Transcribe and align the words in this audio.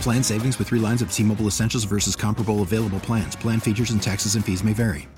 Plan 0.00 0.22
savings 0.22 0.58
with 0.58 0.68
three 0.68 0.80
lines 0.80 1.02
of 1.02 1.12
T 1.12 1.22
Mobile 1.22 1.46
Essentials 1.46 1.84
versus 1.84 2.16
comparable 2.16 2.62
available 2.62 3.00
plans. 3.00 3.36
Plan 3.36 3.60
features 3.60 3.90
and 3.90 4.02
taxes 4.02 4.34
and 4.34 4.44
fees 4.44 4.64
may 4.64 4.72
vary. 4.72 5.08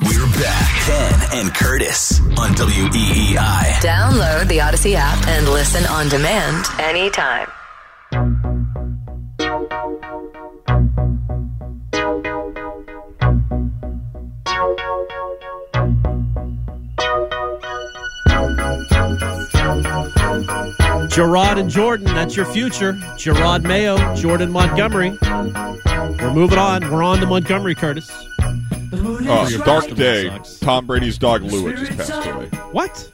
We're 0.00 0.26
back. 0.40 0.74
Ken 0.86 1.40
and 1.40 1.54
Curtis 1.54 2.20
on 2.38 2.50
WEEI. 2.54 3.80
Download 3.80 4.46
the 4.48 4.58
Audacy 4.58 4.94
app 4.94 5.26
and 5.28 5.48
listen 5.48 5.84
on 5.86 6.08
demand 6.08 6.66
anytime. 6.78 7.50
Jerod 21.14 21.60
and 21.60 21.70
Jordan, 21.70 22.06
that's 22.06 22.34
your 22.34 22.46
future. 22.46 22.94
Jerod 23.16 23.62
Mayo, 23.62 24.16
Jordan 24.16 24.50
Montgomery. 24.50 25.16
We're 25.22 26.34
moving 26.34 26.58
on. 26.58 26.90
We're 26.90 27.04
on 27.04 27.20
to 27.20 27.26
Montgomery, 27.26 27.76
Curtis. 27.76 28.10
Oh, 28.92 29.62
dark 29.64 29.86
day. 29.94 30.36
Tom 30.60 30.86
Brady's 30.86 31.16
dog 31.16 31.42
Louis 31.42 31.78
just 31.78 31.96
passed 31.96 32.26
away. 32.26 32.46
What? 32.72 33.08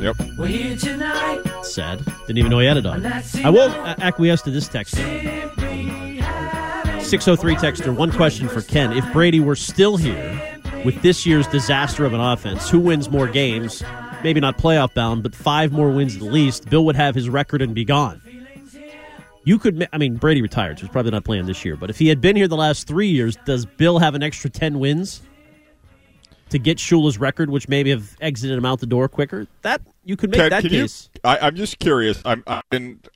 Yep. 0.00 0.16
We're 0.36 0.48
here 0.48 0.76
tonight. 0.76 1.42
Sad. 1.62 2.04
Didn't 2.26 2.38
even 2.38 2.50
know 2.50 2.58
he 2.58 2.66
had 2.66 2.76
a 2.76 2.82
dog. 2.82 3.04
I 3.04 3.50
will 3.50 3.70
uh, 3.70 3.94
acquiesce 4.00 4.42
to 4.42 4.50
this 4.50 4.66
text. 4.66 4.96
603 4.96 7.54
texter, 7.54 7.94
one 7.94 8.10
question 8.10 8.48
for 8.48 8.62
Ken. 8.62 8.92
If 8.92 9.12
Brady 9.12 9.38
were 9.38 9.54
still 9.54 9.96
here 9.96 10.58
with 10.84 11.00
this 11.02 11.24
year's 11.24 11.46
disaster 11.46 12.04
of 12.04 12.14
an 12.14 12.20
offense, 12.20 12.68
who 12.68 12.80
wins 12.80 13.10
more 13.10 13.28
games? 13.28 13.84
Maybe 14.24 14.40
not 14.40 14.56
playoff 14.56 14.94
bound, 14.94 15.22
but 15.22 15.34
five 15.34 15.70
more 15.70 15.90
wins 15.90 16.16
at 16.16 16.22
least. 16.22 16.70
Bill 16.70 16.86
would 16.86 16.96
have 16.96 17.14
his 17.14 17.28
record 17.28 17.60
and 17.60 17.74
be 17.74 17.84
gone. 17.84 18.22
You 19.44 19.58
could, 19.58 19.86
I 19.92 19.98
mean, 19.98 20.16
Brady 20.16 20.40
retired, 20.40 20.78
so 20.78 20.86
he's 20.86 20.90
probably 20.90 21.10
not 21.10 21.24
playing 21.24 21.44
this 21.44 21.62
year. 21.62 21.76
But 21.76 21.90
if 21.90 21.98
he 21.98 22.08
had 22.08 22.22
been 22.22 22.34
here 22.34 22.48
the 22.48 22.56
last 22.56 22.86
three 22.86 23.08
years, 23.08 23.36
does 23.44 23.66
Bill 23.66 23.98
have 23.98 24.14
an 24.14 24.22
extra 24.22 24.48
10 24.48 24.78
wins 24.78 25.20
to 26.48 26.58
get 26.58 26.78
Shula's 26.78 27.18
record, 27.18 27.50
which 27.50 27.68
maybe 27.68 27.90
have 27.90 28.16
exited 28.22 28.56
him 28.56 28.64
out 28.64 28.80
the 28.80 28.86
door 28.86 29.10
quicker? 29.10 29.46
That 29.60 29.82
You 30.04 30.16
could 30.16 30.30
make 30.30 30.40
Ken, 30.40 30.48
that 30.48 30.62
can 30.62 30.70
case. 30.70 31.10
You, 31.14 31.20
I, 31.24 31.38
I'm 31.40 31.54
just 31.54 31.78
curious. 31.78 32.22
I'm, 32.24 32.42
I 32.46 32.62
didn't 32.70 33.06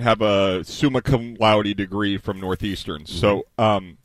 have 0.00 0.20
a 0.22 0.64
summa 0.64 1.02
cum 1.02 1.36
laude 1.38 1.76
degree 1.76 2.18
from 2.18 2.40
Northeastern. 2.40 3.06
So, 3.06 3.46
um, 3.58 3.98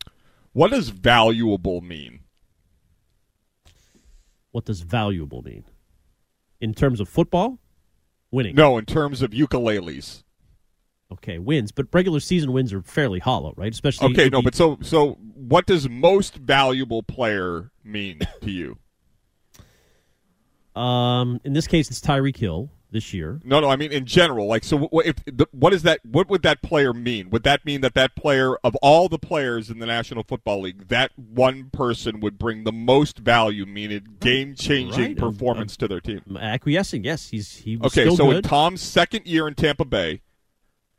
what 0.51 0.69
does 0.69 0.89
valuable 0.89 1.81
mean? 1.81 2.19
What 4.51 4.65
does 4.65 4.81
valuable 4.81 5.41
mean? 5.41 5.63
In 6.63 6.73
terms 6.73 7.01
of 7.01 7.09
football? 7.09 7.59
Winning. 8.31 8.55
No, 8.55 8.77
in 8.77 8.85
terms 8.85 9.21
of 9.21 9.31
ukuleles. 9.31 10.23
Okay, 11.11 11.37
wins, 11.37 11.73
but 11.73 11.87
regular 11.91 12.21
season 12.21 12.53
wins 12.53 12.71
are 12.71 12.81
fairly 12.81 13.19
hollow, 13.19 13.53
right? 13.57 13.73
Especially 13.73 14.13
Okay, 14.13 14.29
no, 14.29 14.41
but 14.41 14.55
so 14.55 14.77
so 14.81 15.17
what 15.35 15.65
does 15.65 15.89
most 15.89 16.35
valuable 16.35 17.03
player 17.03 17.69
mean 17.83 18.21
to 18.39 18.49
you? 18.49 18.77
um, 20.81 21.41
in 21.43 21.51
this 21.51 21.67
case, 21.67 21.91
it's 21.91 21.99
Tyreek 21.99 22.37
Hill 22.37 22.69
this 22.93 23.13
year. 23.13 23.41
No, 23.43 23.59
no, 23.59 23.69
I 23.69 23.75
mean 23.75 23.91
in 23.91 24.05
general. 24.05 24.47
Like, 24.47 24.63
so 24.63 24.77
what, 24.77 25.05
if 25.05 25.17
the, 25.25 25.47
what 25.51 25.73
is 25.73 25.83
that? 25.83 25.99
What 26.05 26.29
would 26.29 26.43
that 26.43 26.61
player 26.61 26.93
mean? 26.93 27.29
Would 27.31 27.43
that 27.43 27.65
mean 27.65 27.81
that 27.81 27.93
that 27.95 28.15
player 28.15 28.55
of 28.63 28.75
all 28.77 29.09
the 29.09 29.19
players 29.19 29.69
in 29.69 29.79
the 29.79 29.85
National 29.85 30.23
Football 30.23 30.61
League, 30.61 30.87
that 30.87 31.11
one 31.17 31.69
person 31.73 32.21
would 32.21 32.37
bring 32.39 32.63
the 32.63 32.71
most 32.71 33.19
value, 33.19 33.65
meaning 33.65 34.07
game-changing 34.19 35.15
Right, 35.15 35.21
um, 35.21 35.31
performance 35.31 35.75
to 35.77 35.87
their 35.87 35.99
team? 35.99 36.37
Acquiescing, 36.39 37.03
yes, 37.03 37.29
he's 37.29 37.57
he 37.57 37.75
was 37.75 37.91
Okay, 37.95 38.15
so 38.15 38.31
in. 38.31 38.41
Tom's 38.41 38.81
second 38.81 39.25
year 39.25 39.47
in 39.47 39.55
Tampa 39.55 39.85
Bay, 39.85 40.21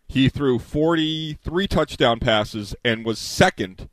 he 0.07 0.29
threw 0.29 0.59
43 0.59 1.67
touchdown 1.67 2.21
passes 2.21 2.75
and 2.85 3.05
was 3.05 3.19
second 3.19 3.89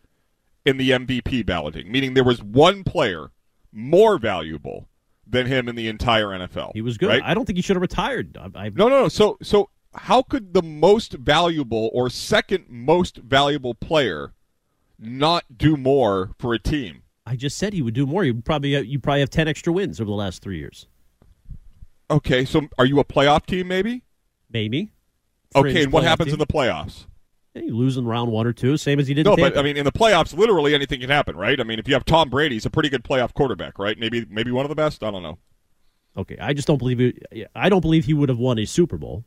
in 0.66 0.78
the 0.78 0.92
MVP 0.92 1.46
balloting, 1.46 1.92
meaning 1.92 2.14
there 2.14 2.24
was 2.24 2.44
one 2.44 2.84
player 2.84 3.32
more 3.72 4.18
valuable 4.18 4.88
than 5.32 5.48
him 5.48 5.68
in 5.68 5.76
the 5.76 5.88
entire 5.88 6.28
NFL. 6.28 6.72
he 6.74 6.82
was 6.82 6.98
good. 6.98 7.10
Right? 7.10 7.22
I 7.24 7.34
don't 7.34 7.46
think 7.46 7.58
he 7.58 7.62
should 7.62 7.76
have 7.76 7.82
retired. 7.82 8.38
I, 8.38 8.66
I, 8.66 8.70
No, 8.70 8.88
no, 8.88 9.04
no. 9.04 9.08
So, 9.08 9.38
so 9.42 9.70
how 9.94 10.22
could 10.22 10.54
the 10.54 10.62
most 10.62 11.14
valuable 11.14 11.90
or 11.94 12.10
second 12.10 12.66
most 12.70 13.18
valuable 13.18 13.74
player 13.74 14.34
not 15.00 15.58
do 15.58 15.76
more 15.76 16.32
for 16.38 16.54
a 16.54 16.60
team? 16.60 17.04
I 17.26 17.36
just 17.36 17.58
said 17.58 17.74
he 17.74 17.82
would 17.82 17.94
do 17.94 18.06
more. 18.06 18.24
You 18.24 18.36
probably 18.36 18.78
you 18.82 19.00
probably 19.00 19.22
have 19.22 19.30
ten 19.30 19.48
extra 19.48 19.72
wins 19.72 20.02
over 20.02 20.10
the 20.10 20.16
last 20.16 20.42
three 20.42 20.58
years, 20.58 20.88
Okay, 22.10 22.44
so 22.44 22.68
are 22.78 22.86
you 22.86 23.00
a 23.00 23.06
playoff 23.06 23.46
team? 23.46 23.68
Maybe. 23.68 24.04
maybe. 24.52 24.92
Okay, 25.56 25.84
and 25.84 25.94
what 25.94 26.04
happens 26.04 26.28
team. 26.28 26.34
in 26.34 26.40
the 26.40 26.48
playoffs? 26.48 27.06
Lose 27.54 27.98
in 27.98 28.06
round 28.06 28.32
one 28.32 28.48
or 28.48 28.54
two, 28.54 28.78
same 28.78 29.00
as 29.00 29.08
he 29.08 29.14
did. 29.14 29.26
No, 29.26 29.36
but 29.36 29.58
I 29.58 29.62
mean, 29.62 29.76
in 29.76 29.84
the 29.84 29.92
playoffs, 29.92 30.36
literally 30.38 30.74
anything 30.74 31.02
can 31.02 31.10
happen, 31.10 31.36
right? 31.36 31.60
I 31.60 31.64
mean, 31.64 31.80
if 31.80 31.88
you 31.88 31.94
have 31.96 32.06
Tom 32.06 32.30
Brady, 32.30 32.56
he's 32.56 32.66
a 32.66 32.70
pretty 32.70 32.88
good 32.90 33.04
playoff 33.04 33.34
quarterback, 33.34 33.78
right? 33.78 33.98
Maybe, 34.00 34.26
maybe 34.30 34.52
one 34.52 34.64
of 34.66 34.70
the 34.70 34.76
best. 34.76 35.04
I 35.04 35.12
don't 35.12 35.22
know. 35.24 35.38
okay, 36.16 36.38
I 36.40 36.54
just 36.54 36.68
don't 36.68 36.78
believe 36.78 37.00
he. 37.00 37.46
I 37.54 37.68
don't 37.68 37.82
believe 37.82 38.06
he 38.06 38.14
would 38.14 38.30
have 38.30 38.38
won 38.38 38.58
a 38.58 38.66
Super 38.66 38.98
Bowl. 38.98 39.26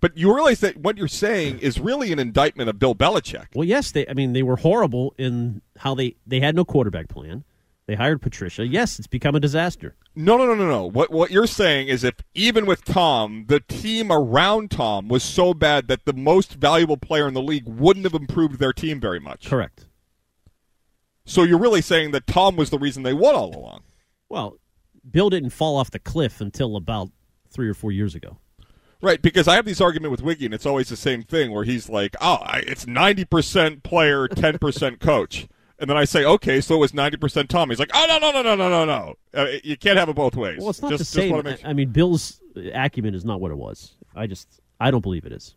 But 0.00 0.18
you 0.18 0.34
realize 0.34 0.60
that 0.60 0.76
what 0.78 0.98
you're 0.98 1.06
saying 1.08 1.60
is 1.60 1.78
really 1.78 2.12
an 2.12 2.18
indictment 2.18 2.68
of 2.68 2.78
Bill 2.78 2.94
Belichick. 2.94 3.46
Well, 3.54 3.64
yes, 3.66 3.92
they. 3.92 4.06
I 4.06 4.14
mean, 4.14 4.32
they 4.32 4.42
were 4.42 4.56
horrible 4.56 5.14
in 5.16 5.62
how 5.78 5.94
they 5.94 6.16
they 6.26 6.40
had 6.40 6.54
no 6.56 6.64
quarterback 6.64 7.08
plan. 7.08 7.44
They 7.92 7.96
hired 7.96 8.22
Patricia. 8.22 8.66
Yes, 8.66 8.98
it's 8.98 9.06
become 9.06 9.34
a 9.34 9.40
disaster. 9.40 9.96
No, 10.16 10.38
no, 10.38 10.46
no, 10.46 10.54
no, 10.54 10.66
no. 10.66 10.86
What 10.86 11.10
what 11.10 11.30
you're 11.30 11.46
saying 11.46 11.88
is 11.88 12.04
if 12.04 12.14
even 12.32 12.64
with 12.64 12.86
Tom, 12.86 13.44
the 13.48 13.60
team 13.60 14.10
around 14.10 14.70
Tom 14.70 15.08
was 15.08 15.22
so 15.22 15.52
bad 15.52 15.88
that 15.88 16.06
the 16.06 16.14
most 16.14 16.54
valuable 16.54 16.96
player 16.96 17.28
in 17.28 17.34
the 17.34 17.42
league 17.42 17.68
wouldn't 17.68 18.06
have 18.06 18.14
improved 18.14 18.58
their 18.58 18.72
team 18.72 18.98
very 18.98 19.20
much. 19.20 19.46
Correct. 19.46 19.88
So 21.26 21.42
you're 21.42 21.58
really 21.58 21.82
saying 21.82 22.12
that 22.12 22.26
Tom 22.26 22.56
was 22.56 22.70
the 22.70 22.78
reason 22.78 23.02
they 23.02 23.12
won 23.12 23.34
all 23.34 23.54
along. 23.54 23.82
Well, 24.30 24.56
Bill 25.10 25.28
didn't 25.28 25.50
fall 25.50 25.76
off 25.76 25.90
the 25.90 25.98
cliff 25.98 26.40
until 26.40 26.76
about 26.76 27.10
three 27.50 27.68
or 27.68 27.74
four 27.74 27.92
years 27.92 28.14
ago. 28.14 28.38
Right, 29.02 29.20
because 29.20 29.48
I 29.48 29.56
have 29.56 29.66
this 29.66 29.82
argument 29.82 30.12
with 30.12 30.22
Wiggy, 30.22 30.46
and 30.46 30.54
it's 30.54 30.64
always 30.64 30.88
the 30.88 30.96
same 30.96 31.24
thing 31.24 31.52
where 31.52 31.64
he's 31.64 31.90
like, 31.90 32.16
"Oh, 32.22 32.38
I, 32.40 32.62
it's 32.66 32.86
ninety 32.86 33.26
percent 33.26 33.82
player, 33.82 34.28
ten 34.28 34.56
percent 34.56 34.98
coach," 34.98 35.46
and 35.82 35.90
then 35.90 35.96
I 35.98 36.04
say, 36.04 36.24
"Okay, 36.24 36.62
so 36.62 36.76
it 36.76 36.78
was 36.78 36.94
ninety 36.94 37.18
percent 37.18 37.50
Tom." 37.50 37.68
He's 37.68 37.78
like, 37.78 37.90
"Oh 37.92 38.06
no, 38.08 38.18
no, 38.18 38.30
no, 38.30 38.40
no, 38.42 38.56
no, 38.56 38.68
no, 38.70 38.84
no! 38.86 39.14
Uh, 39.34 39.46
you 39.62 39.76
can't 39.76 39.98
have 39.98 40.08
it 40.08 40.14
both 40.16 40.34
ways." 40.36 40.58
Well, 40.60 40.70
it's 40.70 40.80
not 40.80 40.90
just, 40.90 41.00
the 41.00 41.04
same. 41.20 41.30
wanna 41.32 41.42
make 41.42 41.64
I 41.64 41.70
I 41.70 41.72
mean, 41.74 41.90
Bill's 41.90 42.40
acumen 42.72 43.14
is 43.14 43.24
not 43.24 43.40
what 43.40 43.50
it 43.50 43.56
was. 43.58 43.92
I 44.16 44.26
just 44.26 44.60
I 44.80 44.90
don't 44.90 45.02
believe 45.02 45.26
it 45.26 45.32
is. 45.32 45.54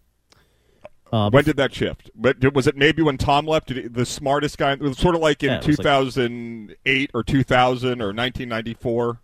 Uh, 1.13 1.30
When 1.30 1.44
did 1.44 1.56
that 1.57 1.74
shift? 1.74 2.10
But 2.16 2.54
was 2.54 2.66
it 2.68 2.75
maybe 2.75 3.01
when 3.04 3.18
Tom 3.18 3.45
left? 3.45 3.68
Did 3.68 3.77
he, 3.77 3.88
the 3.88 4.06
smartest 4.06 4.57
guy? 4.57 4.72
It 4.74 4.81
was 4.81 4.98
sort 4.98 5.16
of 5.16 5.22
like 5.22 5.44
in 5.44 5.50
Yeah, 5.51 5.56
it 5.60 5.68
was 5.68 5.77
like- 5.77 5.86
2008 5.86 7.12
or 7.13 7.24
2000 7.24 8.01
or 8.01 8.07
1994. 8.12 9.22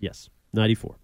yes, 0.00 0.30
ninety 0.52 0.74
four. 0.74 0.96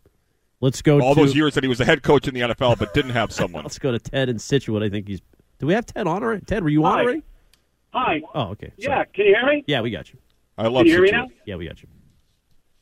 Let's 0.60 0.82
go. 0.82 1.00
All 1.00 1.14
to, 1.14 1.20
those 1.20 1.36
years 1.36 1.54
that 1.54 1.62
he 1.62 1.68
was 1.68 1.78
the 1.78 1.84
head 1.84 2.02
coach 2.02 2.26
in 2.26 2.34
the 2.34 2.40
NFL, 2.40 2.78
but 2.78 2.92
didn't 2.94 3.12
have 3.12 3.30
someone. 3.40 3.62
Let's 3.64 3.78
go 3.78 3.92
to 3.92 3.98
Ted 3.98 4.28
in 4.28 4.38
Scituate. 4.38 4.82
I 4.82 4.88
think 4.88 5.06
he's. 5.06 5.20
Do 5.58 5.66
we 5.66 5.74
have 5.74 5.86
Ted 5.86 6.06
on 6.06 6.22
already? 6.22 6.44
Ted, 6.44 6.62
were 6.62 6.68
you 6.68 6.84
on 6.84 7.00
already? 7.00 7.22
Hi. 7.92 8.20
Oh, 8.34 8.48
okay. 8.50 8.72
Yeah, 8.76 8.88
Sorry. 8.88 9.06
can 9.14 9.24
you 9.26 9.34
hear 9.34 9.46
me? 9.46 9.64
Yeah, 9.66 9.80
we 9.80 9.90
got 9.90 10.12
you. 10.12 10.18
I 10.56 10.66
love 10.68 10.86
you. 10.86 10.94
Can 10.94 11.02
you 11.04 11.08
hear 11.08 11.20
me 11.22 11.26
now? 11.28 11.28
Yeah, 11.46 11.56
we 11.56 11.66
got 11.66 11.82
you. 11.82 11.88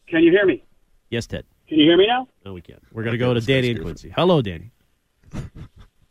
Can 0.09 0.23
you 0.23 0.31
hear 0.31 0.47
me? 0.47 0.65
Yes, 1.11 1.27
Ted. 1.27 1.45
Can 1.69 1.79
you 1.79 1.85
hear 1.87 1.97
me 1.97 2.07
now? 2.07 2.29
No, 2.45 2.53
we 2.53 2.61
can't. 2.63 2.83
We're 2.93 3.03
gonna 3.05 3.19
go 3.19 3.35
to 3.35 3.41
Danny 3.41 3.71
and. 3.71 3.83
Quincy. 3.83 4.13
Hello, 4.15 4.41
Danny. 4.43 4.71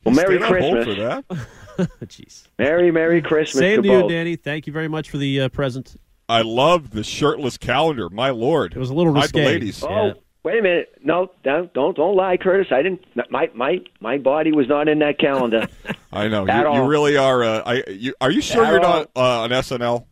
Well, 0.03 0.13
Merry 0.13 0.37
Stayed 0.37 0.47
Christmas. 0.47 0.85
for 0.85 0.93
that. 0.95 1.25
Jeez. 2.05 2.43
Merry 2.59 2.91
Merry 2.91 3.21
Christmas 3.21 3.59
Same 3.59 3.81
to 3.81 3.87
to 3.87 3.93
you, 3.93 4.01
both. 4.01 4.11
Danny. 4.11 4.35
Thank 4.35 4.67
you 4.67 4.73
very 4.73 4.87
much 4.87 5.09
for 5.09 5.17
the 5.17 5.41
uh, 5.41 5.49
present. 5.49 5.95
I 6.29 6.41
love 6.41 6.91
the 6.91 7.03
shirtless 7.03 7.57
calendar. 7.57 8.09
My 8.09 8.29
lord, 8.29 8.73
It 8.75 8.79
was 8.79 8.89
a 8.89 8.93
little 8.93 9.13
Hide 9.13 9.23
risque. 9.23 9.39
the 9.41 9.45
ladies. 9.45 9.83
Oh, 9.83 10.07
Yeah. 10.07 10.13
Wait 10.45 10.59
a 10.59 10.61
minute! 10.61 10.97
No, 11.03 11.31
don't 11.43 11.73
don't 11.73 11.97
don't 11.97 12.15
lie, 12.15 12.37
Curtis. 12.37 12.67
I 12.71 12.81
didn't. 12.81 13.03
My 13.29 13.49
my 13.53 13.79
my 13.99 14.17
body 14.17 14.53
was 14.53 14.67
not 14.69 14.87
in 14.87 14.99
that 14.99 15.19
calendar. 15.19 15.67
I 16.13 16.29
know 16.29 16.45
you, 16.47 16.81
you 16.81 16.87
really 16.87 17.17
are. 17.17 17.43
Uh, 17.43 17.61
I, 17.65 17.83
you, 17.89 18.13
are 18.21 18.31
you 18.31 18.39
sure 18.39 18.63
At 18.63 18.71
you're 18.71 18.85
all. 18.85 18.99
not 18.99 19.09
uh, 19.17 19.41
on 19.41 19.49
SNL? 19.49 20.05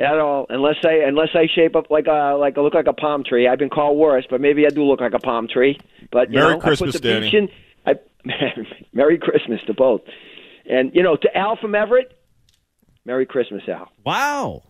at 0.00 0.18
all. 0.18 0.46
Unless 0.50 0.76
I 0.84 0.94
unless 1.06 1.28
I 1.34 1.46
shape 1.54 1.76
up 1.76 1.90
like 1.90 2.06
a 2.06 2.36
like 2.38 2.56
look 2.56 2.74
like 2.74 2.86
a 2.88 2.92
palm 2.92 3.24
tree. 3.24 3.48
I've 3.48 3.58
been 3.58 3.70
called 3.70 3.96
worse, 3.96 4.26
but 4.28 4.40
maybe 4.40 4.66
I 4.66 4.70
do 4.70 4.82
look 4.84 5.00
like 5.00 5.14
a 5.14 5.18
palm 5.20 5.48
tree. 5.48 5.78
But 6.10 6.30
you 6.30 6.38
Merry 6.38 6.54
know, 6.54 6.60
Christmas, 6.60 6.96
I 6.96 6.98
put 6.98 7.02
the 7.02 7.08
Danny. 7.08 7.36
in. 7.36 7.48
I, 7.86 7.94
Merry 8.92 9.18
Christmas 9.18 9.60
to 9.66 9.74
both. 9.74 10.02
And 10.68 10.94
you 10.94 11.02
know, 11.02 11.16
to 11.16 11.36
Al 11.36 11.56
from 11.56 11.74
Everett, 11.74 12.18
Merry 13.04 13.26
Christmas, 13.26 13.62
Al. 13.68 13.90
Wow. 14.04 14.62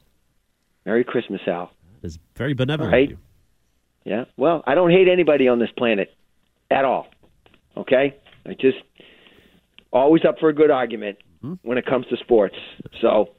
Merry 0.85 1.05
Christmas, 1.05 1.41
Al. 1.47 1.71
That's 2.03 2.19
very 2.37 2.55
benevolent 2.55 2.93
Right. 2.93 3.19
Of 4.05 4.11
you. 4.11 4.13
Yeah. 4.17 4.25
Well, 4.37 4.63
I 4.67 4.75
don't 4.75 4.91
hate 4.91 5.09
anybody 5.09 5.49
on 5.49 5.59
this 5.59 5.71
planet 5.77 6.13
at 6.71 6.85
all. 6.85 7.07
Okay? 7.77 8.17
I 8.47 8.53
just 8.55 8.79
always 9.93 10.25
up 10.25 10.39
for 10.39 10.49
a 10.49 10.55
good 10.55 10.71
argument 10.71 11.19
when 11.63 11.77
it 11.79 11.87
comes 11.87 12.07
to 12.07 12.17
sports. 12.19 12.55
So 13.01 13.31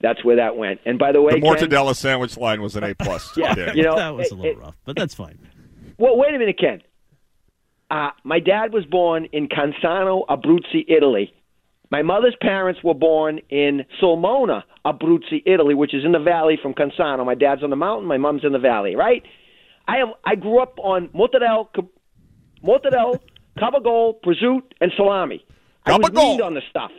that's 0.00 0.22
where 0.24 0.36
that 0.36 0.56
went. 0.56 0.80
And 0.84 0.98
by 0.98 1.12
the 1.12 1.22
way, 1.22 1.34
The 1.34 1.40
Ken, 1.40 1.50
mortadella 1.56 1.94
sandwich 1.96 2.36
line 2.36 2.60
was 2.60 2.76
an 2.76 2.84
A 2.84 2.94
plus. 2.94 3.30
Yeah, 3.36 3.54
Danny. 3.54 3.78
you 3.78 3.84
know, 3.84 3.96
that 3.96 4.14
was 4.14 4.30
a 4.30 4.34
little 4.34 4.50
it- 4.52 4.58
rough, 4.58 4.74
but 4.84 4.96
that's 4.96 5.14
fine. 5.14 5.38
Well, 5.98 6.16
wait 6.16 6.34
a 6.34 6.38
minute, 6.38 6.58
Ken. 6.58 6.82
Uh, 7.90 8.10
my 8.24 8.40
dad 8.40 8.72
was 8.72 8.84
born 8.86 9.26
in 9.32 9.48
Cansano, 9.48 10.26
Abruzzi, 10.26 10.84
Italy. 10.88 11.32
My 11.90 12.00
mother's 12.02 12.34
parents 12.40 12.80
were 12.82 12.94
born 12.94 13.40
in 13.50 13.84
Sulmona, 14.02 14.62
Abruzzi, 14.84 15.42
Italy, 15.44 15.74
which 15.74 15.92
is 15.94 16.02
in 16.04 16.12
the 16.12 16.18
valley 16.18 16.58
from 16.60 16.72
Cansano. 16.72 17.24
My 17.24 17.34
dad's 17.34 17.62
on 17.62 17.68
the 17.70 17.76
mountain, 17.76 18.08
my 18.08 18.16
mom's 18.16 18.44
in 18.44 18.52
the 18.52 18.58
valley, 18.58 18.96
right? 18.96 19.22
I 19.88 19.96
have 19.98 20.08
I 20.24 20.34
grew 20.36 20.60
up 20.60 20.78
on 20.78 21.08
mortadella, 21.08 21.66
ca- 21.74 21.82
mortadella, 22.64 23.18
cabagol, 23.58 24.14
prosciutto, 24.24 24.62
and 24.80 24.92
salami. 24.96 25.44
I 25.84 25.96
was 25.96 26.10
Cabagol. 26.10 26.28
weaned 26.30 26.40
on 26.42 26.54
the 26.54 26.62
stuff. 26.70 26.90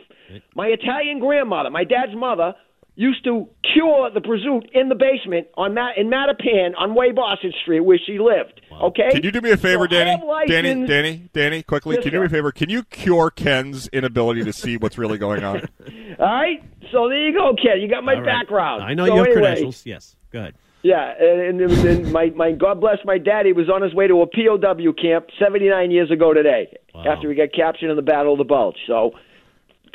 My 0.54 0.66
Italian 0.68 1.18
grandmother, 1.20 1.70
my 1.70 1.84
dad's 1.84 2.14
mother, 2.14 2.54
used 2.96 3.24
to 3.24 3.48
cure 3.72 4.10
the 4.10 4.20
prosciutto 4.20 4.62
in 4.72 4.88
the 4.88 4.94
basement 4.94 5.48
on 5.56 5.74
Ma- 5.74 5.92
in 5.96 6.08
Mattapan 6.08 6.72
on 6.78 6.94
Way 6.94 7.12
Boston 7.12 7.52
Street 7.62 7.80
where 7.80 7.98
she 8.04 8.18
lived. 8.18 8.60
Okay. 8.72 9.10
Can 9.10 9.22
you 9.22 9.30
do 9.32 9.40
me 9.40 9.50
a 9.50 9.56
favor, 9.56 9.88
So 9.90 9.96
I 9.96 10.04
Danny? 10.04 10.10
have 10.10 10.20
Danny, 10.48 10.68
license- 10.68 10.88
Danny, 10.88 11.28
Danny, 11.32 11.62
quickly. 11.62 11.96
Yes, 11.96 12.04
can 12.04 12.12
you 12.12 12.18
do 12.18 12.20
me 12.20 12.26
a 12.26 12.28
sir. 12.28 12.36
favor? 12.36 12.52
Can 12.52 12.70
you 12.70 12.82
cure 12.84 13.30
Ken's 13.30 13.88
inability 13.88 14.44
to 14.44 14.52
see 14.52 14.76
what's 14.76 14.96
really 14.98 15.18
going 15.18 15.42
on? 15.44 15.68
All 16.20 16.26
right. 16.26 16.62
So 16.92 17.08
there 17.08 17.26
you 17.28 17.32
go, 17.32 17.54
Ken. 17.60 17.80
You 17.80 17.88
got 17.88 18.04
my 18.04 18.14
All 18.14 18.20
right. 18.20 18.26
background. 18.26 18.82
I 18.84 18.94
know 18.94 19.06
So 19.06 19.12
you 19.14 19.18
have 19.18 19.26
anyway, 19.28 19.40
credentials. 19.42 19.86
Yes. 19.86 20.16
Go 20.30 20.38
ahead. 20.40 20.54
Yeah, 20.84 21.14
and, 21.18 21.60
and, 21.62 21.72
and 21.72 22.12
my 22.12 22.26
my 22.36 22.52
God 22.52 22.78
bless 22.78 22.98
my 23.06 23.16
daddy 23.16 23.54
was 23.54 23.70
on 23.70 23.80
his 23.80 23.94
way 23.94 24.06
to 24.06 24.20
a 24.20 24.26
POW 24.26 24.92
camp 25.00 25.28
79 25.40 25.90
years 25.90 26.10
ago 26.10 26.34
today 26.34 26.76
Wow. 26.94 27.04
after 27.10 27.30
he 27.30 27.34
got 27.34 27.52
captured 27.54 27.88
in 27.90 27.96
the 27.96 28.02
Battle 28.02 28.32
of 28.32 28.38
the 28.38 28.44
Bulge. 28.44 28.76
So 28.86 29.12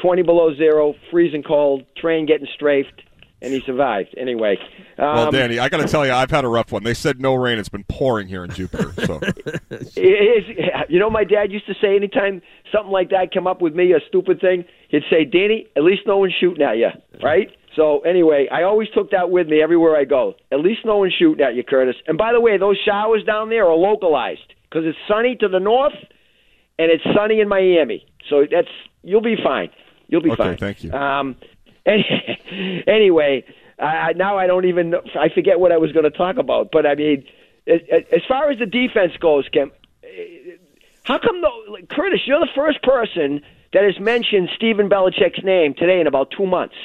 20 0.01 0.24
below 0.24 0.53
zero, 0.56 0.95
freezing 1.12 1.44
cold, 1.44 1.83
train 1.95 2.25
getting 2.25 2.47
strafed, 2.56 3.03
and 3.41 3.53
he 3.53 3.62
survived. 3.68 4.15
Anyway, 4.18 4.57
um, 4.97 5.06
well, 5.15 5.31
Danny, 5.31 5.59
I 5.59 5.69
got 5.69 5.77
to 5.77 5.88
tell 5.88 6.06
you, 6.07 6.12
I've 6.12 6.31
had 6.31 6.44
a 6.44 6.47
rough 6.47 6.71
one. 6.71 6.83
They 6.83 6.95
said 6.95 7.21
no 7.21 7.36
rain. 7.36 7.59
It's 7.59 7.69
been 7.69 7.83
pouring 7.86 8.27
here 8.27 8.44
in 8.44 8.50
Jupiter. 8.51 8.91
So 9.06 9.19
you 10.89 11.00
know, 11.00 11.09
my 11.12 11.24
dad 11.24 11.51
used 11.51 11.68
to 11.68 11.75
say 11.80 11.95
anytime 11.95 12.41
something 12.71 12.91
like 12.91 13.12
that 13.12 13.31
come 13.31 13.45
up 13.45 13.62
with 13.62 13.75
me, 13.75 13.94
a 13.94 14.00
stupid 14.07 14.41
thing, 14.41 14.65
he'd 14.89 15.03
say, 15.09 15.24
"Danny, 15.24 15.68
at 15.77 15.83
least 15.83 16.01
no 16.07 16.18
one's 16.18 16.33
shooting 16.39 16.63
at 16.63 16.77
you, 16.77 16.89
right?" 17.24 17.51
So 17.79 17.99
anyway, 18.01 18.49
I 18.51 18.63
always 18.63 18.89
took 18.93 19.11
that 19.11 19.29
with 19.29 19.47
me 19.47 19.61
everywhere 19.61 19.95
I 19.95 20.03
go. 20.03 20.33
At 20.51 20.59
least 20.59 20.81
no 20.83 20.97
one's 20.97 21.13
shooting 21.17 21.43
at 21.45 21.55
you, 21.55 21.63
Curtis. 21.63 21.95
And 22.07 22.17
by 22.17 22.33
the 22.33 22.41
way, 22.41 22.57
those 22.57 22.77
showers 22.85 23.23
down 23.23 23.47
there 23.49 23.65
are 23.65 23.75
localized 23.75 24.53
because 24.63 24.83
it's 24.85 24.97
sunny 25.07 25.37
to 25.39 25.47
the 25.47 25.59
north 25.59 25.93
and 26.77 26.91
it's 26.91 27.03
sunny 27.15 27.39
in 27.39 27.47
Miami. 27.47 28.05
So 28.29 28.45
that's 28.51 28.67
you'll 29.01 29.21
be 29.21 29.37
fine. 29.41 29.69
You'll 30.09 30.21
be 30.21 30.31
Okay, 30.31 30.43
fine. 30.43 30.57
thank 30.57 30.83
you. 30.83 30.91
Um, 30.91 31.37
any, 31.85 32.83
anyway, 32.85 33.45
I, 33.79 34.11
now 34.13 34.37
I 34.37 34.45
don't 34.45 34.65
even 34.65 34.89
know, 34.89 35.01
I 35.17 35.29
forget 35.33 35.61
what 35.61 35.71
I 35.71 35.77
was 35.77 35.93
going 35.93 36.03
to 36.03 36.11
talk 36.11 36.35
about. 36.37 36.71
But 36.73 36.85
I 36.85 36.95
mean, 36.95 37.23
as, 37.65 37.79
as 38.11 38.21
far 38.27 38.51
as 38.51 38.59
the 38.59 38.65
defense 38.65 39.13
goes, 39.21 39.47
Kim, 39.53 39.71
how 41.03 41.17
come 41.17 41.41
though, 41.41 41.63
like, 41.71 41.87
Curtis? 41.87 42.19
You're 42.25 42.41
the 42.41 42.51
first 42.53 42.83
person 42.83 43.41
that 43.71 43.83
has 43.83 43.97
mentioned 44.01 44.49
Stephen 44.53 44.89
Belichick's 44.89 45.43
name 45.45 45.75
today 45.75 46.01
in 46.01 46.07
about 46.07 46.31
two 46.35 46.45
months, 46.45 46.75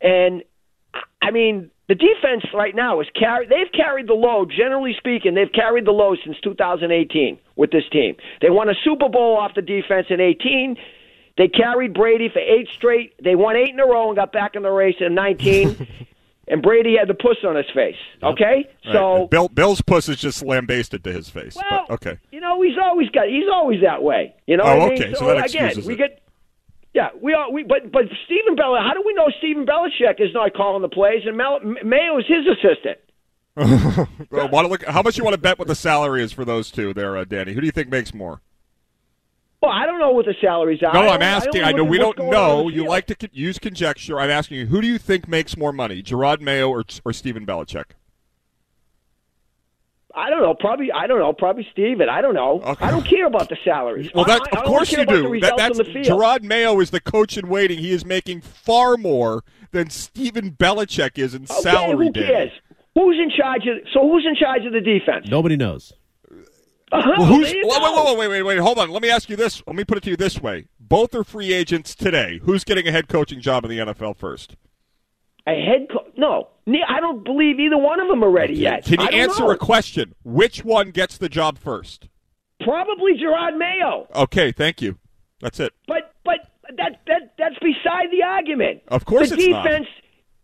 and 0.00 0.42
I 1.22 1.30
mean. 1.30 1.70
The 1.88 1.96
defense 1.96 2.44
right 2.54 2.72
now 2.72 3.00
is 3.00 3.08
carry. 3.18 3.48
They've 3.48 3.72
carried 3.72 4.06
the 4.06 4.14
load. 4.14 4.52
Generally 4.56 4.94
speaking, 4.96 5.34
they've 5.34 5.50
carried 5.52 5.86
the 5.86 5.90
load 5.90 6.18
since 6.24 6.36
2018 6.44 7.36
with 7.56 7.72
this 7.72 7.82
team. 7.90 8.14
They 8.40 8.48
won 8.48 8.68
a 8.68 8.74
Super 8.84 9.08
Bowl 9.08 9.36
off 9.36 9.56
the 9.56 9.60
defense 9.60 10.06
in 10.08 10.20
18. 10.20 10.76
They 11.36 11.48
carried 11.48 11.94
Brady 11.94 12.28
for 12.32 12.38
eight 12.38 12.68
straight. 12.76 13.14
They 13.20 13.34
won 13.34 13.56
eight 13.56 13.70
in 13.70 13.80
a 13.80 13.86
row 13.86 14.06
and 14.08 14.16
got 14.16 14.30
back 14.30 14.54
in 14.54 14.62
the 14.62 14.70
race 14.70 14.94
in 15.00 15.16
19. 15.16 15.88
and 16.48 16.62
Brady 16.62 16.96
had 16.98 17.08
the 17.08 17.14
puss 17.14 17.38
on 17.46 17.56
his 17.56 17.66
face. 17.74 17.96
Okay, 18.22 18.68
so 18.92 19.20
Right. 19.20 19.30
Bill, 19.30 19.48
Bill's 19.48 19.80
puss 19.80 20.08
is 20.08 20.18
just 20.18 20.44
lambasted 20.44 21.02
to 21.04 21.12
his 21.12 21.28
face. 21.28 21.56
well, 21.56 21.86
but, 21.88 21.94
okay. 21.94 22.18
you 22.30 22.40
know 22.40 22.60
he's 22.60 22.76
always 22.80 23.08
got. 23.10 23.28
He's 23.28 23.48
always 23.52 23.80
that 23.82 24.02
way. 24.02 24.34
You 24.46 24.56
know. 24.56 24.64
Oh, 24.64 24.80
I 24.80 24.88
mean? 24.90 25.02
okay, 25.02 25.14
so 25.14 25.26
that 25.26 25.46
again, 25.46 25.84
we 25.86 25.94
it. 25.94 25.96
get. 25.96 26.22
Yeah, 26.94 27.10
we 27.20 27.34
are. 27.34 27.50
We 27.52 27.62
but 27.62 27.92
but 27.92 28.02
Stephen 28.24 28.56
Bell. 28.56 28.76
How 28.76 28.94
do 28.94 29.02
we 29.06 29.14
know 29.14 29.28
Stephen 29.38 29.64
Belichick 29.64 30.20
is 30.20 30.34
not 30.34 30.54
calling 30.54 30.82
the 30.82 30.88
plays 30.88 31.22
and 31.24 31.36
Mel, 31.36 31.60
Mayo 31.60 32.18
is 32.18 32.24
his 32.26 32.46
assistant? 32.46 32.98
Well, 34.30 34.68
look, 34.68 34.84
how 34.84 35.02
much 35.02 35.18
you 35.18 35.24
want 35.24 35.34
to 35.34 35.40
bet 35.40 35.58
what 35.58 35.68
the 35.68 35.74
salary 35.74 36.22
is 36.22 36.32
for 36.32 36.44
those 36.44 36.70
two 36.70 36.94
there, 36.94 37.16
uh, 37.16 37.24
Danny? 37.24 37.52
Who 37.52 37.60
do 37.60 37.66
you 37.66 37.72
think 37.72 37.88
makes 37.88 38.14
more? 38.14 38.40
Well, 39.60 39.72
I 39.72 39.84
don't 39.86 39.98
know 39.98 40.12
what 40.12 40.24
the 40.24 40.34
salaries 40.40 40.80
are. 40.82 40.94
No, 40.94 41.08
I'm 41.08 41.20
asking. 41.20 41.62
I, 41.62 41.68
I, 41.68 41.72
know 41.72 41.84
we 41.84 41.98
don't 41.98 42.16
going 42.16 42.32
on 42.32 42.34
on 42.34 42.64
know. 42.64 42.68
You 42.68 42.82
field. 42.82 42.88
like 42.88 43.06
to 43.06 43.28
use 43.32 43.58
conjecture. 43.58 44.18
I'm 44.18 44.30
asking 44.30 44.58
you, 44.58 44.66
who 44.66 44.80
do 44.80 44.86
you 44.86 44.98
think 44.98 45.28
makes 45.28 45.56
more 45.56 45.72
money, 45.72 46.02
Jerod 46.02 46.40
Mayo 46.40 46.70
or, 46.70 46.84
or 47.04 47.12
Stephen 47.12 47.44
Belichick? 47.44 47.90
I 50.14 50.28
don't 50.30 50.42
know. 50.42 50.54
Probably. 50.54 50.90
I 50.92 51.06
don't 51.06 51.18
know. 51.18 51.32
Probably 51.32 51.66
Steven. 51.72 52.08
I 52.08 52.20
don't 52.20 52.34
know. 52.34 52.60
Okay. 52.62 52.84
I 52.84 52.90
don't 52.90 53.06
care 53.06 53.26
about 53.26 53.48
the 53.48 53.56
salaries. 53.64 54.10
Well, 54.14 54.24
that 54.24 54.40
I, 54.52 54.56
I 54.58 54.60
of 54.60 54.66
course 54.66 54.90
you 54.92 55.04
do. 55.06 55.38
That, 55.40 55.56
that's 55.56 55.78
the 55.78 55.84
field. 55.84 56.06
Jerod 56.06 56.42
Mayo 56.42 56.80
is 56.80 56.90
the 56.90 57.00
coach 57.00 57.36
in 57.38 57.48
waiting. 57.48 57.78
He 57.78 57.92
is 57.92 58.04
making 58.04 58.40
far 58.40 58.96
more 58.96 59.44
than 59.70 59.88
Stephen 59.90 60.50
Belichick 60.52 61.16
is 61.18 61.34
in 61.34 61.44
Okay, 61.44 61.60
salary. 61.62 62.06
who 62.06 62.12
Danny. 62.12 62.26
cares? 62.26 62.50
Who's 62.94 63.18
in 63.22 63.30
charge 63.36 63.62
of? 63.68 63.78
So 63.94 64.00
who's 64.00 64.26
in 64.26 64.34
charge 64.34 64.64
of 64.66 64.72
the 64.72 64.80
defense? 64.80 65.26
Nobody 65.28 65.56
knows. 65.56 65.92
Uh-huh, 66.92 67.12
Well, 67.18 67.26
who's, 67.26 67.52
there 67.52 67.62
wait, 67.62 67.80
wait, 67.82 67.94
wait, 68.04 68.18
wait, 68.18 68.28
wait, 68.28 68.42
wait, 68.42 68.58
hold 68.58 68.78
on. 68.80 68.90
Let 68.90 69.00
me 69.00 69.10
ask 69.10 69.28
you 69.28 69.36
this. 69.36 69.62
Let 69.64 69.76
me 69.76 69.84
put 69.84 69.96
it 69.98 70.02
to 70.04 70.10
you 70.10 70.16
this 70.16 70.40
way. 70.42 70.66
Both 70.80 71.14
are 71.14 71.22
free 71.22 71.52
agents 71.52 71.94
today. 71.94 72.40
Who's 72.42 72.64
getting 72.64 72.88
a 72.88 72.90
head 72.90 73.06
coaching 73.06 73.40
job 73.40 73.64
in 73.64 73.70
the 73.70 73.78
NFL 73.78 74.16
first? 74.16 74.56
A 75.50 75.60
head 75.64 75.88
coach? 75.90 76.12
No, 76.16 76.48
I 76.68 77.00
don't 77.00 77.24
believe 77.24 77.58
either 77.58 77.76
one 77.78 77.98
of 78.00 78.08
them 78.08 78.22
are 78.22 78.30
ready 78.30 78.54
yet. 78.54 78.84
Can 78.84 79.00
you 79.00 79.08
answer 79.08 79.42
know. 79.44 79.50
a 79.50 79.56
question? 79.56 80.14
Which 80.22 80.64
one 80.64 80.90
gets 80.90 81.18
the 81.18 81.28
job 81.28 81.58
first? 81.58 82.08
Probably 82.62 83.12
Jerod 83.14 83.56
Mayo, 83.58 84.06
Okay, 84.14 84.52
thank 84.52 84.80
you. 84.82 84.98
That's 85.40 85.58
it. 85.58 85.72
but 85.88 86.14
but 86.24 86.40
that 86.76 87.00
that 87.06 87.34
that's 87.38 87.58
beside 87.58 88.10
the 88.12 88.22
argument. 88.22 88.82
Of 88.88 89.04
course 89.06 89.30
the 89.30 89.36
it's 89.36 89.48
not. 89.48 89.64
defense. 89.64 89.86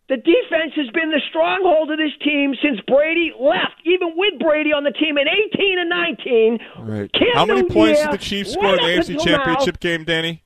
The 0.08 0.16
defense 0.16 0.72
has 0.76 0.86
been 0.94 1.10
the 1.10 1.20
stronghold 1.28 1.90
of 1.90 1.98
this 1.98 2.12
team 2.25 2.54
since 2.62 2.80
Brady 2.86 3.32
left. 3.38 3.75
Even 3.84 4.12
with 4.16 4.38
Brady 4.38 4.72
on 4.72 4.84
the 4.84 4.92
team 4.92 5.18
in 5.18 5.26
18 5.28 5.78
and 5.80 5.90
19. 5.90 6.58
Right. 6.78 7.10
How 7.34 7.44
many 7.44 7.64
points 7.64 8.00
did 8.00 8.12
the 8.12 8.18
Chiefs 8.18 8.52
score 8.52 8.76
in 8.76 8.76
the 8.76 8.82
AFC 8.82 9.18
Championship 9.22 9.80
game, 9.80 10.04
Danny? 10.04 10.44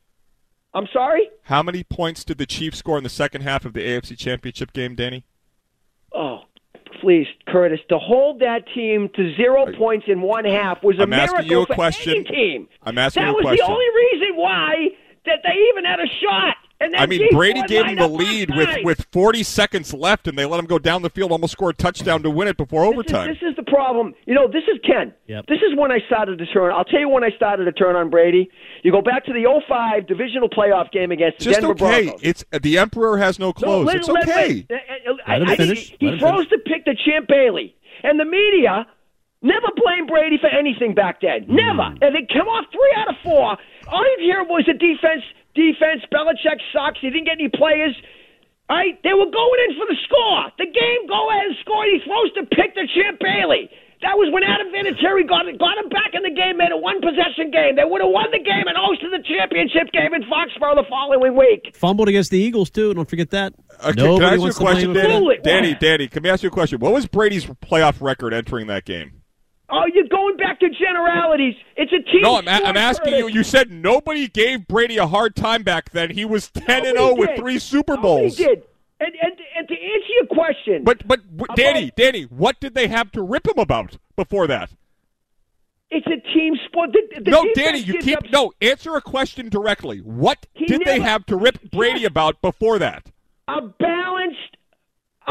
I'm 0.72 0.86
sorry. 0.92 1.28
How 1.44 1.62
many 1.62 1.82
points 1.82 2.24
did 2.24 2.38
the 2.38 2.46
Chiefs 2.46 2.78
score 2.78 2.96
in 2.96 3.04
the 3.04 3.10
second 3.10 3.42
half 3.42 3.64
of 3.64 3.72
the 3.72 3.80
AFC 3.80 4.16
Championship 4.16 4.72
game, 4.72 4.94
Danny? 4.94 5.24
Oh, 6.14 6.40
please, 7.00 7.26
Curtis, 7.48 7.80
to 7.88 7.98
hold 7.98 8.40
that 8.40 8.64
team 8.74 9.08
to 9.16 9.34
zero 9.36 9.66
points 9.76 10.06
in 10.08 10.20
one 10.20 10.44
half 10.44 10.82
was 10.82 10.98
a 10.98 11.02
I'm 11.02 11.12
asking 11.12 11.48
miracle 11.48 11.50
you 11.50 11.62
a 11.62 11.66
for 11.66 11.74
question. 11.74 12.14
any 12.16 12.24
team. 12.24 12.68
I'm 12.82 12.98
asking 12.98 13.22
that 13.24 13.30
you 13.30 13.38
a 13.38 13.42
question. 13.42 13.66
That 13.66 13.72
was 13.72 13.78
the 13.78 13.84
only 13.84 14.20
reason 14.20 14.36
why 14.36 14.74
that 15.26 15.38
they 15.44 15.54
even 15.70 15.84
had 15.84 16.00
a 16.00 16.08
shot. 16.22 16.56
And 16.82 16.94
then 16.94 17.00
I 17.02 17.06
mean, 17.06 17.20
Chiefs 17.20 17.34
Brady 17.34 17.62
gave 17.66 17.84
him 17.84 17.96
the 17.96 18.08
lead 18.08 18.56
with, 18.56 18.70
with 18.84 19.06
40 19.12 19.42
seconds 19.42 19.92
left, 19.92 20.26
and 20.26 20.38
they 20.38 20.46
let 20.46 20.58
him 20.58 20.64
go 20.66 20.78
down 20.78 21.02
the 21.02 21.10
field, 21.10 21.30
almost 21.30 21.52
score 21.52 21.70
a 21.70 21.74
touchdown 21.74 22.22
to 22.22 22.30
win 22.30 22.48
it 22.48 22.56
before 22.56 22.84
This 22.84 22.88
is, 22.90 22.94
overtime. 22.94 23.28
this 23.28 23.50
is 23.50 23.56
the 23.56 23.64
problem. 23.64 24.14
You 24.24 24.32
know, 24.34 24.48
this 24.48 24.62
is 24.64 24.78
Ken. 24.86 25.12
Yep. 25.26 25.44
This 25.46 25.58
is 25.58 25.76
when 25.76 25.92
I 25.92 25.98
started 26.06 26.38
to 26.38 26.46
turn. 26.46 26.72
I'll 26.72 26.84
tell 26.84 27.00
you 27.00 27.08
when 27.10 27.22
I 27.22 27.30
started 27.36 27.66
to 27.66 27.72
turn 27.72 27.96
on 27.96 28.08
Brady. 28.08 28.48
You 28.82 28.92
go 28.92 29.02
back 29.02 29.26
to 29.26 29.32
the 29.34 29.44
05 29.68 30.06
divisional 30.06 30.48
playoff 30.48 30.90
game 30.90 31.10
against 31.12 31.38
the 31.40 31.44
Just 31.44 31.60
Denver 31.60 31.72
okay. 31.72 32.04
Broncos. 32.06 32.20
It's 32.22 32.44
the 32.62 32.78
Emperor 32.78 33.18
has 33.18 33.38
no 33.38 33.48
No, 33.48 33.52
clothes. 33.52 33.86
let- 33.86 33.96
it's 33.96 34.08
let- 34.08 34.22
okay. 34.28 34.66
let- 34.70 34.80
uh, 35.06 35.12
uh, 35.12 35.16
I- 35.26 35.52
I 35.52 35.56
think. 35.56 35.78
He, 35.78 35.96
Let 36.06 36.14
him 36.14 36.18
throws 36.20 36.48
the 36.48 36.58
pick 36.64 36.86
to 36.86 36.94
Champ 36.94 37.28
Bailey, 37.28 37.74
and 38.02 38.18
the 38.18 38.24
media 38.24 38.86
never 39.42 39.66
blamed 39.76 40.08
Brady 40.08 40.38
for 40.40 40.48
anything 40.48 40.94
back 40.94 41.20
then. 41.20 41.44
Hmm. 41.44 41.56
Never. 41.56 41.82
And 42.00 42.14
they 42.14 42.26
come 42.32 42.48
off 42.48 42.64
three 42.72 42.92
out 42.96 43.08
of 43.10 43.16
four, 43.22 43.56
all 43.88 44.04
you 44.16 44.16
hear 44.24 44.44
was 44.44 44.64
the 44.66 44.72
defense. 44.74 45.22
Defense. 45.54 46.02
Belichick 46.12 46.60
sucks. 46.72 46.98
He 47.00 47.10
didn't 47.10 47.26
get 47.26 47.38
any 47.40 47.48
players. 47.48 47.96
All 48.70 48.78
right, 48.78 48.94
they 49.02 49.12
were 49.12 49.26
going 49.26 49.60
in 49.66 49.74
for 49.74 49.86
the 49.90 49.98
score. 50.06 50.46
The 50.62 50.70
game, 50.70 51.10
go 51.10 51.30
ahead 51.30 51.50
and 51.50 51.56
score. 51.60 51.82
He 51.90 51.98
throws 52.06 52.30
the 52.38 52.46
pick 52.54 52.74
to 52.78 52.86
Champ 52.94 53.18
Bailey. 53.18 53.66
That 54.00 54.16
was 54.16 54.32
when 54.32 54.46
Adam 54.46 54.72
Vinatieri 54.72 55.28
got 55.28 55.44
got 55.58 55.76
him 55.76 55.90
back 55.90 56.14
in 56.14 56.22
the 56.22 56.30
game, 56.30 56.56
made 56.56 56.72
a 56.72 56.76
one 56.78 57.02
possession 57.02 57.50
game. 57.50 57.76
They 57.76 57.84
would 57.84 58.00
have 58.00 58.08
won 58.08 58.30
the 58.32 58.38
game 58.38 58.64
and 58.64 58.72
hosted 58.72 59.12
the 59.12 59.20
championship 59.26 59.92
game 59.92 60.14
in 60.14 60.22
Foxborough 60.24 60.78
the 60.78 60.88
following 60.88 61.36
week. 61.36 61.76
Fumbled 61.76 62.08
against 62.08 62.30
the 62.30 62.38
Eagles 62.38 62.70
too. 62.70 62.94
Don't 62.94 63.10
forget 63.10 63.28
that. 63.30 63.52
Uh, 63.82 63.90
okay, 63.90 64.00
Nobody 64.00 64.16
can 64.16 64.24
I 64.24 64.32
ask 64.32 64.40
you 64.40 64.48
a 64.48 64.54
question, 64.54 64.92
blame 64.94 65.04
him 65.04 65.20
for 65.20 65.42
Danny? 65.42 65.42
Danny, 65.42 65.74
Danny, 65.74 66.08
can 66.08 66.22
me 66.22 66.30
ask 66.30 66.42
you 66.42 66.48
a 66.48 66.52
question? 66.52 66.78
What 66.78 66.94
was 66.94 67.06
Brady's 67.06 67.44
playoff 67.44 68.00
record 68.00 68.32
entering 68.32 68.68
that 68.68 68.86
game? 68.86 69.19
Oh, 69.72 69.84
you're 69.94 70.08
going 70.08 70.36
back 70.36 70.58
to 70.60 70.68
generalities. 70.70 71.54
It's 71.76 71.92
a 71.92 72.02
team. 72.10 72.22
No, 72.22 72.36
I'm, 72.36 72.48
a- 72.48 72.66
I'm 72.66 72.76
asking 72.76 73.14
you. 73.14 73.28
You 73.28 73.44
said 73.44 73.70
nobody 73.70 74.26
gave 74.28 74.66
Brady 74.66 74.96
a 74.96 75.06
hard 75.06 75.36
time 75.36 75.62
back 75.62 75.90
then. 75.90 76.10
He 76.10 76.24
was 76.24 76.50
ten 76.50 76.84
and 76.86 76.96
zero 76.96 77.10
Nobody 77.10 77.12
oh 77.12 77.14
with 77.32 77.38
three 77.38 77.58
Super 77.58 77.94
Nobody 77.96 78.22
Bowls. 78.24 78.36
did. 78.36 78.62
And, 79.02 79.14
and, 79.22 79.32
and 79.56 79.66
to 79.68 79.74
answer 79.74 80.12
your 80.18 80.26
question, 80.26 80.84
But 80.84 81.06
but 81.08 81.20
w- 81.36 81.56
Danny, 81.56 81.90
Danny, 81.96 82.24
what 82.24 82.60
did 82.60 82.74
they 82.74 82.86
have 82.88 83.10
to 83.12 83.22
rip 83.22 83.46
him 83.46 83.58
about 83.58 83.96
before 84.16 84.46
that? 84.48 84.70
it's 85.92 86.06
a 86.06 86.20
team 86.34 86.54
sport. 86.68 86.90
The, 86.92 87.20
the 87.24 87.30
no, 87.30 87.44
Danny, 87.54 87.78
you 87.80 87.94
keep 87.98 88.18
up 88.18 88.24
no. 88.30 88.52
Answer 88.60 88.94
a 88.96 89.00
question 89.00 89.48
directly. 89.48 89.98
What 89.98 90.46
He 90.54 90.66
did 90.66 90.82
they 90.84 91.00
have 91.00 91.24
to 91.26 91.36
rip 91.36 91.70
Brady 91.70 92.04
about 92.04 92.40
before 92.42 92.78
that? 92.78 93.10
a 93.48 93.60
balanced 93.62 94.56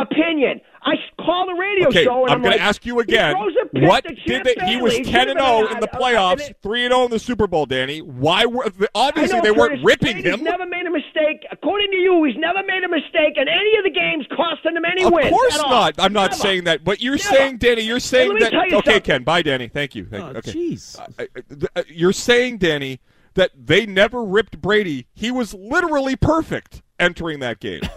opinion. 0.01 0.61
I 0.81 0.93
call 1.17 1.45
the 1.45 1.53
radio 1.59 1.89
Okay, 1.89 2.05
show 2.05 2.21
and 2.23 2.29
I'm 2.31 2.35
I'm 2.37 2.41
going 2.41 2.51
like, 2.51 2.59
to 2.61 2.65
ask 2.65 2.85
you 2.85 2.99
again. 3.01 3.35
throws 3.35 3.53
a 3.61 3.65
pitch 3.67 3.83
What 3.83 4.03
to 4.05 4.15
did 4.15 4.25
Champ 4.25 4.43
they? 4.45 4.65
He 4.65 4.77
was 4.77 4.93
ten 4.95 5.29
and 5.29 5.37
Should've 5.37 5.37
zero 5.37 5.67
in 5.67 5.79
the 5.81 5.89
a- 5.91 5.97
a- 5.97 5.99
playoffs, 5.99 6.53
three 6.63 6.85
and 6.85 6.93
zero 6.93 7.03
in 7.05 7.11
the 7.11 7.19
Super 7.19 7.47
Bowl. 7.47 7.65
Danny, 7.65 7.99
why 8.01 8.45
were 8.45 8.71
obviously 8.95 9.37
know, 9.37 9.43
they 9.43 9.51
weren't 9.51 9.83
ripping 9.83 10.13
Brady's 10.21 10.33
him? 10.35 10.43
never 10.45 10.65
made 10.65 10.85
a 10.85 10.89
mistake. 10.91 11.45
According 11.51 11.91
to 11.91 11.97
you, 11.97 12.23
he's 12.23 12.37
never 12.37 12.59
made 12.65 12.83
a 12.85 12.87
mistake 12.87 13.35
in 13.35 13.47
any 13.49 13.75
of 13.77 13.83
the 13.83 13.89
games 13.89 14.25
costing 14.35 14.77
him 14.77 14.85
any 14.85 15.03
Of 15.03 15.11
wins. 15.11 15.27
Of 15.27 15.31
course 15.33 15.55
at 15.55 15.65
all. 15.65 15.69
not. 15.71 15.95
I'm 15.99 16.13
not 16.13 16.31
Never. 16.31 16.41
saying 16.43 16.63
that. 16.63 16.83
But 16.85 17.01
you're 17.01 17.17
Never. 17.17 17.23
saying, 17.35 17.57
Danny, 17.57 17.81
you're 17.81 17.99
saying 17.99 18.29
let 18.29 18.35
me 18.35 18.39
that. 18.41 18.51
tell 18.51 18.67
you 18.69 18.77
Okay, 18.77 18.91
something. 18.93 19.01
Ken. 19.03 19.23
Bye, 19.23 19.41
Danny. 19.41 19.67
Thank 19.67 19.95
you. 19.95 20.05
Thank 20.05 20.23
Oh, 20.23 20.31
you. 20.31 20.37
Okay. 20.37 20.51
jeez. 20.53 20.97
I- 21.19 21.23
I- 21.23 21.27
th- 21.49 21.63
uh, 21.75 21.83
You're 21.89 22.13
saying, 22.13 22.59
Danny, 22.59 23.01
that 23.33 23.51
they 23.53 23.85
never 23.85 24.23
ripped 24.23 24.61
Brady. 24.61 25.07
He 25.13 25.29
was 25.29 25.53
literally 25.53 26.15
perfect 26.15 26.81
entering 26.99 27.39
that 27.39 27.59
game. 27.59 27.81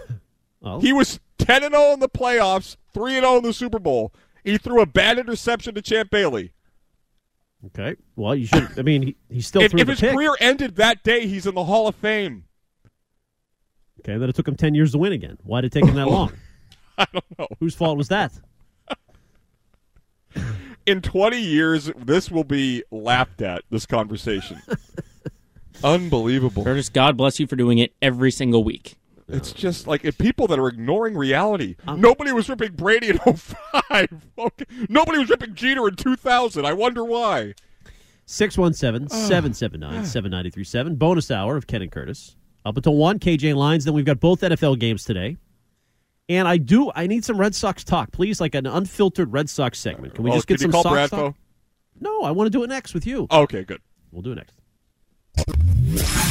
Well, 0.61 0.79
He 0.79 0.93
was 0.93 1.19
10 1.37 1.63
and 1.63 1.73
0 1.73 1.93
in 1.93 1.99
the 1.99 2.09
playoffs, 2.09 2.77
3 2.93 3.15
and 3.17 3.23
0 3.23 3.37
in 3.37 3.43
the 3.43 3.53
Super 3.53 3.79
Bowl. 3.79 4.13
He 4.43 4.57
threw 4.57 4.81
a 4.81 4.85
bad 4.85 5.17
interception 5.19 5.73
to 5.75 5.81
Champ 5.81 6.09
Bailey. 6.09 6.53
okay. 7.67 7.95
Well, 8.15 8.35
you 8.35 8.45
should. 8.47 8.77
I 8.77 8.81
mean, 8.81 9.01
he, 9.03 9.15
he 9.29 9.41
still 9.41 9.61
If, 9.61 9.71
threw 9.71 9.79
if 9.81 9.85
the 9.87 9.93
his 9.93 9.99
pick. 10.01 10.13
career 10.13 10.35
ended 10.39 10.75
that 10.75 11.03
day, 11.03 11.27
he's 11.27 11.45
in 11.45 11.55
the 11.55 11.63
Hall 11.65 11.87
of 11.87 11.95
Fame. 11.95 12.43
Okay, 14.01 14.17
then 14.17 14.27
it 14.29 14.35
took 14.35 14.47
him 14.47 14.55
ten 14.57 14.73
years 14.75 14.91
to 14.91 14.97
win 14.97 15.13
again. 15.13 15.37
Why 15.43 15.61
did 15.61 15.67
it 15.73 15.79
take 15.79 15.87
him 15.89 15.95
that 15.95 16.07
long? 16.09 16.33
I 16.97 17.07
don't 17.13 17.39
know. 17.39 17.47
Whose 17.59 17.73
fault 17.73 17.97
was 17.97 18.09
that? 18.09 18.33
In 20.85 21.01
20 21.01 21.39
years, 21.39 21.89
this 21.95 22.29
will 22.29 22.43
be 22.43 22.83
laughed 22.91 23.41
at, 23.41 23.63
this 23.69 23.85
conversation. 23.85 24.61
Unbelievable. 25.83 26.63
Curtis, 26.65 26.89
God 26.89 27.15
bless 27.15 27.39
you 27.39 27.47
for 27.47 27.55
doing 27.55 27.77
it 27.77 27.93
every 28.01 28.31
single 28.31 28.63
week. 28.65 28.95
It's 29.27 29.51
just 29.51 29.87
like 29.87 30.03
if 30.03 30.17
people 30.17 30.47
that 30.47 30.59
are 30.59 30.67
ignoring 30.67 31.15
reality. 31.15 31.75
Um, 31.87 32.01
Nobody 32.01 32.31
was 32.31 32.49
ripping 32.49 32.73
Brady 32.73 33.09
in 33.09 33.19
05. 33.19 33.61
Okay. 34.37 34.65
Nobody 34.89 35.19
was 35.19 35.29
ripping 35.29 35.55
Jeter 35.55 35.87
in 35.87 35.95
2000. 35.95 36.65
I 36.65 36.73
wonder 36.73 37.05
why. 37.05 37.53
617 38.25 39.09
779 39.09 40.05
7937. 40.05 40.95
Bonus 40.95 41.31
hour 41.31 41.55
of 41.55 41.67
Ken 41.67 41.81
and 41.81 41.91
Curtis. 41.91 42.35
Up 42.65 42.77
until 42.77 42.95
1, 42.95 43.19
KJ 43.19 43.55
Lines. 43.55 43.85
Then 43.85 43.93
we've 43.93 44.05
got 44.05 44.19
both 44.19 44.41
NFL 44.41 44.79
games 44.79 45.03
today. 45.03 45.37
And 46.29 46.47
I 46.47 46.57
do, 46.57 46.91
I 46.95 47.07
need 47.07 47.25
some 47.25 47.37
Red 47.37 47.53
Sox 47.53 47.83
talk, 47.83 48.11
please, 48.11 48.39
like 48.39 48.55
an 48.55 48.65
unfiltered 48.65 49.33
Red 49.33 49.49
Sox 49.49 49.77
segment. 49.77 50.15
Can 50.15 50.23
we 50.23 50.31
oh, 50.31 50.35
just 50.35 50.47
get 50.47 50.59
some 50.59 50.71
call 50.71 50.83
Sox 50.83 50.95
Bradfo? 50.95 51.09
talk? 51.09 51.35
No, 51.99 52.21
I 52.23 52.31
want 52.31 52.47
to 52.47 52.51
do 52.51 52.63
it 52.63 52.67
next 52.67 52.93
with 52.93 53.05
you. 53.05 53.27
Okay, 53.29 53.63
good. 53.63 53.81
We'll 54.11 54.21
do 54.21 54.31
it 54.31 54.35
next. 54.35 56.29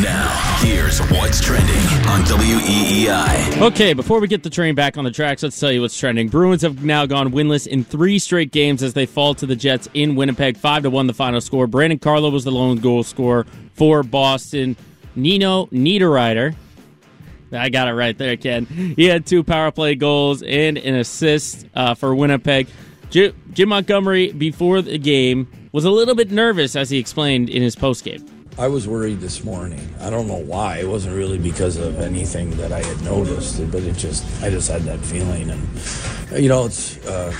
Now, 0.00 0.56
here's 0.60 1.00
what's 1.10 1.38
trending 1.38 1.76
on 2.08 2.22
WEEI. 2.22 3.60
Okay, 3.60 3.92
before 3.92 4.20
we 4.20 4.26
get 4.26 4.42
the 4.42 4.48
train 4.48 4.74
back 4.74 4.96
on 4.96 5.04
the 5.04 5.10
tracks, 5.10 5.42
let's 5.42 5.60
tell 5.60 5.70
you 5.70 5.82
what's 5.82 5.98
trending. 5.98 6.30
Bruins 6.30 6.62
have 6.62 6.82
now 6.82 7.04
gone 7.04 7.30
winless 7.30 7.66
in 7.66 7.84
three 7.84 8.18
straight 8.18 8.52
games 8.52 8.82
as 8.82 8.94
they 8.94 9.04
fall 9.04 9.34
to 9.34 9.44
the 9.44 9.54
Jets 9.54 9.90
in 9.92 10.14
Winnipeg. 10.14 10.56
Five 10.56 10.84
to 10.84 10.90
one, 10.90 11.08
the 11.08 11.12
final 11.12 11.42
score. 11.42 11.66
Brandon 11.66 11.98
Carlo 11.98 12.30
was 12.30 12.44
the 12.44 12.50
lone 12.50 12.78
goal 12.78 13.02
scorer 13.02 13.44
for 13.74 14.02
Boston. 14.02 14.78
Nino 15.14 15.66
Niederreiter, 15.66 16.54
I 17.52 17.68
got 17.68 17.86
it 17.86 17.92
right 17.92 18.16
there, 18.16 18.38
Ken. 18.38 18.64
He 18.64 19.04
had 19.04 19.26
two 19.26 19.44
power 19.44 19.70
play 19.70 19.94
goals 19.94 20.42
and 20.42 20.78
an 20.78 20.94
assist 20.94 21.66
uh, 21.74 21.94
for 21.94 22.14
Winnipeg. 22.14 22.66
Jim 23.10 23.34
Montgomery, 23.66 24.32
before 24.32 24.80
the 24.80 24.96
game, 24.96 25.48
was 25.70 25.84
a 25.84 25.90
little 25.90 26.14
bit 26.14 26.30
nervous, 26.30 26.76
as 26.76 26.88
he 26.88 26.96
explained 26.96 27.50
in 27.50 27.60
his 27.60 27.76
postgame. 27.76 28.26
I 28.58 28.68
was 28.68 28.86
worried 28.86 29.20
this 29.20 29.44
morning. 29.44 29.80
I 30.00 30.10
don't 30.10 30.28
know 30.28 30.36
why. 30.36 30.78
It 30.78 30.88
wasn't 30.88 31.16
really 31.16 31.38
because 31.38 31.76
of 31.78 31.98
anything 32.00 32.50
that 32.58 32.70
I 32.70 32.82
had 32.82 33.02
noticed, 33.02 33.58
but 33.70 33.82
it 33.82 33.96
just 33.96 34.24
I 34.42 34.50
just 34.50 34.70
had 34.70 34.82
that 34.82 35.00
feeling, 35.00 35.50
and 35.50 36.40
you 36.42 36.48
know, 36.48 36.66
it's 36.66 36.98
uh, 37.06 37.34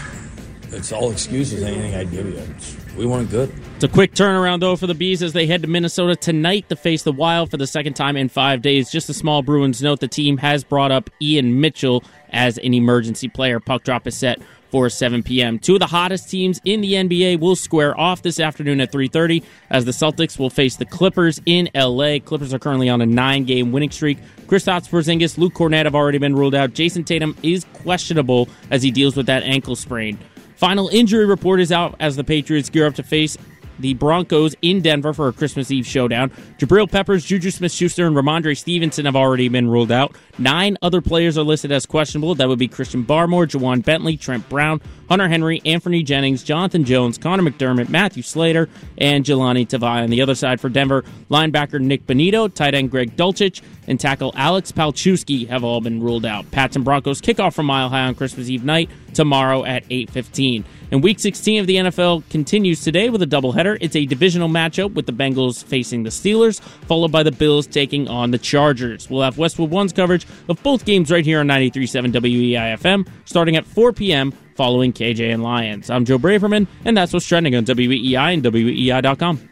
it's 0.70 0.90
all 0.90 1.10
excuses. 1.10 1.62
Anything 1.62 1.94
I'd 1.94 2.10
give 2.10 2.26
you, 2.26 2.34
It's- 2.38 2.76
we 2.96 3.06
weren't 3.06 3.30
good. 3.30 3.50
It's 3.76 3.84
a 3.84 3.88
quick 3.88 4.12
turnaround, 4.12 4.60
though, 4.60 4.76
for 4.76 4.86
the 4.86 4.94
Bees 4.94 5.22
as 5.22 5.32
they 5.32 5.46
head 5.46 5.62
to 5.62 5.68
Minnesota 5.68 6.14
tonight 6.14 6.68
to 6.68 6.76
face 6.76 7.02
the 7.04 7.12
Wild 7.12 7.50
for 7.50 7.56
the 7.56 7.66
second 7.66 7.94
time 7.94 8.18
in 8.18 8.28
five 8.28 8.60
days. 8.60 8.90
Just 8.90 9.08
a 9.08 9.14
small 9.14 9.40
Bruins 9.42 9.80
note 9.82 10.00
the 10.00 10.08
team 10.08 10.36
has 10.36 10.62
brought 10.62 10.92
up 10.92 11.08
Ian 11.22 11.58
Mitchell 11.58 12.04
as 12.30 12.58
an 12.58 12.74
emergency 12.74 13.28
player. 13.28 13.60
Puck 13.60 13.82
drop 13.84 14.06
is 14.06 14.14
set 14.14 14.40
for 14.72 14.88
7 14.88 15.22
p.m. 15.22 15.58
Two 15.58 15.74
of 15.74 15.80
the 15.80 15.86
hottest 15.86 16.30
teams 16.30 16.58
in 16.64 16.80
the 16.80 16.94
NBA 16.94 17.38
will 17.38 17.54
square 17.54 17.98
off 18.00 18.22
this 18.22 18.40
afternoon 18.40 18.80
at 18.80 18.90
3:30 18.90 19.44
as 19.70 19.84
the 19.84 19.92
Celtics 19.92 20.38
will 20.38 20.50
face 20.50 20.76
the 20.76 20.86
Clippers 20.86 21.40
in 21.44 21.68
LA. 21.74 22.18
Clippers 22.18 22.54
are 22.54 22.58
currently 22.58 22.88
on 22.88 23.02
a 23.02 23.06
nine-game 23.06 23.70
winning 23.70 23.90
streak. 23.90 24.18
Kristaps 24.46 24.88
Porzingis, 24.88 25.36
Luke 25.36 25.52
Kornet 25.52 25.84
have 25.84 25.94
already 25.94 26.18
been 26.18 26.34
ruled 26.34 26.54
out. 26.54 26.72
Jayson 26.72 27.04
Tatum 27.04 27.36
is 27.42 27.64
questionable 27.74 28.48
as 28.70 28.82
he 28.82 28.90
deals 28.90 29.14
with 29.14 29.26
that 29.26 29.42
ankle 29.42 29.76
sprain. 29.76 30.18
Final 30.56 30.88
injury 30.88 31.26
report 31.26 31.60
is 31.60 31.70
out 31.70 31.94
as 32.00 32.16
the 32.16 32.24
Patriots 32.24 32.70
gear 32.70 32.86
up 32.86 32.94
to 32.94 33.02
face 33.02 33.36
the 33.82 33.94
Broncos 33.94 34.54
in 34.62 34.80
Denver 34.80 35.12
for 35.12 35.28
a 35.28 35.32
Christmas 35.32 35.70
Eve 35.70 35.86
showdown. 35.86 36.30
Jabril 36.58 36.90
Peppers, 36.90 37.24
Juju 37.24 37.50
Smith 37.50 37.72
Schuster, 37.72 38.06
and 38.06 38.16
Rhamondre 38.16 38.56
Stevenson 38.56 39.04
have 39.04 39.16
already 39.16 39.48
been 39.48 39.68
ruled 39.68 39.92
out. 39.92 40.16
Nine 40.38 40.78
other 40.80 41.02
players 41.02 41.36
are 41.36 41.42
listed 41.42 41.70
as 41.70 41.84
questionable. 41.84 42.34
That 42.34 42.48
would 42.48 42.58
be 42.58 42.68
Christian 42.68 43.04
Barmore, 43.04 43.46
Ja'Whaun 43.46 43.84
Bentley, 43.84 44.16
Trent 44.16 44.48
Brown, 44.48 44.80
Hunter 45.12 45.28
Henry, 45.28 45.60
Anfernee 45.66 46.06
Jennings, 46.06 46.42
Jonathan 46.42 46.84
Jones, 46.84 47.18
Connor 47.18 47.42
McDermott, 47.42 47.90
Matthew 47.90 48.22
Slater, 48.22 48.70
and 48.96 49.26
Jahlani 49.26 49.68
Tavai. 49.68 50.04
On 50.04 50.08
the 50.08 50.22
other 50.22 50.34
side 50.34 50.58
for 50.58 50.70
Denver, 50.70 51.04
linebacker 51.28 51.78
Nik 51.82 52.06
Bonitto, 52.06 52.50
tight 52.54 52.74
end 52.74 52.90
Greg 52.90 53.14
Dulcich, 53.14 53.60
and 53.86 54.00
tackle 54.00 54.32
Alex 54.36 54.72
Palczewski 54.72 55.46
have 55.48 55.64
all 55.64 55.82
been 55.82 56.02
ruled 56.02 56.24
out. 56.24 56.50
Pats 56.50 56.76
and 56.76 56.84
Broncos 56.86 57.20
kickoff 57.20 57.52
from 57.52 57.66
Mile 57.66 57.90
High 57.90 58.06
on 58.06 58.14
Christmas 58.14 58.48
Eve 58.48 58.64
night 58.64 58.88
tomorrow 59.12 59.66
at 59.66 59.84
8:15. 59.90 60.64
And 60.90 61.02
Week 61.02 61.18
16 61.18 61.60
of 61.60 61.66
the 61.66 61.76
NFL 61.76 62.22
continues 62.30 62.80
today 62.80 63.10
with 63.10 63.20
a 63.20 63.26
doubleheader. 63.26 63.76
It's 63.82 63.96
a 63.96 64.06
divisional 64.06 64.48
matchup 64.48 64.94
with 64.94 65.04
the 65.04 65.12
Bengals 65.12 65.62
facing 65.62 66.04
the 66.04 66.10
Steelers, 66.10 66.60
followed 66.60 67.12
by 67.12 67.22
the 67.22 67.32
Bills 67.32 67.66
taking 67.66 68.08
on 68.08 68.30
the 68.30 68.38
Chargers. 68.38 69.10
We'll 69.10 69.22
have 69.22 69.36
Westwood 69.36 69.68
One's 69.68 69.92
coverage 69.92 70.26
of 70.48 70.62
both 70.62 70.86
games 70.86 71.10
right 71.10 71.24
here 71.24 71.40
on 71.40 71.48
93.7 71.48 72.12
WEIFM, 72.12 73.06
starting 73.26 73.56
at 73.56 73.66
4 73.66 73.92
p.m. 73.92 74.32
following 74.54 74.92
KJ 74.92 75.32
and 75.32 75.42
Lions. 75.42 75.90
I'm 75.90 76.04
Joe 76.04 76.18
Braverman, 76.18 76.66
and 76.84 76.96
that's 76.96 77.12
what's 77.12 77.26
trending 77.26 77.54
on 77.54 77.64
WEEI 77.64 78.34
and 78.34 78.42
WEEI.com. 78.42 79.48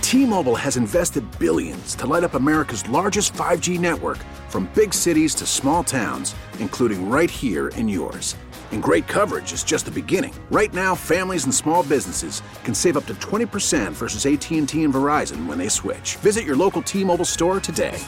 T-Mobile 0.00 0.54
has 0.54 0.76
invested 0.76 1.24
billions 1.40 1.96
to 1.96 2.06
light 2.06 2.22
up 2.22 2.34
America's 2.34 2.88
largest 2.88 3.32
5G 3.32 3.80
network 3.80 4.18
from 4.48 4.70
big 4.74 4.94
cities 4.94 5.34
to 5.34 5.46
small 5.46 5.82
towns, 5.82 6.36
including 6.60 7.08
right 7.10 7.30
here 7.30 7.68
in 7.70 7.88
yours. 7.88 8.36
And 8.70 8.82
great 8.82 9.08
coverage 9.08 9.52
is 9.52 9.64
just 9.64 9.86
the 9.86 9.90
beginning. 9.90 10.34
Right 10.50 10.72
now, 10.72 10.94
families 10.94 11.44
and 11.44 11.54
small 11.54 11.82
businesses 11.82 12.42
can 12.64 12.74
save 12.74 12.96
up 12.96 13.06
to 13.06 13.14
20% 13.14 13.92
versus 13.92 14.26
AT&T 14.26 14.84
and 14.84 14.94
Verizon 14.94 15.46
when 15.46 15.58
they 15.58 15.68
switch. 15.68 16.16
Visit 16.16 16.44
your 16.44 16.56
local 16.56 16.82
T-Mobile 16.82 17.24
store 17.24 17.58
today. 17.58 17.98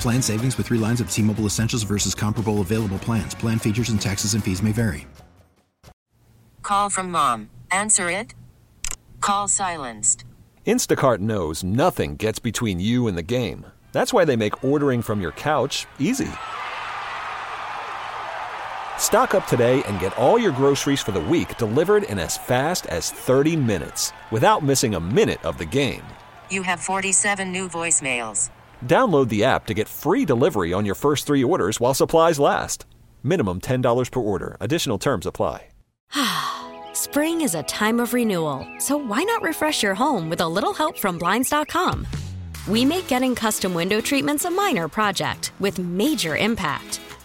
Plan 0.00 0.22
savings 0.22 0.56
with 0.56 0.66
three 0.66 0.78
lines 0.78 1.00
of 1.00 1.10
T 1.10 1.22
Mobile 1.22 1.44
Essentials 1.44 1.84
versus 1.84 2.14
comparable 2.14 2.60
available 2.60 2.98
plans. 2.98 3.34
Plan 3.34 3.58
features 3.58 3.90
and 3.90 4.00
taxes 4.00 4.34
and 4.34 4.42
fees 4.42 4.62
may 4.62 4.72
vary. 4.72 5.06
Call 6.62 6.90
from 6.90 7.10
mom. 7.10 7.48
Answer 7.70 8.10
it. 8.10 8.34
Call 9.20 9.48
silenced. 9.48 10.24
Instacart 10.66 11.18
knows 11.18 11.64
nothing 11.64 12.16
gets 12.16 12.38
between 12.38 12.78
you 12.78 13.08
and 13.08 13.16
the 13.16 13.22
game. 13.22 13.64
That's 13.92 14.12
why 14.12 14.26
they 14.26 14.36
make 14.36 14.62
ordering 14.62 15.00
from 15.00 15.22
your 15.22 15.32
couch 15.32 15.86
easy. 15.98 16.28
Stock 18.98 19.34
up 19.34 19.46
today 19.46 19.82
and 19.84 19.98
get 19.98 20.16
all 20.18 20.38
your 20.38 20.52
groceries 20.52 21.00
for 21.00 21.12
the 21.12 21.20
week 21.20 21.56
delivered 21.56 22.02
in 22.02 22.18
as 22.18 22.36
fast 22.36 22.84
as 22.86 23.10
30 23.10 23.56
minutes 23.56 24.12
without 24.30 24.62
missing 24.62 24.94
a 24.94 25.00
minute 25.00 25.42
of 25.42 25.56
the 25.56 25.64
game. 25.64 26.04
You 26.50 26.62
have 26.62 26.80
47 26.80 27.50
new 27.50 27.68
voicemails. 27.68 28.50
Download 28.84 29.28
the 29.28 29.44
app 29.44 29.66
to 29.66 29.74
get 29.74 29.88
free 29.88 30.24
delivery 30.24 30.72
on 30.72 30.84
your 30.84 30.94
first 30.94 31.26
three 31.26 31.42
orders 31.42 31.80
while 31.80 31.94
supplies 31.94 32.38
last. 32.38 32.84
Minimum 33.22 33.60
$10 33.60 34.10
per 34.10 34.20
order. 34.20 34.56
Additional 34.60 34.98
terms 34.98 35.24
apply. 35.26 35.66
Spring 36.94 37.40
is 37.40 37.54
a 37.54 37.62
time 37.64 38.00
of 38.00 38.14
renewal, 38.14 38.66
so 38.78 38.96
why 38.96 39.22
not 39.22 39.42
refresh 39.42 39.82
your 39.82 39.94
home 39.94 40.28
with 40.30 40.40
a 40.40 40.48
little 40.48 40.74
help 40.74 40.98
from 40.98 41.18
Blinds.com? 41.18 42.06
We 42.68 42.84
make 42.84 43.08
getting 43.08 43.34
custom 43.34 43.74
window 43.74 44.00
treatments 44.00 44.44
a 44.44 44.50
minor 44.50 44.88
project 44.88 45.52
with 45.58 45.78
major 45.78 46.36
impact. 46.36 47.00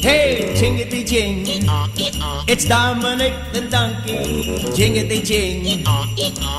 Hey, 0.00 0.54
jingity 0.58 1.06
jing. 1.06 1.44
It's 2.48 2.64
Dominic 2.64 3.32
the 3.52 3.62
donkey. 3.70 4.18
Jingity 4.76 5.24
jing. 5.24 5.84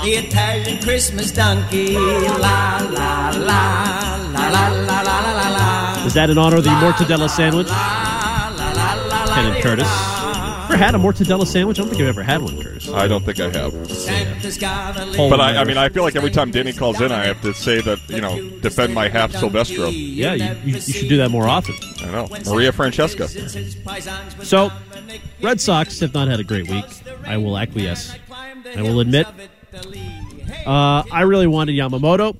The 0.03 0.11
Italian 0.25 0.81
Christmas 0.81 1.31
donkey. 1.31 1.93
La 1.93 2.77
la 2.79 3.29
la 3.29 4.15
la 4.33 4.49
la 4.49 4.67
la 4.69 5.01
la 5.01 5.19
la 5.31 5.49
la. 5.49 6.05
Is 6.05 6.13
that 6.13 6.29
in 6.29 6.37
honor 6.37 6.57
of 6.57 6.63
the 6.63 6.69
mortadella 6.69 7.29
sandwich? 7.29 7.67
Ken 7.67 9.53
and 9.53 9.63
Curtis. 9.63 10.16
Ever 10.67 10.75
had 10.75 10.95
a 10.95 10.97
mortadella 10.97 11.47
sandwich? 11.47 11.79
I 11.79 11.83
don't 11.83 11.89
think 11.91 12.01
I've 12.01 12.09
ever 12.09 12.23
had 12.23 12.41
one, 12.41 12.61
Curtis. 12.61 12.89
I 12.89 13.07
don't 13.07 13.23
think 13.23 13.39
I 13.39 13.49
have. 13.57 13.89
Santa's 13.89 14.57
got 14.57 14.97
a 14.97 15.05
Hold 15.15 15.29
But. 15.29 15.39
I, 15.39 15.61
I 15.61 15.63
mean, 15.63 15.77
I 15.77 15.87
feel 15.87 16.03
like 16.03 16.17
every 16.17 16.29
time 16.29 16.51
Danny 16.51 16.73
calls 16.73 16.99
in, 16.99 17.09
I 17.09 17.23
have 17.25 17.41
to 17.43 17.53
say 17.53 17.79
that 17.79 17.99
you 18.09 18.19
know 18.19 18.37
defend 18.59 18.93
my 18.93 19.07
half 19.07 19.31
Silvestro. 19.31 19.87
Yeah, 19.87 20.33
you, 20.33 20.43
you, 20.65 20.73
you 20.75 20.81
should 20.81 21.07
do 21.07 21.15
that 21.17 21.31
more 21.31 21.47
often. 21.47 21.75
I 22.01 22.11
know 22.11 22.27
Maria 22.45 22.73
Francesca. 22.73 23.29
So, 24.43 24.69
Red 25.41 25.61
Sox 25.61 26.01
have 26.01 26.13
not 26.13 26.27
had 26.27 26.41
a 26.41 26.43
great 26.43 26.69
week. 26.69 26.85
I 27.25 27.37
will 27.37 27.57
acquiesce. 27.57 28.13
I 28.75 28.81
will 28.81 28.99
admit. 28.99 29.25
Uh, 30.65 31.03
I 31.13 31.21
really 31.21 31.47
wanted 31.47 31.77
Yamamoto. 31.77 32.37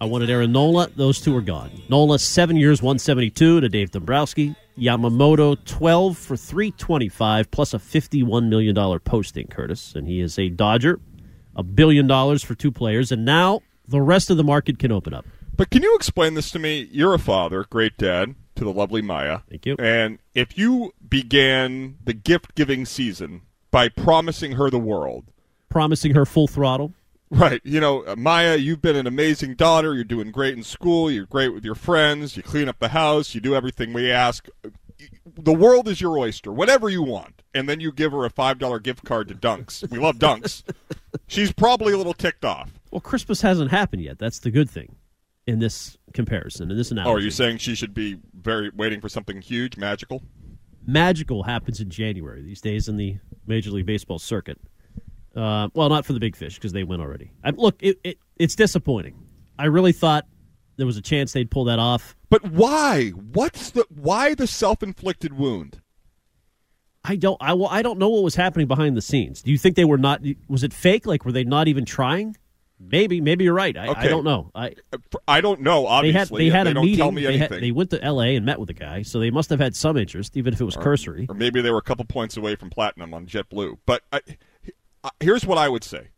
I 0.00 0.06
wanted 0.06 0.30
Aaron 0.30 0.50
Nola. 0.50 0.88
Those 0.96 1.20
two 1.20 1.36
are 1.36 1.42
gone. 1.42 1.70
Nola, 1.90 2.18
seven 2.18 2.56
years, 2.56 2.80
172 2.80 3.60
to 3.60 3.68
Dave 3.68 3.90
Dombrowski. 3.90 4.54
Yamamoto, 4.78 5.56
12 5.64 6.18
for 6.18 6.36
325 6.36 7.50
plus 7.50 7.74
a 7.74 7.78
$51 7.78 8.48
million 8.48 9.00
posting, 9.00 9.46
Curtis. 9.46 9.94
And 9.94 10.06
he 10.06 10.20
is 10.20 10.38
a 10.38 10.48
Dodger. 10.48 11.00
A 11.54 11.62
billion 11.62 12.06
dollars 12.06 12.44
for 12.44 12.54
two 12.54 12.70
players. 12.70 13.10
And 13.10 13.24
now 13.24 13.62
the 13.88 14.02
rest 14.02 14.28
of 14.28 14.36
the 14.36 14.44
market 14.44 14.78
can 14.78 14.92
open 14.92 15.14
up. 15.14 15.24
But 15.56 15.70
can 15.70 15.82
you 15.82 15.94
explain 15.96 16.34
this 16.34 16.50
to 16.50 16.58
me? 16.58 16.88
You're 16.92 17.14
a 17.14 17.18
father, 17.18 17.64
great 17.70 17.96
dad 17.96 18.34
to 18.56 18.64
the 18.64 18.72
lovely 18.72 19.00
Maya. 19.00 19.40
Thank 19.48 19.64
you. 19.64 19.76
And 19.78 20.18
if 20.34 20.58
you 20.58 20.92
began 21.08 21.96
the 22.04 22.12
gift 22.12 22.54
giving 22.54 22.84
season 22.84 23.42
by 23.70 23.88
promising 23.88 24.52
her 24.52 24.68
the 24.68 24.78
world, 24.78 25.24
Promising 25.68 26.14
her 26.14 26.24
full 26.24 26.46
throttle. 26.46 26.94
Right. 27.30 27.60
You 27.64 27.80
know, 27.80 28.06
uh, 28.06 28.14
Maya, 28.16 28.56
you've 28.56 28.80
been 28.80 28.96
an 28.96 29.06
amazing 29.06 29.54
daughter. 29.54 29.94
You're 29.94 30.04
doing 30.04 30.30
great 30.30 30.56
in 30.56 30.62
school. 30.62 31.10
You're 31.10 31.26
great 31.26 31.52
with 31.52 31.64
your 31.64 31.74
friends. 31.74 32.36
You 32.36 32.42
clean 32.42 32.68
up 32.68 32.78
the 32.78 32.88
house. 32.88 33.34
You 33.34 33.40
do 33.40 33.54
everything 33.54 33.92
we 33.92 34.10
ask. 34.10 34.48
The 35.36 35.52
world 35.52 35.88
is 35.88 36.00
your 36.00 36.16
oyster, 36.18 36.52
whatever 36.52 36.88
you 36.88 37.02
want. 37.02 37.42
And 37.54 37.68
then 37.68 37.80
you 37.80 37.90
give 37.90 38.12
her 38.12 38.24
a 38.24 38.30
$5 38.30 38.82
gift 38.82 39.04
card 39.04 39.28
to 39.28 39.34
Dunks. 39.34 39.88
We 39.90 39.98
love 39.98 40.16
Dunks. 40.16 40.62
She's 41.26 41.52
probably 41.52 41.92
a 41.92 41.96
little 41.96 42.14
ticked 42.14 42.44
off. 42.44 42.70
Well, 42.90 43.00
Christmas 43.00 43.40
hasn't 43.42 43.70
happened 43.70 44.02
yet. 44.02 44.18
That's 44.18 44.38
the 44.38 44.50
good 44.50 44.70
thing 44.70 44.96
in 45.46 45.58
this 45.58 45.96
comparison, 46.12 46.70
in 46.70 46.76
this 46.76 46.90
analogy. 46.90 47.10
Oh, 47.10 47.14
are 47.14 47.20
you 47.20 47.30
saying 47.30 47.58
she 47.58 47.74
should 47.74 47.94
be 47.94 48.18
very 48.34 48.70
waiting 48.74 49.00
for 49.00 49.08
something 49.08 49.40
huge, 49.40 49.76
magical? 49.76 50.22
Magical 50.86 51.42
happens 51.42 51.80
in 51.80 51.90
January 51.90 52.42
these 52.42 52.60
days 52.60 52.88
in 52.88 52.96
the 52.96 53.18
Major 53.46 53.70
League 53.70 53.86
Baseball 53.86 54.18
circuit. 54.18 54.58
Uh, 55.36 55.68
well, 55.74 55.88
not 55.90 56.06
for 56.06 56.14
the 56.14 56.20
big 56.20 56.34
fish 56.34 56.54
because 56.54 56.72
they 56.72 56.82
win 56.82 57.00
already. 57.00 57.30
I, 57.44 57.50
look, 57.50 57.76
it, 57.80 57.98
it, 58.02 58.18
it's 58.36 58.54
disappointing. 58.56 59.14
I 59.58 59.66
really 59.66 59.92
thought 59.92 60.26
there 60.76 60.86
was 60.86 60.96
a 60.96 61.02
chance 61.02 61.32
they'd 61.32 61.50
pull 61.50 61.64
that 61.64 61.78
off. 61.78 62.16
But 62.30 62.42
why? 62.50 63.10
What's 63.10 63.70
the 63.70 63.84
why 63.88 64.34
the 64.34 64.46
self-inflicted 64.46 65.36
wound? 65.36 65.80
I 67.04 67.16
don't. 67.16 67.36
I, 67.40 67.52
well, 67.52 67.68
I 67.70 67.82
don't 67.82 67.98
know 67.98 68.08
what 68.08 68.24
was 68.24 68.34
happening 68.34 68.66
behind 68.66 68.96
the 68.96 69.02
scenes. 69.02 69.42
Do 69.42 69.50
you 69.52 69.58
think 69.58 69.76
they 69.76 69.84
were 69.84 69.98
not? 69.98 70.22
Was 70.48 70.64
it 70.64 70.72
fake? 70.72 71.06
Like 71.06 71.24
were 71.24 71.32
they 71.32 71.44
not 71.44 71.68
even 71.68 71.84
trying? 71.84 72.36
Maybe. 72.78 73.20
Maybe 73.22 73.44
you're 73.44 73.54
right. 73.54 73.74
I, 73.76 73.88
I 74.02 74.08
don't 74.08 74.24
know. 74.24 74.50
I 74.54 74.74
I 75.26 75.40
don't 75.40 75.60
know. 75.62 75.82
they 76.02 76.12
had 76.12 76.22
Obviously, 76.22 76.44
they 76.44 76.50
had 76.56 76.66
a 76.66 76.74
don't 76.74 76.84
meeting. 76.84 76.98
tell 76.98 77.12
me 77.12 77.24
they, 77.24 77.38
had- 77.38 77.50
they 77.50 77.70
went 77.70 77.90
to 77.90 78.02
L.A. 78.02 78.36
and 78.36 78.44
met 78.44 78.58
with 78.58 78.66
the 78.66 78.74
guy, 78.74 79.00
so 79.02 79.18
they 79.18 79.30
must 79.30 79.48
have 79.50 79.60
had 79.60 79.74
some 79.76 79.96
interest, 79.96 80.36
even 80.36 80.52
if 80.52 80.60
it 80.60 80.64
was 80.64 80.76
cursory. 80.76 81.26
or 81.28 81.34
maybe 81.34 81.60
they 81.62 81.70
were 81.70 81.78
a 81.78 81.82
couple 81.82 82.04
points 82.04 82.36
away 82.36 82.54
from 82.56 82.68
platinum 82.70 83.14
on 83.14 83.26
JetBlue. 83.26 83.78
But 83.86 84.02
I- 84.12 84.20
here's 85.20 85.46
what 85.46 85.58
I 85.58 85.68
would 85.68 85.84
say 85.84 86.08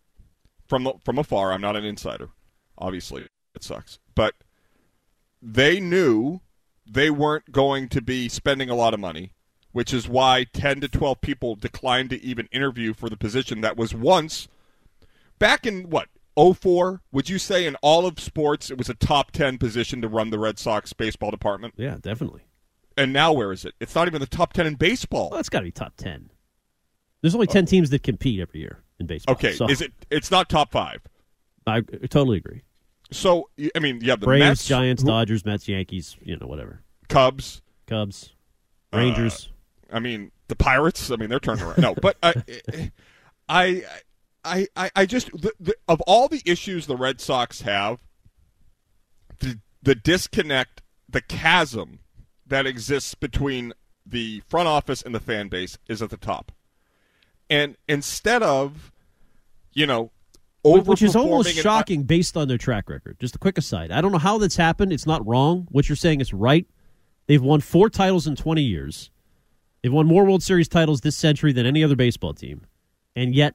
from 0.67 0.85
the, 0.85 0.95
from 1.05 1.19
afar. 1.19 1.53
I'm 1.53 1.61
not 1.61 1.77
an 1.77 1.85
insider. 1.85 2.31
Obviously, 2.77 3.27
it 3.55 3.63
sucks, 3.63 3.99
but 4.15 4.35
they 5.43 5.81
knew 5.81 6.41
they 6.87 7.11
weren't 7.11 7.53
going 7.53 7.89
to 7.89 8.01
be 8.01 8.29
spending 8.29 8.71
a 8.71 8.75
lot 8.75 8.95
of 8.95 9.01
money, 9.01 9.33
which 9.73 9.93
is 9.93 10.09
why 10.09 10.45
10 10.53 10.81
to 10.83 10.89
12 10.89 11.21
people 11.21 11.55
declined 11.55 12.11
to 12.11 12.23
even 12.23 12.49
interview 12.53 12.95
for 12.95 13.09
the 13.09 13.17
position 13.17 13.61
that 13.61 13.77
was 13.77 13.95
once 13.95 14.49
back 15.39 15.67
in 15.67 15.89
what 15.91 16.09
04 16.37 17.03
would 17.13 17.29
you 17.29 17.39
say 17.39 17.67
in 17.67 17.75
all 17.83 18.07
of 18.07 18.19
sports 18.21 18.71
it 18.71 18.79
was 18.79 18.89
a 18.89 18.95
top 18.95 19.33
10 19.33 19.59
position 19.59 20.01
to 20.01 20.09
run 20.09 20.31
the 20.31 20.39
red 20.39 20.59
sox 20.59 20.93
baseball 20.93 21.31
department 21.33 21.75
Yeah, 21.77 21.97
definitely. 22.01 22.43
and 22.97 23.13
now 23.13 23.33
where 23.33 23.53
is 23.53 23.65
it 23.65 23.75
it's 23.81 23.95
not 23.95 24.07
even 24.09 24.21
the 24.21 24.27
top 24.27 24.53
10 24.53 24.67
in 24.67 24.75
baseball 24.77 25.31
Well, 25.31 25.41
it's 25.41 25.49
got 25.49 25.61
to 25.61 25.65
be 25.65 25.71
top 25.73 25.97
ten. 25.97 26.31
There's 27.21 27.35
only 27.35 27.47
ten 27.47 27.67
teams 27.67 27.91
that 27.91 28.03
compete 28.03 28.41
every 28.41 28.61
year 28.61 28.83
in 29.01 29.07
baseball. 29.07 29.33
Okay, 29.35 29.53
so 29.53 29.69
is 29.69 29.81
it? 29.81 29.93
It's 30.11 30.31
not 30.31 30.49
top 30.49 30.71
five. 30.73 31.01
I 31.67 31.81
totally 31.81 32.39
agree. 32.39 32.63
So 33.11 33.49
I 33.75 33.79
mean, 33.79 34.01
you 34.01 34.11
have 34.11 34.21
the 34.21 34.27
Braves, 34.27 34.45
Mets, 34.47 34.67
Giants, 34.67 35.03
who- 35.03 35.09
Dodgers, 35.09 35.45
Mets, 35.45 35.69
Yankees. 35.69 36.17
You 36.23 36.37
know, 36.37 36.47
whatever. 36.47 36.83
Cubs, 37.09 37.63
Cubs, 37.87 38.35
Rangers. 38.93 39.49
Uh, 39.93 39.97
I 39.97 39.99
mean, 40.01 40.31
the 40.49 40.57
Pirates. 40.57 41.11
I 41.11 41.17
mean, 41.17 41.31
they're 41.31 41.41
turning 41.41 41.65
around. 41.65 41.79
No, 41.79 41.95
but 41.95 42.17
I, 42.23 42.35
I, 43.49 43.83
I, 44.45 44.67
I, 44.77 44.91
I 44.95 45.07
just 45.07 45.31
the, 45.33 45.53
the, 45.59 45.75
of 45.89 46.01
all 46.03 46.29
the 46.29 46.43
issues 46.45 46.87
the 46.87 46.97
Red 46.97 47.21
Sox 47.21 47.63
have, 47.63 48.01
the, 49.39 49.59
the 49.83 49.95
disconnect, 49.95 50.83
the 51.09 51.23
chasm 51.23 52.01
that 52.47 52.67
exists 52.67 53.15
between 53.15 53.73
the 54.05 54.43
front 54.47 54.69
office 54.69 55.01
and 55.03 55.15
the 55.15 55.21
fan 55.21 55.49
base 55.49 55.79
is 55.89 56.03
at 56.03 56.11
the 56.11 56.17
top. 56.19 56.53
And 57.51 57.77
instead 57.89 58.43
of, 58.43 58.93
you 59.73 59.87
know, 59.87 60.11
Which 60.65 61.03
is 61.03 61.17
almost 61.17 61.49
and- 61.51 61.59
shocking 61.59 62.03
based 62.03 62.37
on 62.37 62.49
their 62.49 62.59
track 62.59 62.89
record. 62.91 63.19
Just 63.21 63.37
a 63.37 63.39
quick 63.39 63.57
aside. 63.59 63.91
I 63.91 64.01
don't 64.01 64.13
know 64.13 64.19
how 64.19 64.39
that's 64.39 64.57
happened. 64.57 64.93
It's 64.93 65.07
not 65.07 65.27
wrong. 65.27 65.67
What 65.71 65.89
you're 65.89 65.97
saying 65.97 66.21
is 66.21 66.33
right. 66.35 66.67
They've 67.27 67.41
won 67.43 67.61
four 67.61 67.89
titles 67.89 68.27
in 68.27 68.37
20 68.37 68.63
years. 68.63 69.11
They've 69.83 69.93
won 69.93 70.07
more 70.07 70.25
World 70.25 70.43
Series 70.43 70.69
titles 70.69 71.01
this 71.01 71.17
century 71.17 71.53
than 71.53 71.65
any 71.65 71.85
other 71.85 71.97
baseball 71.97 72.35
team. 72.35 72.63
And 73.15 73.35
yet, 73.35 73.55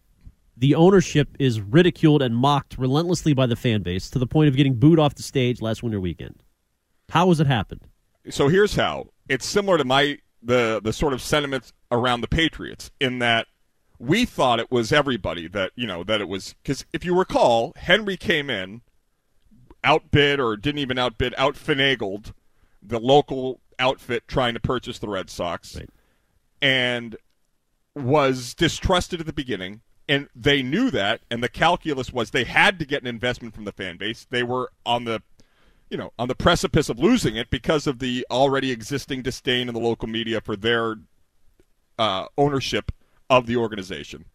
the 0.55 0.75
ownership 0.75 1.29
is 1.39 1.59
ridiculed 1.59 2.21
and 2.21 2.35
mocked 2.35 2.77
relentlessly 2.77 3.33
by 3.33 3.45
the 3.47 3.55
fan 3.55 3.81
base 3.81 4.09
to 4.11 4.19
the 4.19 4.27
point 4.27 4.47
of 4.47 4.55
getting 4.55 4.75
booed 4.75 4.99
off 4.99 5.15
the 5.15 5.23
stage 5.23 5.61
last 5.61 5.83
winter 5.83 5.99
weekend. 5.99 6.41
How 7.09 7.27
has 7.29 7.39
it 7.39 7.47
happened? 7.47 7.81
so 8.29 8.47
here's 8.47 8.75
how 8.75 9.07
it's 9.27 9.45
similar 9.45 9.77
to 9.77 9.83
my 9.83 10.17
the 10.41 10.79
the 10.81 10.93
sort 10.93 11.11
of 11.13 11.21
sentiments 11.21 11.73
around 11.91 12.21
the 12.21 12.27
Patriots 12.27 12.89
in 13.01 13.19
that 13.19 13.47
we 13.99 14.25
thought 14.25 14.59
it 14.59 14.71
was 14.71 14.91
everybody 14.91 15.47
that 15.47 15.71
you 15.75 15.87
know 15.87 16.03
that 16.03 16.21
it 16.21 16.27
was 16.27 16.55
because 16.61 16.85
if 16.93 17.05
you 17.05 17.17
recall 17.17 17.73
Henry 17.75 18.17
came 18.17 18.49
in 18.49 18.81
outbid 19.83 20.39
or 20.39 20.55
didn't 20.55 20.79
even 20.79 20.97
outbid, 20.97 21.33
outfinagled 21.37 22.33
the 22.81 22.99
local 22.99 23.59
outfit 23.79 24.27
trying 24.27 24.53
to 24.53 24.59
purchase 24.59 24.99
the 24.99 25.07
Red 25.07 25.29
Sox, 25.29 25.77
and 26.61 27.17
was 27.95 28.53
distrusted 28.53 29.19
at 29.19 29.25
the 29.25 29.33
beginning. 29.33 29.81
And 30.09 30.27
they 30.35 30.61
knew 30.61 30.91
that, 30.91 31.21
and 31.31 31.41
the 31.41 31.47
calculus 31.47 32.11
was 32.11 32.31
they 32.31 32.43
had 32.43 32.77
to 32.79 32.85
get 32.85 33.01
an 33.01 33.07
investment 33.07 33.55
from 33.55 33.63
the 33.63 33.71
fan 33.71 33.95
base. 33.95 34.27
They 34.29 34.43
were 34.43 34.71
on 34.85 35.05
the 35.05 35.21
you 35.89 35.97
know, 35.97 36.11
on 36.17 36.27
the 36.27 36.35
precipice 36.35 36.89
of 36.89 36.97
losing 36.97 37.35
it 37.35 37.51
because 37.51 37.85
of 37.85 37.99
the 37.99 38.25
already 38.31 38.71
existing 38.71 39.21
disdain 39.21 39.67
in 39.67 39.75
the 39.75 39.79
local 39.79 40.07
media 40.07 40.41
for 40.41 40.55
their 40.55 40.95
uh, 41.99 42.25
ownership 42.35 42.91
of 43.37 43.45
the 43.47 43.57
organization. 43.57 44.25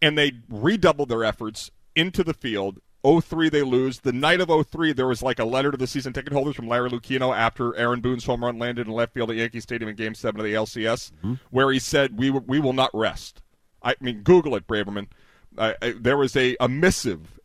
And 0.00 0.16
they 0.16 0.32
redoubled 0.48 1.08
their 1.08 1.24
efforts 1.24 1.70
into 1.94 2.22
the 2.24 2.34
field. 2.34 2.78
03 3.04 3.48
they 3.48 3.62
lose. 3.62 4.00
The 4.00 4.12
night 4.12 4.40
of 4.40 4.48
03 4.68 4.92
there 4.92 5.06
was 5.06 5.22
like 5.22 5.38
a 5.38 5.44
letter 5.44 5.70
to 5.70 5.76
the 5.76 5.86
season 5.86 6.12
ticket 6.12 6.32
holders 6.32 6.54
from 6.54 6.68
Larry 6.68 6.90
Lucchino 6.90 7.34
after 7.36 7.74
Aaron 7.76 8.00
Boone's 8.00 8.24
home 8.26 8.44
run 8.44 8.58
landed 8.58 8.86
in 8.86 8.92
left 8.92 9.14
field 9.14 9.30
at 9.30 9.36
Yankee 9.36 9.60
Stadium 9.60 9.88
in 9.88 9.96
game 9.96 10.14
7 10.14 10.38
of 10.38 10.44
the 10.44 10.54
LCS 10.54 11.10
where 11.50 11.70
he 11.72 11.78
said 11.78 12.18
we 12.18 12.28
w- 12.28 12.44
we 12.46 12.60
will 12.60 12.74
not 12.74 12.90
rest. 12.94 13.42
I 13.82 13.94
mean 14.00 14.22
Google 14.22 14.54
it 14.54 14.66
Braverman. 14.66 15.08
Uh, 15.56 15.72
uh, 15.82 15.92
there 15.98 16.16
was 16.18 16.36
a, 16.36 16.56
a 16.60 16.68
missive 16.68 17.40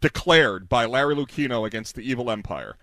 declared 0.00 0.68
by 0.68 0.84
Larry 0.86 1.14
Lucchino 1.14 1.66
against 1.66 1.94
the 1.94 2.02
evil 2.02 2.30
empire. 2.30 2.76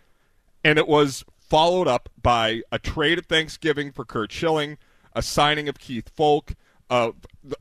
And 0.64 0.78
it 0.80 0.88
was 0.88 1.26
followed 1.40 1.88
up 1.88 2.10
by 2.22 2.62
a 2.72 2.80
trade 2.80 3.18
at 3.18 3.26
Thanksgiving 3.26 3.92
for 3.92 4.06
Curt 4.06 4.32
Schilling, 4.32 4.78
a 5.16 5.22
signing 5.22 5.68
of 5.68 5.80
Keith 5.80 6.12
Foulke, 6.16 6.56
uh, 6.90 7.12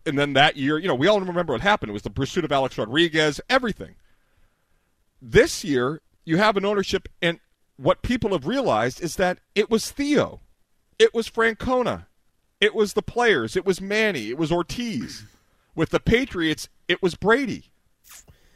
and 0.04 0.18
then 0.18 0.32
that 0.34 0.56
year, 0.56 0.78
you 0.78 0.88
know, 0.88 0.94
we 0.94 1.06
all 1.06 1.20
remember 1.20 1.52
what 1.52 1.60
happened. 1.62 1.90
It 1.90 1.92
was 1.94 2.02
the 2.02 2.10
pursuit 2.10 2.44
of 2.44 2.52
Alex 2.52 2.78
Rodriguez, 2.78 3.40
everything. 3.48 3.94
This 5.20 5.64
year, 5.64 6.00
you 6.24 6.36
have 6.36 6.56
an 6.56 6.64
ownership, 6.64 7.08
and 7.22 7.40
what 7.76 8.02
people 8.02 8.30
have 8.30 8.46
realized 8.46 9.02
is 9.02 9.16
that 9.16 9.38
it 9.54 9.70
was 9.70 9.90
Theo, 9.90 10.40
it 10.98 11.14
was 11.14 11.28
Francona, 11.28 12.06
it 12.60 12.74
was 12.74 12.92
the 12.94 13.02
players, 13.02 13.56
it 13.56 13.64
was 13.66 13.80
Manny, 13.80 14.28
it 14.28 14.38
was 14.38 14.52
Ortiz. 14.52 15.24
With 15.74 15.90
the 15.90 16.00
Patriots, 16.00 16.68
it 16.88 17.02
was 17.02 17.14
Brady. 17.14 17.70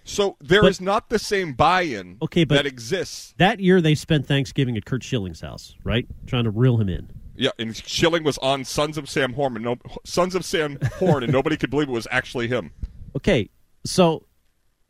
So 0.05 0.37
there 0.41 0.67
is 0.67 0.79
But- 0.79 0.85
not 0.85 1.09
the 1.11 1.19
same 1.19 1.53
buy-in 1.53 2.17
Okay, 2.23 2.45
but 2.45 2.55
that 2.57 2.67
exists. 2.67 3.35
That 3.37 3.61
year 3.61 3.81
they 3.81 3.95
spent 3.95 4.27
Thanksgiving 4.27 4.77
at 4.77 4.85
Curt 4.87 5.03
Schilling's 5.05 5.41
house, 5.43 5.77
right? 5.85 6.07
Trying 6.27 6.45
to 6.45 6.51
reel 6.51 6.79
him 6.79 6.89
in. 6.89 7.11
Yeah, 7.41 7.51
and 7.59 7.75
Schilling 7.75 8.23
was 8.23 8.37
on 8.39 8.67
Sons 8.67 8.99
of 8.99 9.09
Sam 9.09 9.33
Horn, 9.33 9.57
and 9.57 9.65
no, 9.65 9.77
Sons 10.05 10.35
of 10.35 10.45
Sam 10.45 10.79
Horn, 10.99 11.23
and 11.23 11.33
nobody 11.33 11.57
could 11.57 11.71
believe 11.71 11.89
it 11.89 11.93
was 11.93 12.07
actually 12.11 12.49
him. 12.49 12.71
Okay, 13.17 13.49
so 13.83 14.27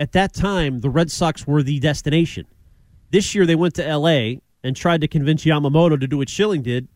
at 0.00 0.10
that 0.12 0.34
time 0.34 0.80
the 0.80 0.90
Red 0.90 1.12
Sox 1.12 1.46
were 1.46 1.62
the 1.62 1.78
destination. 1.78 2.46
This 3.10 3.36
year 3.36 3.46
they 3.46 3.54
went 3.54 3.74
to 3.74 3.86
L.A. 3.86 4.40
and 4.64 4.74
tried 4.74 5.00
to 5.02 5.06
convince 5.06 5.44
Yamamoto 5.44 5.98
to 6.00 6.08
do 6.08 6.18
what 6.18 6.28
Schilling 6.28 6.62
did, 6.62 6.88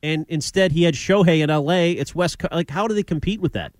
and 0.00 0.26
instead 0.28 0.70
he 0.70 0.84
had 0.84 0.94
Shohei 0.94 1.42
in 1.42 1.50
L.A. 1.50 1.92
It's 1.94 2.14
West. 2.14 2.38
Co- 2.38 2.48
Like, 2.52 2.70
how 2.70 2.86
do 2.86 2.94
they 2.94 3.02
compete 3.02 3.40
with 3.40 3.52
that? 3.54 3.72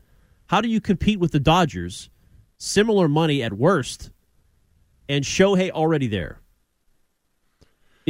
How 0.46 0.60
do 0.60 0.68
you 0.68 0.80
compete 0.80 1.20
with 1.20 1.30
the 1.30 1.38
Dodgers? 1.40 2.10
Similar 2.58 3.06
money 3.06 3.40
at 3.40 3.52
worst, 3.52 4.10
and 5.08 5.24
Shohei 5.24 5.70
already 5.70 6.08
there. 6.08 6.40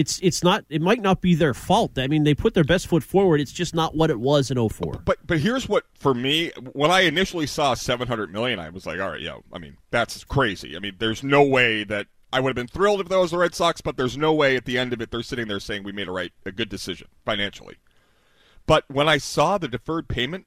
It's 0.00 0.18
it's 0.22 0.42
not. 0.42 0.64
It 0.70 0.80
might 0.80 1.02
not 1.02 1.20
be 1.20 1.34
their 1.34 1.52
fault. 1.52 1.98
I 1.98 2.08
mean, 2.08 2.24
they 2.24 2.34
put 2.34 2.54
their 2.54 2.64
best 2.64 2.86
foot 2.86 3.02
forward. 3.02 3.38
It's 3.38 3.52
just 3.52 3.74
not 3.74 3.94
what 3.94 4.08
it 4.08 4.18
was 4.18 4.50
in 4.50 4.68
04. 4.68 5.02
But 5.04 5.18
but 5.26 5.40
here's 5.40 5.68
what 5.68 5.84
for 5.92 6.14
me 6.14 6.52
when 6.72 6.90
I 6.90 7.00
initially 7.00 7.46
saw 7.46 7.74
700 7.74 8.32
million, 8.32 8.58
I 8.58 8.70
was 8.70 8.86
like, 8.86 8.98
all 8.98 9.10
right, 9.10 9.20
yeah, 9.20 9.36
I 9.52 9.58
mean 9.58 9.76
that's 9.90 10.24
crazy. 10.24 10.74
I 10.74 10.78
mean, 10.78 10.96
there's 10.98 11.22
no 11.22 11.42
way 11.42 11.84
that 11.84 12.06
I 12.32 12.40
would 12.40 12.48
have 12.48 12.56
been 12.56 12.66
thrilled 12.66 13.00
if 13.00 13.08
that 13.08 13.18
was 13.18 13.32
the 13.32 13.38
Red 13.38 13.54
Sox, 13.54 13.82
but 13.82 13.98
there's 13.98 14.16
no 14.16 14.32
way 14.32 14.56
at 14.56 14.64
the 14.64 14.78
end 14.78 14.94
of 14.94 15.02
it 15.02 15.10
they're 15.10 15.22
sitting 15.22 15.48
there 15.48 15.60
saying 15.60 15.82
we 15.82 15.92
made 15.92 16.08
a 16.08 16.12
right 16.12 16.32
a 16.46 16.52
good 16.52 16.70
decision 16.70 17.08
financially. 17.24 17.76
But 18.66 18.84
when 18.88 19.08
I 19.08 19.18
saw 19.18 19.58
the 19.58 19.68
deferred 19.68 20.08
payment, 20.08 20.46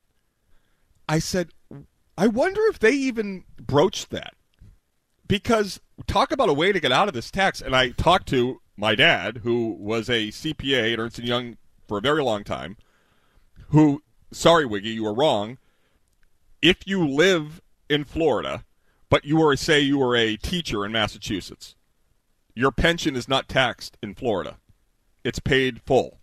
I 1.08 1.20
said, 1.20 1.50
I 2.18 2.28
wonder 2.28 2.62
if 2.70 2.80
they 2.80 2.94
even 2.94 3.44
broached 3.60 4.10
that. 4.10 4.34
Because 5.28 5.80
talk 6.08 6.32
about 6.32 6.50
a 6.50 6.54
way 6.54 6.72
to 6.72 6.80
get 6.80 6.92
out 6.92 7.08
of 7.08 7.14
this 7.14 7.32
tax. 7.32 7.62
And 7.62 7.76
I 7.76 7.90
talked 7.90 8.28
to 8.30 8.62
my 8.78 8.96
dad, 8.96 9.42
who 9.44 9.76
was 9.80 10.10
a 10.10 10.30
CPA 10.30 10.94
at 10.94 11.00
Ernst 11.00 11.20
and 11.20 11.28
Young 11.28 11.58
for 11.88 11.98
a 11.98 12.02
very 12.02 12.24
long 12.24 12.44
time, 12.44 12.78
who, 13.70 14.02
sorry, 14.32 14.66
Wiggy, 14.66 14.90
you 14.90 15.04
were 15.04 15.14
wrong. 15.14 15.58
If 16.62 16.88
you 16.88 17.08
live 17.08 17.62
in 17.90 18.04
Florida, 18.04 18.64
but 19.10 19.26
you 19.26 19.38
were, 19.38 19.56
say, 19.56 19.80
you 19.80 19.98
were 20.00 20.16
a 20.16 20.38
teacher 20.38 20.86
in 20.86 20.92
Massachusetts, 20.92 21.76
your 22.56 22.72
pension 22.72 23.16
is 23.16 23.28
not 23.28 23.48
taxed 23.50 23.98
in 24.02 24.16
Florida. 24.16 24.58
It's 25.24 25.40
paid 25.40 25.82
full 25.86 26.20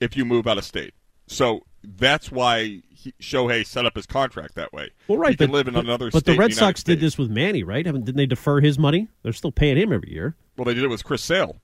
if 0.00 0.16
you 0.16 0.24
move 0.24 0.46
out 0.46 0.58
of 0.58 0.64
state. 0.64 0.94
So 1.26 1.62
that's 1.82 2.30
why 2.30 2.82
he, 2.90 3.12
Shohei 3.20 3.66
set 3.66 3.86
up 3.86 3.96
his 3.96 4.06
contract 4.06 4.54
that 4.54 4.72
way. 4.72 4.90
Well, 5.08 5.18
right, 5.18 5.30
he 5.30 5.36
can 5.36 5.48
but, 5.48 5.54
live 5.54 5.68
in 5.68 5.74
but- 5.74 5.84
another 5.84 6.10
but 6.10 6.20
state. 6.20 6.32
the 6.32 6.38
Red 6.38 6.54
Sox 6.54 6.82
did 6.82 7.00
this 7.00 7.18
with 7.18 7.30
Manny, 7.30 7.62
right? 7.62 7.84
Didn't 7.84 8.16
they 8.16 8.26
defer 8.26 8.60
his 8.60 8.78
money? 8.78 9.08
They're 9.22 9.32
still 9.32 9.52
paying 9.52 9.76
him 9.76 9.92
every 9.92 10.12
year. 10.12 10.36
Well, 10.56 10.64
they 10.64 10.74
did 10.74 10.84
it 10.84 10.88
with 10.88 11.04
Chris 11.04 11.22
Sale. 11.22 11.56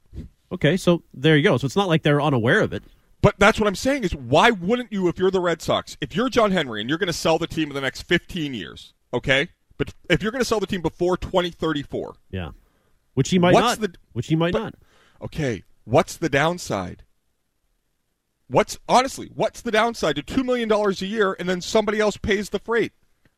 Okay, 0.52 0.76
so 0.76 1.02
there 1.14 1.36
you 1.36 1.42
go. 1.44 1.56
So 1.58 1.64
it's 1.66 1.76
not 1.76 1.88
like 1.88 2.02
they're 2.02 2.20
unaware 2.20 2.60
of 2.60 2.72
it. 2.72 2.82
But 3.22 3.34
that's 3.38 3.60
what 3.60 3.66
I'm 3.66 3.74
saying 3.74 4.04
is 4.04 4.14
why 4.14 4.50
wouldn't 4.50 4.92
you 4.92 5.06
if 5.08 5.18
you're 5.18 5.30
the 5.30 5.40
Red 5.40 5.60
Sox, 5.62 5.96
if 6.00 6.16
you're 6.16 6.28
John 6.30 6.50
Henry 6.52 6.80
and 6.80 6.88
you're 6.88 6.98
going 6.98 7.06
to 7.06 7.12
sell 7.12 7.38
the 7.38 7.46
team 7.46 7.68
in 7.68 7.74
the 7.74 7.80
next 7.80 8.02
15 8.02 8.54
years, 8.54 8.94
okay? 9.12 9.48
But 9.76 9.94
if 10.08 10.22
you're 10.22 10.32
going 10.32 10.40
to 10.40 10.44
sell 10.46 10.58
the 10.60 10.66
team 10.66 10.80
before 10.82 11.16
2034, 11.18 12.14
Yeah, 12.30 12.50
which 13.14 13.28
he 13.30 13.38
might 13.38 13.52
not. 13.52 13.78
the- 13.80 13.94
which 14.12 14.26
he 14.28 14.36
might 14.36 14.52
but- 14.54 14.58
not. 14.62 14.74
okay, 15.22 15.62
what's 15.84 16.16
the 16.16 16.28
downside? 16.30 17.04
What's 18.48 18.78
honestly, 18.88 19.30
what's 19.34 19.60
the 19.60 19.70
downside 19.70 20.16
to 20.16 20.22
2 20.22 20.42
million 20.42 20.68
dollars 20.68 21.00
a 21.02 21.06
year 21.06 21.36
and 21.38 21.48
then 21.48 21.60
somebody 21.60 22.00
else 22.00 22.16
pays 22.16 22.48
the 22.50 22.58
freight? 22.58 22.92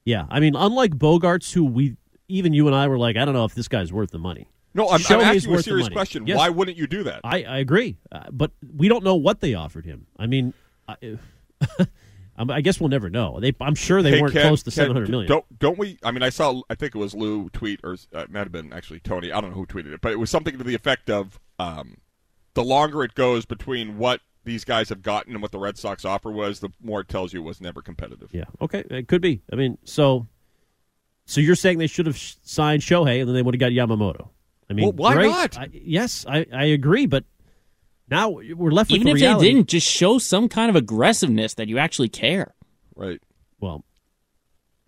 Yeah, 0.05 0.27
I 0.31 0.41
mean, 0.41 0.57
unlike 0.57 0.93
Bogaerts, 0.97 1.53
who 1.53 1.65
we 1.65 1.97
even 2.29 2.55
you 2.55 2.67
and 2.67 2.75
I 2.75 2.89
were 2.89 2.99
like, 2.99 3.17
I 3.17 3.25
don't 3.25 3.35
know 3.35 3.45
if 3.45 3.55
this 3.55 3.69
guy's 3.69 3.93
worth 3.93 4.11
the 4.11 4.19
money. 4.19 4.49
No, 4.75 4.89
I'm, 4.89 5.01
I'm 5.09 5.21
asking 5.21 5.53
you 5.53 5.59
a 5.59 5.63
serious 5.63 5.89
question. 5.89 6.27
Yes. 6.27 6.39
Why 6.39 6.49
wouldn't 6.49 6.77
you 6.77 6.87
do 6.87 7.03
that? 7.05 7.21
I, 7.25 7.43
I 7.43 7.59
agree, 7.59 7.99
uh, 8.11 8.25
but 8.31 8.53
we 8.75 8.89
don't 8.89 9.05
know 9.05 9.17
what 9.17 9.41
they 9.41 9.55
offered 9.55 9.85
him. 9.85 10.07
I 10.19 10.27
mean, 10.27 10.55
I, 10.89 10.97
I'm- 12.37 12.63
guess 12.63 12.81
we'll 12.81 12.89
never 12.89 13.11
know. 13.11 13.39
They, 13.41 13.55
I'm 13.61 13.75
sure 13.75 14.03
they 14.03 14.13
Hey, 14.13 14.21
weren't 14.23 14.33
Ken- 14.33 14.47
close 14.47 14.63
to 14.63 14.71
Ken, 14.71 14.77
700 14.85 15.11
million. 15.11 15.29
Don't 15.29 15.59
don't 15.59 15.79
we? 15.79 15.99
I 16.03 16.11
mean, 16.11 16.23
I 16.23 16.31
saw. 16.31 16.63
I 16.71 16.75
think 16.75 16.95
it 16.95 16.99
was 16.99 17.15
Lou 17.15 17.51
tweet, 17.51 17.81
or 17.85 17.95
uh, 18.15 18.21
it 18.21 18.31
might 18.31 18.41
have 18.41 18.53
been 18.53 18.73
actually 18.73 19.01
Tony. 19.01 19.31
I 19.31 19.41
don't 19.41 19.51
know 19.51 19.57
who 19.57 19.67
tweeted 19.67 19.93
it, 19.93 20.01
but 20.01 20.13
it 20.13 20.19
was 20.19 20.31
something 20.31 20.57
to 20.57 20.65
the 20.65 20.75
effect 20.75 21.11
of, 21.11 21.39
um, 21.59 21.99
the 22.55 22.65
longer 22.65 23.05
it 23.05 23.15
goes 23.15 23.45
between 23.45 23.99
what 23.99 24.21
these 24.45 24.65
guys 24.65 24.89
have 24.89 25.03
gotten 25.03 25.35
and 25.35 25.43
what 25.43 25.53
the 25.53 25.59
Red 25.59 25.79
Sox 25.79 26.05
offer 26.05 26.31
was, 26.31 26.61
the 26.61 26.71
more 26.83 27.01
it 27.01 27.09
tells 27.09 27.33
you 27.33 27.41
it 27.41 27.45
was 27.45 27.61
never 27.61 27.81
competitive. 27.81 28.31
Yeah. 28.33 28.45
Okay. 28.61 28.85
It 28.91 29.07
could 29.09 29.23
be. 29.23 29.43
I 29.53 29.57
mean, 29.57 29.79
so 29.85 30.27
so 31.27 31.41
you're 31.41 31.55
saying 31.55 31.79
they 31.79 31.87
should 31.87 32.07
have 32.07 32.19
signed 32.19 32.83
Shohei 32.83 33.21
and 33.21 33.29
then 33.29 33.35
they 33.35 33.43
would 33.43 33.55
have 33.55 33.61
got 33.61 33.71
Yamamoto. 33.73 34.31
I 34.73 34.75
mean, 34.75 34.85
Well, 34.87 34.93
why 34.93 35.15
great. 35.15 35.29
not? 35.29 35.59
I, 35.59 35.69
yes, 35.73 36.25
I, 36.27 36.47
I 36.53 36.65
agree, 36.65 37.05
but 37.07 37.25
now 38.09 38.31
we're 38.31 38.71
left 38.71 38.91
Even 38.91 39.05
with 39.07 39.17
if 39.17 39.21
the 39.21 39.27
reality. 39.27 39.47
they 39.49 39.55
didn't, 39.55 39.69
just 39.69 39.87
show 39.87 40.19
some 40.19 40.49
kind 40.49 40.71
of 40.71 40.77
aggressiveness 40.77 41.55
that 41.55 41.69
you 41.69 41.77
actually 41.79 42.09
care. 42.09 42.55
Right. 42.97 43.21
Well, 43.61 43.85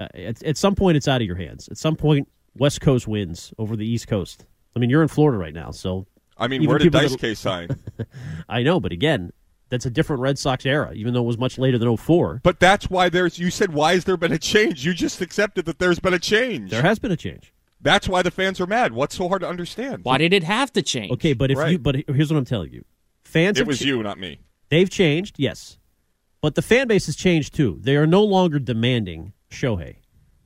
uh, 0.00 0.08
at, 0.14 0.42
at 0.42 0.56
some 0.56 0.74
point, 0.74 0.96
it's 0.96 1.06
out 1.06 1.20
of 1.20 1.26
your 1.26 1.36
hands. 1.36 1.68
At 1.68 1.76
some 1.78 1.96
point, 1.96 2.28
West 2.56 2.80
Coast 2.80 3.06
wins 3.06 3.52
over 3.58 3.76
the 3.76 3.86
East 3.86 4.08
Coast. 4.08 4.46
I 4.74 4.78
mean, 4.78 4.88
you're 4.90 5.02
in 5.02 5.08
Florida 5.08 5.38
right 5.38 5.54
now, 5.54 5.70
so 5.70 6.06
I 6.36 6.48
mean, 6.48 6.62
even 6.62 6.70
where 6.70 6.78
did 6.78 6.84
people 6.86 7.00
Dice 7.00 7.12
that- 7.12 7.20
K 7.20 7.34
sign? 7.34 7.68
I 8.48 8.62
know, 8.62 8.80
but 8.80 8.90
again, 8.92 9.32
that's 9.70 9.86
a 9.86 9.90
different 9.90 10.20
Red 10.20 10.38
Sox 10.38 10.66
era, 10.66 10.92
even 10.94 11.14
though 11.14 11.20
it 11.22 11.26
was 11.26 11.38
much 11.38 11.58
later 11.58 11.78
than 11.78 11.96
04. 11.96 12.40
But 12.42 12.60
that's 12.60 12.90
why 12.90 13.08
there's. 13.08 13.38
You 13.38 13.50
said, 13.50 13.72
why 13.72 13.94
has 13.94 14.04
there 14.04 14.16
been 14.16 14.32
a 14.32 14.38
change? 14.38 14.84
You 14.84 14.92
just 14.94 15.20
accepted 15.20 15.64
that 15.66 15.78
there's 15.78 15.98
been 16.00 16.14
a 16.14 16.18
change. 16.18 16.70
There 16.70 16.82
has 16.82 16.98
been 16.98 17.12
a 17.12 17.16
change. 17.16 17.52
That's 17.84 18.08
why 18.08 18.22
the 18.22 18.32
fans 18.32 18.60
are 18.60 18.66
mad. 18.66 18.92
What's 18.92 19.14
so 19.14 19.28
hard 19.28 19.42
to 19.42 19.48
understand? 19.48 20.00
Why 20.04 20.18
did 20.18 20.32
it 20.32 20.42
have 20.42 20.72
to 20.72 20.82
change? 20.82 21.12
Okay, 21.12 21.32
but 21.34 21.52
if 21.52 21.58
Right. 21.58 21.72
you, 21.72 21.78
but 21.78 21.94
here's 22.08 22.32
what 22.32 22.38
I'm 22.38 22.44
telling 22.44 22.72
you: 22.72 22.84
fans. 23.24 23.60
It 23.60 23.66
was 23.68 23.78
cha- 23.78 23.84
you, 23.84 24.02
not 24.02 24.18
me. 24.18 24.40
They've 24.70 24.90
changed, 24.90 25.36
yes, 25.38 25.78
but 26.40 26.56
the 26.56 26.62
fan 26.62 26.88
base 26.88 27.06
has 27.06 27.14
changed 27.14 27.54
too. 27.54 27.78
They 27.82 27.94
are 27.96 28.06
no 28.06 28.24
longer 28.24 28.58
demanding 28.58 29.34
Shohei. 29.50 29.96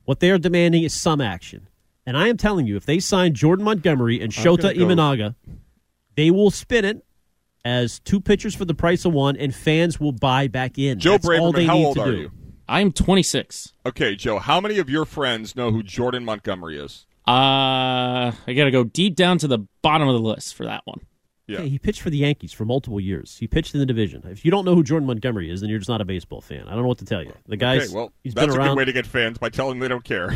What 0.05 0.19
they 0.19 0.29
are 0.29 0.37
demanding 0.37 0.83
is 0.83 0.93
some 0.93 1.21
action. 1.21 1.67
And 2.05 2.17
I 2.17 2.27
am 2.27 2.37
telling 2.37 2.65
you, 2.67 2.75
if 2.75 2.85
they 2.85 2.99
sign 2.99 3.33
Jordan 3.35 3.63
Montgomery 3.65 4.19
and 4.21 4.33
I'm 4.37 4.43
Shota 4.43 4.61
gonna 4.61 4.73
go- 4.75 4.85
Imanaga, 4.87 5.35
they 6.15 6.31
will 6.31 6.51
spin 6.51 6.83
it 6.85 7.05
as 7.63 7.99
two 7.99 8.19
pitchers 8.19 8.55
for 8.55 8.65
the 8.65 8.73
price 8.73 9.05
of 9.05 9.13
one, 9.13 9.35
and 9.37 9.53
fans 9.55 9.99
will 9.99 10.11
buy 10.11 10.47
back 10.47 10.77
in. 10.77 10.99
Joe 10.99 11.11
That's 11.11 11.25
all 11.29 11.53
Braverman, 11.53 11.55
they 11.55 11.65
how 11.65 11.73
need 11.75 11.85
old 11.85 11.95
to 11.97 12.01
are 12.01 12.11
do. 12.11 12.17
you? 12.17 12.31
I'm 12.67 12.91
26. 12.91 13.73
Okay, 13.85 14.15
Joe. 14.15 14.39
How 14.39 14.59
many 14.61 14.77
of 14.77 14.89
your 14.89 15.05
friends 15.05 15.55
know 15.55 15.71
who 15.71 15.81
Jordan 15.83 16.23
Montgomery 16.25 16.77
is? 16.77 17.05
Uh, 17.29 18.31
I 18.47 18.53
got 18.53 18.63
to 18.65 18.71
go 18.71 18.83
deep 18.83 19.15
down 19.15 19.37
to 19.39 19.47
the 19.47 19.59
bottom 19.83 20.07
of 20.07 20.15
the 20.15 20.21
list 20.21 20.55
for 20.55 20.65
that 20.65 20.81
one. 20.85 21.01
Yeah. 21.45 21.59
Okay, 21.59 21.69
he 21.69 21.79
pitched 21.79 22.01
for 22.01 22.09
the 22.09 22.17
Yankees 22.17 22.53
for 22.53 22.65
multiple 22.65 22.99
years. 22.99 23.37
He 23.37 23.47
pitched 23.47 23.73
in 23.73 23.79
the 23.79 23.85
division. 23.85 24.23
If 24.25 24.45
you 24.45 24.51
don't 24.51 24.65
know 24.65 24.75
who 24.75 24.83
Jordan 24.83 25.07
Montgomery 25.07 25.51
is, 25.51 25.61
then 25.61 25.69
you're 25.69 25.79
just 25.79 25.89
not 25.89 26.01
a 26.01 26.05
baseball 26.05 26.41
fan. 26.41 26.67
I 26.67 26.71
don't 26.71 26.81
know 26.83 26.87
what 26.87 26.99
to 26.99 27.05
tell 27.05 27.23
you. 27.23 27.33
The 27.47 27.57
guy's 27.57 27.87
okay, 27.87 27.95
well, 27.95 28.11
he's 28.23 28.33
that's 28.33 28.55
been 28.55 28.61
a 28.61 28.67
good 28.69 28.77
way 28.77 28.85
to 28.85 28.93
get 28.93 29.05
fans 29.07 29.37
by 29.37 29.49
telling 29.49 29.73
them 29.73 29.79
they 29.79 29.87
don't 29.87 30.03
care. 30.03 30.31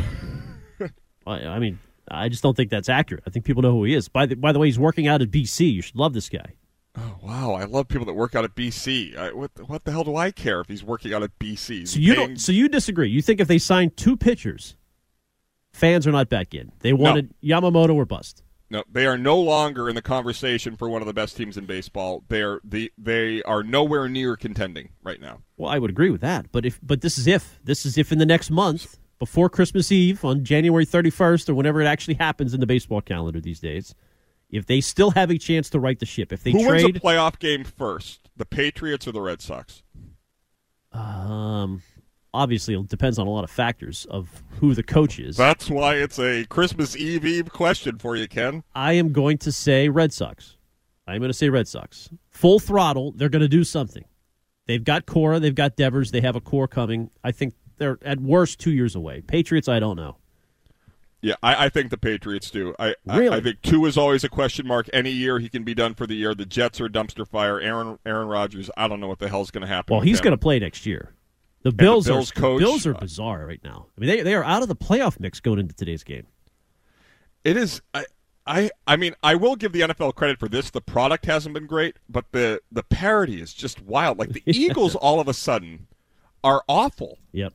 I 1.28 1.34
I 1.46 1.60
mean, 1.60 1.80
I 2.10 2.30
just 2.30 2.44
don't 2.44 2.56
think 2.58 2.70
that's 2.70 2.90
accurate. 2.90 3.24
I 3.26 3.30
think 3.30 3.46
people 3.46 3.62
know 3.62 3.72
who 3.72 3.84
he 3.86 3.94
is. 3.94 4.08
By 4.08 4.26
the 4.26 4.36
by 4.36 4.52
the 4.52 4.60
way, 4.60 4.68
he's 4.68 4.80
working 4.80 5.08
out 5.08 5.22
at 5.22 5.30
BC. 5.30 5.72
You 5.72 5.82
should 5.82 5.96
love 5.96 6.14
this 6.14 6.30
guy. 6.30 6.54
Oh 6.96 7.18
wow, 7.22 7.54
I 7.54 7.66
love 7.66 7.88
people 7.88 8.06
that 8.06 8.14
work 8.14 8.36
out 8.36 8.44
at 8.44 8.56
BC. 8.56 9.18
I, 9.18 9.34
what 9.34 9.52
what 9.68 9.84
the 9.84 9.92
hell 9.92 10.04
do 10.04 10.16
I 10.16 10.32
care 10.32 10.62
if 10.62 10.68
he's 10.68 10.84
working 10.84 11.14
out 11.14 11.24
at 11.24 11.38
BC? 11.40 11.88
So 11.88 12.00
you 12.00 12.14
Paying- 12.14 12.28
don't. 12.28 12.38
So 12.38 12.52
you 12.52 12.70
disagree? 12.70 13.10
You 13.10 13.22
think 13.22 13.40
if 13.40 13.48
they 13.48 13.58
signed 13.58 13.98
two 13.98 14.18
pitchers, 14.18 14.76
fans 15.74 16.08
are 16.08 16.12
not 16.12 16.30
back 16.30 16.54
in? 16.54 16.72
They 16.80 16.94
wanted 16.94 17.34
Yamamoto 17.44 17.96
or 17.96 18.06
bust. 18.06 18.44
No, 18.70 18.84
they 18.92 19.06
are 19.06 19.18
no 19.20 19.40
longer 19.40 19.88
in 19.88 19.94
the 19.94 20.02
conversation 20.02 20.76
for 20.76 20.90
one 20.90 21.02
of 21.02 21.06
the 21.06 21.14
best 21.14 21.38
teams 21.38 21.58
in 21.58 21.66
baseball. 21.66 22.24
They 22.28 22.42
are 22.42 22.60
the 22.64 22.92
they 22.98 23.44
are 23.44 23.62
nowhere 23.62 24.10
near 24.10 24.36
contending 24.36 24.90
right 25.04 25.22
now. 25.22 25.42
Well, 25.58 25.70
I 25.70 25.78
would 25.78 25.92
agree 25.92 26.10
with 26.10 26.22
that. 26.22 26.52
But 26.52 26.66
if 26.66 26.80
but 26.82 27.02
this 27.02 27.18
is 27.20 27.28
if 27.28 27.60
this 27.64 27.86
is 27.86 27.98
if 28.00 28.12
in 28.12 28.18
the 28.18 28.26
next 28.26 28.50
month 28.50 28.98
before 29.20 29.48
Christmas 29.48 29.92
Eve 29.92 30.26
on 30.26 30.44
January 30.44 30.86
31st 30.86 31.50
or 31.50 31.54
whenever 31.54 31.82
it 31.82 31.86
actually 31.86 32.16
happens 32.16 32.54
in 32.54 32.60
the 32.60 32.66
baseball 32.66 33.00
calendar 33.00 33.40
these 33.40 33.60
days, 33.60 33.94
if 34.50 34.66
they 34.66 34.82
still 34.82 35.12
have 35.12 35.30
a 35.30 35.38
chance 35.38 35.70
to 35.70 35.80
right 35.80 36.00
the 36.00 36.06
ship, 36.06 36.34
if 36.34 36.44
they 36.44 36.52
Who 36.52 36.68
trade 36.68 36.84
wins 36.84 36.98
a 36.98 37.00
playoff 37.00 37.38
game 37.38 37.64
first, 37.64 38.28
the 38.36 38.46
Patriots 38.46 39.08
or 39.08 39.12
the 39.12 39.22
Red 39.22 39.40
Sox? 39.42 39.84
Um, 40.92 41.84
obviously, 42.34 42.76
it 42.76 42.88
depends 42.88 43.20
on 43.20 43.28
a 43.28 43.30
lot 43.30 43.44
of 43.44 43.52
factors 43.52 44.06
of 44.10 44.44
who 44.60 44.74
the 44.74 44.84
coach 44.84 45.20
is. 45.20 45.38
That's 45.38 45.70
why 45.70 45.96
it's 45.96 46.20
a 46.20 46.46
Christmas 46.46 46.96
Eve 46.96 47.26
Eve 47.26 47.52
question 47.52 47.98
for 47.98 48.16
you, 48.16 48.28
Ken. 48.28 48.64
I 48.76 48.94
am 48.94 49.12
going 49.12 49.38
to 49.40 49.52
say 49.52 49.90
Red 49.90 50.14
Sox. 50.14 50.58
I'm 51.08 51.20
going 51.20 51.30
to 51.30 51.38
say 51.38 51.50
Red 51.50 51.68
Sox. 51.68 52.10
Full 52.30 52.60
throttle. 52.60 53.12
They're 53.12 53.30
going 53.30 53.42
to 53.42 53.48
do 53.48 53.64
something. 53.64 54.06
They've 54.66 54.84
got 54.84 55.06
Cora. 55.06 55.40
They've 55.40 55.54
got 55.54 55.76
Devers. 55.76 56.12
They 56.12 56.22
have 56.22 56.36
a 56.36 56.42
core 56.42 56.68
coming. 56.68 57.10
I 57.24 57.32
think 57.32 57.54
they're 57.78 58.00
at 58.04 58.20
worst 58.20 58.60
two 58.60 58.72
years 58.72 58.96
away. 58.96 59.22
Patriots, 59.22 59.68
I 59.68 59.80
don't 59.80 59.98
know. 59.98 60.18
Yeah, 61.22 61.36
I, 61.42 61.66
I 61.66 61.70
think 61.70 61.90
the 61.90 61.98
Patriots 61.98 62.52
do. 62.52 62.76
I, 62.78 62.96
Really? 63.06 63.30
I 63.30 63.38
I 63.38 63.42
think 63.42 63.62
two 63.62 63.86
is 63.86 63.98
always 63.98 64.26
a 64.26 64.30
question 64.30 64.68
mark. 64.68 64.90
Any 64.92 65.10
year 65.10 65.40
he 65.40 65.48
can 65.48 65.64
be 65.64 65.74
done 65.74 65.94
for 65.94 66.06
the 66.06 66.16
year. 66.16 66.36
The 66.36 66.46
Jets 66.46 66.82
are 66.82 66.86
a 66.86 66.90
dumpster 66.90 67.26
fire. 67.26 67.62
Aaron 67.62 67.98
Aaron 68.06 68.28
Rodgers. 68.28 68.70
I 68.76 68.90
don't 68.90 69.00
know 69.00 69.08
what 69.08 69.20
the 69.20 69.30
hell's 69.30 69.50
going 69.50 69.62
to 69.62 69.68
happen. 69.68 69.94
Well, 69.94 70.02
he's 70.02 70.20
going 70.20 70.32
to 70.32 70.38
play 70.38 70.60
next 70.60 70.86
year. 70.86 71.14
The 71.64 71.72
the 71.72 71.76
Bills, 71.78 72.08
Bills 72.08 72.32
are 72.32 72.34
coach- 72.34 72.60
Bills 72.60 72.86
are 72.86 72.96
uh, 72.96 73.00
bizarre 73.00 73.46
right 73.46 73.62
now. 73.64 73.88
I 73.98 74.02
mean, 74.02 74.10
they 74.10 74.22
they 74.22 74.36
are 74.36 74.44
out 74.44 74.62
of 74.62 74.68
the 74.68 74.76
playoff 74.76 75.20
mix 75.20 75.40
going 75.40 75.60
into 75.60 75.74
today's 75.74 76.04
game. 76.04 76.28
It 77.44 77.58
is. 77.58 77.82
I, 77.94 78.06
I. 78.46 78.72
I 78.86 78.98
mean, 78.98 79.16
I 79.24 79.36
will 79.36 79.56
give 79.56 79.72
the 79.72 79.82
NFL 79.82 80.16
credit 80.16 80.40
for 80.40 80.50
this. 80.50 80.70
The 80.70 80.82
product 80.82 81.26
hasn't 81.26 81.54
been 81.54 81.66
great, 81.68 81.98
but 82.10 82.26
the 82.32 82.62
the 82.72 82.84
parody 82.84 83.42
is 83.42 83.54
just 83.54 83.82
wild. 83.82 84.20
Like 84.20 84.34
the 84.34 84.44
Eagles, 84.46 84.96
all 84.96 85.20
of 85.20 85.28
a 85.28 85.34
sudden, 85.34 85.88
are 86.44 86.64
awful. 86.68 87.18
Yep. 87.32 87.54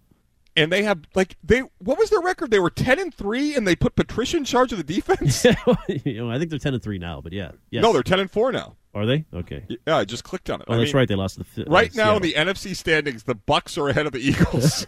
And 0.56 0.72
they 0.72 0.82
have 0.82 1.02
like 1.14 1.36
they. 1.44 1.60
What 1.78 1.98
was 1.98 2.08
their 2.10 2.20
record? 2.20 2.50
They 2.50 2.58
were 2.58 2.70
ten 2.70 2.98
and 2.98 3.14
three, 3.14 3.54
and 3.54 3.66
they 3.66 3.76
put 3.76 3.94
Patricia 3.94 4.38
in 4.38 4.44
charge 4.44 4.72
of 4.72 4.78
the 4.78 4.84
defense. 4.84 5.44
you 6.04 6.18
know, 6.18 6.30
I 6.30 6.38
think 6.38 6.50
they're 6.50 6.58
ten 6.58 6.74
and 6.74 6.82
three 6.82 6.98
now, 6.98 7.20
but 7.20 7.32
yeah, 7.32 7.52
yes. 7.70 7.82
No, 7.82 7.92
they're 7.92 8.02
ten 8.02 8.20
and 8.20 8.30
four 8.30 8.52
now. 8.52 8.76
Are 8.94 9.06
they? 9.06 9.24
Okay. 9.32 9.64
Yeah, 9.86 9.98
I 9.98 10.04
just 10.04 10.24
clicked 10.24 10.50
on 10.50 10.60
it. 10.60 10.66
Oh, 10.68 10.74
I 10.74 10.78
that's 10.78 10.88
mean, 10.88 10.96
right. 10.96 11.08
They 11.08 11.14
lost 11.14 11.34
to 11.34 11.40
the 11.40 11.44
fi- 11.44 11.62
uh, 11.62 11.70
Right 11.72 11.94
now 11.94 12.16
in 12.16 12.22
the 12.22 12.32
NFC 12.32 12.74
standings, 12.74 13.22
the 13.24 13.34
Bucs 13.34 13.76
are 13.76 13.88
ahead 13.88 14.06
of 14.06 14.12
the 14.12 14.20
Eagles. 14.20 14.86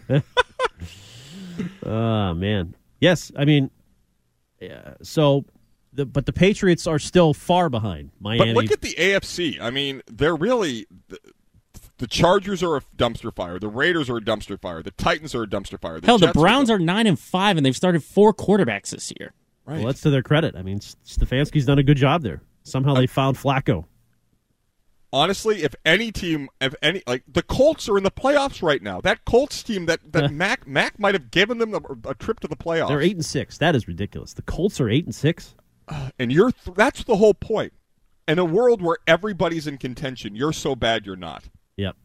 Oh 1.84 2.34
man, 2.34 2.74
yes. 3.00 3.30
I 3.36 3.44
mean, 3.44 3.70
yeah. 4.60 4.94
So, 5.02 5.44
the, 5.92 6.06
but 6.06 6.26
the 6.26 6.32
Patriots 6.32 6.86
are 6.86 6.98
still 6.98 7.34
far 7.34 7.68
behind 7.68 8.10
Miami. 8.20 8.54
But 8.54 8.62
look 8.62 8.72
at 8.72 8.80
the 8.80 8.94
AFC. 8.94 9.60
I 9.60 9.70
mean, 9.70 10.02
they're 10.10 10.36
really 10.36 10.86
the, 11.08 11.18
the 11.98 12.06
Chargers 12.06 12.62
are 12.62 12.76
a 12.76 12.82
dumpster 12.96 13.34
fire. 13.34 13.58
The 13.58 13.68
Raiders 13.68 14.08
are 14.08 14.16
a 14.16 14.22
dumpster 14.22 14.58
fire. 14.60 14.82
The 14.82 14.92
Titans 14.92 15.34
are 15.34 15.42
a 15.42 15.46
dumpster 15.46 15.78
fire. 15.80 16.00
The 16.00 16.06
Hell, 16.06 16.18
the 16.18 16.26
Jets 16.26 16.36
are 16.36 16.40
Browns 16.40 16.70
are 16.70 16.78
nine 16.78 17.06
and 17.06 17.18
five, 17.18 17.56
and 17.58 17.66
they've 17.66 17.76
started 17.76 18.02
four 18.02 18.32
quarterbacks 18.32 18.90
this 18.90 19.12
year. 19.20 19.34
Right. 19.66 19.76
well, 19.78 19.86
that's 19.86 20.00
to 20.00 20.10
their 20.10 20.22
credit. 20.22 20.56
I 20.56 20.62
mean, 20.62 20.78
S- 20.78 20.96
Stefanski's 21.06 21.66
done 21.66 21.78
a 21.78 21.82
good 21.82 21.98
job 21.98 22.22
there. 22.22 22.40
Somehow 22.62 22.94
they 22.94 23.06
found 23.06 23.36
Flacco. 23.36 23.84
Honestly, 25.12 25.62
if 25.62 25.74
any 25.84 26.12
team, 26.12 26.48
if 26.60 26.74
any, 26.82 27.02
like 27.06 27.24
the 27.26 27.42
Colts 27.42 27.88
are 27.88 27.96
in 27.96 28.04
the 28.04 28.10
playoffs 28.10 28.62
right 28.62 28.82
now. 28.82 29.00
That 29.00 29.24
Colts 29.24 29.62
team 29.62 29.86
that 29.86 30.12
that 30.12 30.32
Mac 30.32 30.66
Mac 30.66 30.98
might 30.98 31.14
have 31.14 31.30
given 31.30 31.58
them 31.58 31.74
a, 31.74 32.10
a 32.10 32.14
trip 32.14 32.40
to 32.40 32.48
the 32.48 32.56
playoffs. 32.56 32.88
They're 32.88 33.00
eight 33.00 33.16
and 33.16 33.24
six. 33.24 33.58
That 33.58 33.74
is 33.74 33.88
ridiculous. 33.88 34.34
The 34.34 34.42
Colts 34.42 34.80
are 34.80 34.88
eight 34.88 35.04
and 35.04 35.14
six. 35.14 35.54
Uh, 35.88 36.10
and 36.18 36.32
you're 36.32 36.52
th- 36.52 36.76
that's 36.76 37.04
the 37.04 37.16
whole 37.16 37.34
point. 37.34 37.72
In 38.28 38.38
a 38.38 38.44
world 38.44 38.80
where 38.80 38.98
everybody's 39.06 39.66
in 39.66 39.76
contention, 39.78 40.36
you're 40.36 40.52
so 40.52 40.76
bad 40.76 41.04
you're 41.04 41.16
not. 41.16 41.44
Yep. 41.76 41.96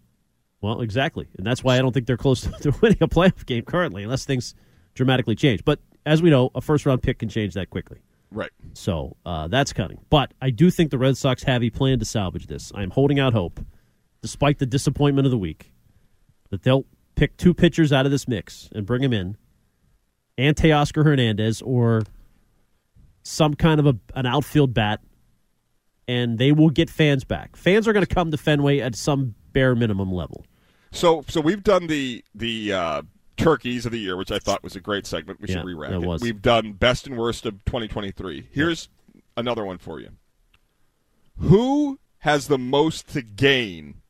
Well, 0.62 0.82
exactly, 0.82 1.28
and 1.38 1.46
that's 1.46 1.64
why 1.64 1.76
I 1.76 1.80
don't 1.80 1.92
think 1.92 2.08
they're 2.08 2.18
close 2.18 2.42
to 2.62 2.72
winning 2.82 2.98
a 3.02 3.08
playoff 3.08 3.46
game 3.46 3.64
currently, 3.64 4.04
unless 4.04 4.26
things 4.26 4.56
dramatically 4.96 5.36
change. 5.36 5.64
But 5.64 5.80
as 6.06 6.22
we 6.22 6.30
know, 6.30 6.50
a 6.56 6.62
first 6.62 6.86
round 6.86 7.04
pick 7.04 7.20
can 7.20 7.30
change 7.30 7.54
that 7.54 7.70
quickly. 7.70 8.00
Right. 8.36 8.52
So 8.74 9.16
uh, 9.26 9.48
that's 9.48 9.72
coming. 9.72 10.00
But 10.10 10.34
I 10.42 10.50
do 10.50 10.70
think 10.70 10.92
the 10.92 10.98
Red 10.98 11.16
Sox 11.16 11.44
have 11.44 11.64
a 11.64 11.70
plan 11.70 12.00
to 12.00 12.06
salvage 12.06 12.48
this. 12.48 12.70
I'm 12.76 12.90
holding 12.90 13.18
out 13.18 13.32
hope, 13.34 13.62
despite 14.22 14.60
the 14.60 14.66
disappointment 14.66 15.26
of 15.26 15.32
the 15.32 15.38
week, 15.38 15.72
that 16.50 16.64
they'll 16.64 16.86
pick 17.16 17.38
two 17.38 17.54
pitchers 17.54 17.94
out 17.94 18.06
of 18.06 18.12
this 18.12 18.28
mix 18.28 18.70
and 18.76 18.86
bring 18.86 19.02
them 19.02 19.14
in, 19.14 19.38
and 20.38 20.54
Teoscar 20.54 21.06
Hernandez 21.06 21.62
or 21.62 22.04
some 23.24 23.54
kind 23.54 23.80
of 23.80 23.88
a, 23.88 23.98
an 24.16 24.26
outfield 24.26 24.74
bat, 24.74 25.00
and 26.06 26.38
they 26.38 26.52
will 26.52 26.70
get 26.70 26.90
fans 26.90 27.24
back. 27.24 27.56
Fans 27.56 27.88
are 27.88 27.94
going 27.94 28.06
to 28.06 28.14
come 28.14 28.32
to 28.32 28.38
Fenway 28.38 28.80
at 28.80 28.96
some 28.96 29.34
bare 29.54 29.76
minimum 29.76 30.12
level. 30.12 30.46
So 30.92 31.24
so 31.30 31.40
we've 31.40 31.64
done 31.64 31.88
the 31.88 32.22
the 32.36 32.74
uh, 32.74 33.02
turkeys 33.38 33.86
of 33.86 33.92
the 33.92 34.00
year, 34.00 34.16
which 34.18 34.32
I 34.32 34.40
thought 34.40 34.64
was 34.64 34.76
a 34.76 34.80
great 34.82 35.06
segment. 35.06 35.42
We 35.42 35.48
Yeah, 35.50 35.56
should 35.56 35.66
rewrap 35.66 36.16
it. 36.16 36.22
We've 36.22 36.42
done 36.42 36.74
best 36.74 37.08
and 37.08 37.18
worst 37.18 37.46
of 37.46 37.64
2023. 37.66 38.50
Here's 38.52 38.90
another 39.38 39.66
one 39.66 39.78
for 39.78 40.00
you. 40.00 40.12
Who 41.38 42.00
has 42.20 42.48
the 42.48 42.58
most 42.58 43.08
to 43.10 43.22
gain 43.22 44.02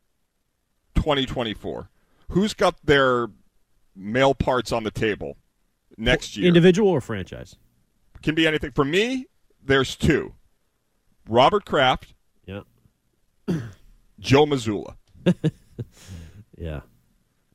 2024? 0.96 1.90
Who's 2.30 2.54
got 2.54 2.76
their 2.86 3.28
male 3.96 4.34
parts 4.36 4.72
on 4.72 4.84
the 4.84 4.92
table 4.92 5.38
next 5.98 6.38
year? 6.38 6.48
Individual 6.48 6.90
or 6.90 7.02
franchise? 7.02 7.56
Can 8.22 8.36
be 8.36 8.48
anything. 8.48 8.72
For 8.72 8.86
me, 8.86 9.28
there's 9.64 9.96
two. 9.96 10.34
Robert 11.28 11.66
Kraft, 11.66 12.14
Yeah. 12.46 12.62
Joe 14.20 14.46
Mazzulla. 14.46 14.96
Yeah. 16.58 16.82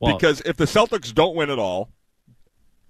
Well, 0.01 0.17
because 0.17 0.41
if 0.41 0.57
the 0.57 0.65
Celtics 0.65 1.13
don't 1.13 1.35
win 1.35 1.49
at 1.49 1.59
all, 1.59 1.89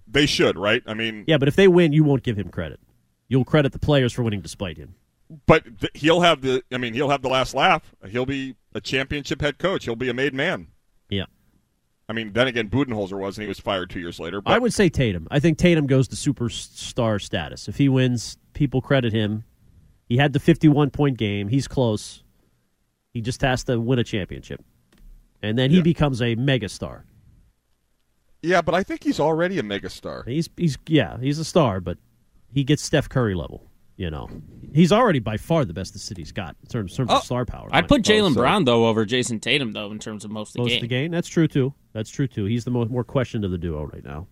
they 0.08 0.26
should, 0.26 0.58
right? 0.58 0.82
I 0.88 0.94
mean, 0.94 1.26
yeah, 1.28 1.38
but 1.38 1.48
if 1.48 1.56
they 1.56 1.68
win, 1.68 1.94
you 1.94 2.04
won't 2.04 2.24
give 2.24 2.38
him 2.38 2.50
credit. 2.50 2.80
You'll 3.28 3.46
credit 3.46 3.72
the 3.72 3.80
players 3.80 4.14
for 4.14 4.24
winning 4.24 4.42
despite 4.42 4.78
him. 4.78 4.96
but 5.46 5.64
th- 5.80 5.92
he'll 5.94 6.22
have 6.22 6.42
the. 6.42 6.64
I 6.72 6.78
mean, 6.78 6.94
he'll 6.94 7.10
have 7.10 7.22
the 7.22 7.30
last 7.30 7.54
laugh. 7.54 7.94
He'll 8.08 8.26
be 8.26 8.56
a 8.74 8.82
championship 8.82 9.42
head 9.42 9.58
coach. 9.58 9.86
He'll 9.86 9.96
be 9.96 10.10
a 10.10 10.14
made 10.14 10.34
man. 10.34 10.68
Yeah. 11.10 11.26
I 12.10 12.14
mean, 12.14 12.34
then 12.34 12.48
again, 12.48 12.70
Budenholzer 12.70 13.18
was, 13.18 13.38
and 13.38 13.44
he 13.44 13.48
was 13.48 13.60
fired 13.60 13.90
two 13.90 14.00
years 14.02 14.20
later. 14.20 14.42
But 14.42 14.52
I 14.54 14.60
would 14.60 14.74
say 14.74 14.90
Tatum. 14.90 15.28
I 15.32 15.40
think 15.40 15.58
Tatum 15.58 15.88
goes 15.88 16.10
to 16.10 16.16
superstar 16.18 17.22
status. 17.22 17.70
If 17.70 17.78
he 17.78 17.88
wins, 17.88 18.38
people 18.54 18.82
credit 18.82 19.14
him. 19.14 19.46
He 20.10 20.18
had 20.18 20.34
the 20.34 20.40
51 20.40 20.90
point 20.90 21.18
game. 21.18 21.48
He's 21.48 21.70
close. 21.70 22.24
He 23.14 23.22
just 23.22 23.42
has 23.42 23.64
to 23.66 23.80
win 23.80 23.98
a 24.00 24.04
championship. 24.04 24.62
And 25.44 25.58
then 25.58 25.72
he 25.72 25.82
becomes 25.82 26.22
a 26.22 26.36
megastar. 26.36 27.04
yeah, 28.42 28.62
but 28.62 28.76
I 28.76 28.84
think 28.84 29.04
he's 29.04 29.20
already 29.20 29.60
a 29.60 29.64
megastar. 29.64 30.28
He's 30.28 30.50
he's 30.58 30.78
yeah, 30.88 31.18
he's 31.20 31.40
a 31.40 31.46
star, 31.46 31.80
but 31.82 31.98
he 32.54 32.64
gets 32.64 32.84
Steph 32.84 33.08
Curry 33.10 33.34
level, 33.36 33.66
you 33.98 34.10
know. 34.12 34.30
He's 34.74 34.92
already 34.92 35.20
by 35.20 35.38
far 35.38 35.66
the 35.66 35.74
best 35.74 35.94
the 35.94 36.00
city's 36.00 36.32
got 36.32 36.56
in 36.62 36.68
terms, 36.70 36.92
in 36.94 36.98
terms 36.98 37.12
Oh, 37.12 37.18
of 37.18 37.24
star 37.24 37.46
power. 37.46 37.68
I'd 37.72 37.88
put 37.88 38.02
Jalen 38.04 38.32
Oh, 38.32 38.34
so- 38.34 38.40
Brown 38.42 38.66
though 38.66 38.86
over 38.88 39.06
Jayson 39.06 39.40
Tatum 39.40 39.72
though 39.74 39.92
in 39.92 40.00
terms 40.00 40.26
of 40.26 40.32
most 40.32 40.50
of 40.50 40.54
the 40.54 40.60
Most 40.62 40.70
game. 40.70 40.78
of 40.78 40.82
the 40.82 40.88
game. 40.88 41.12
That's 41.12 41.28
true 41.28 41.48
too. 41.48 41.74
That's 41.94 42.10
true 42.10 42.28
too. 42.28 42.46
He's 42.46 42.64
the 42.66 42.72
mo- 42.72 42.86
more 42.86 43.04
questioned 43.04 43.44
of 43.46 43.52
the 43.52 43.58
duo 43.58 43.86
right 43.86 44.04
now. 44.04 44.28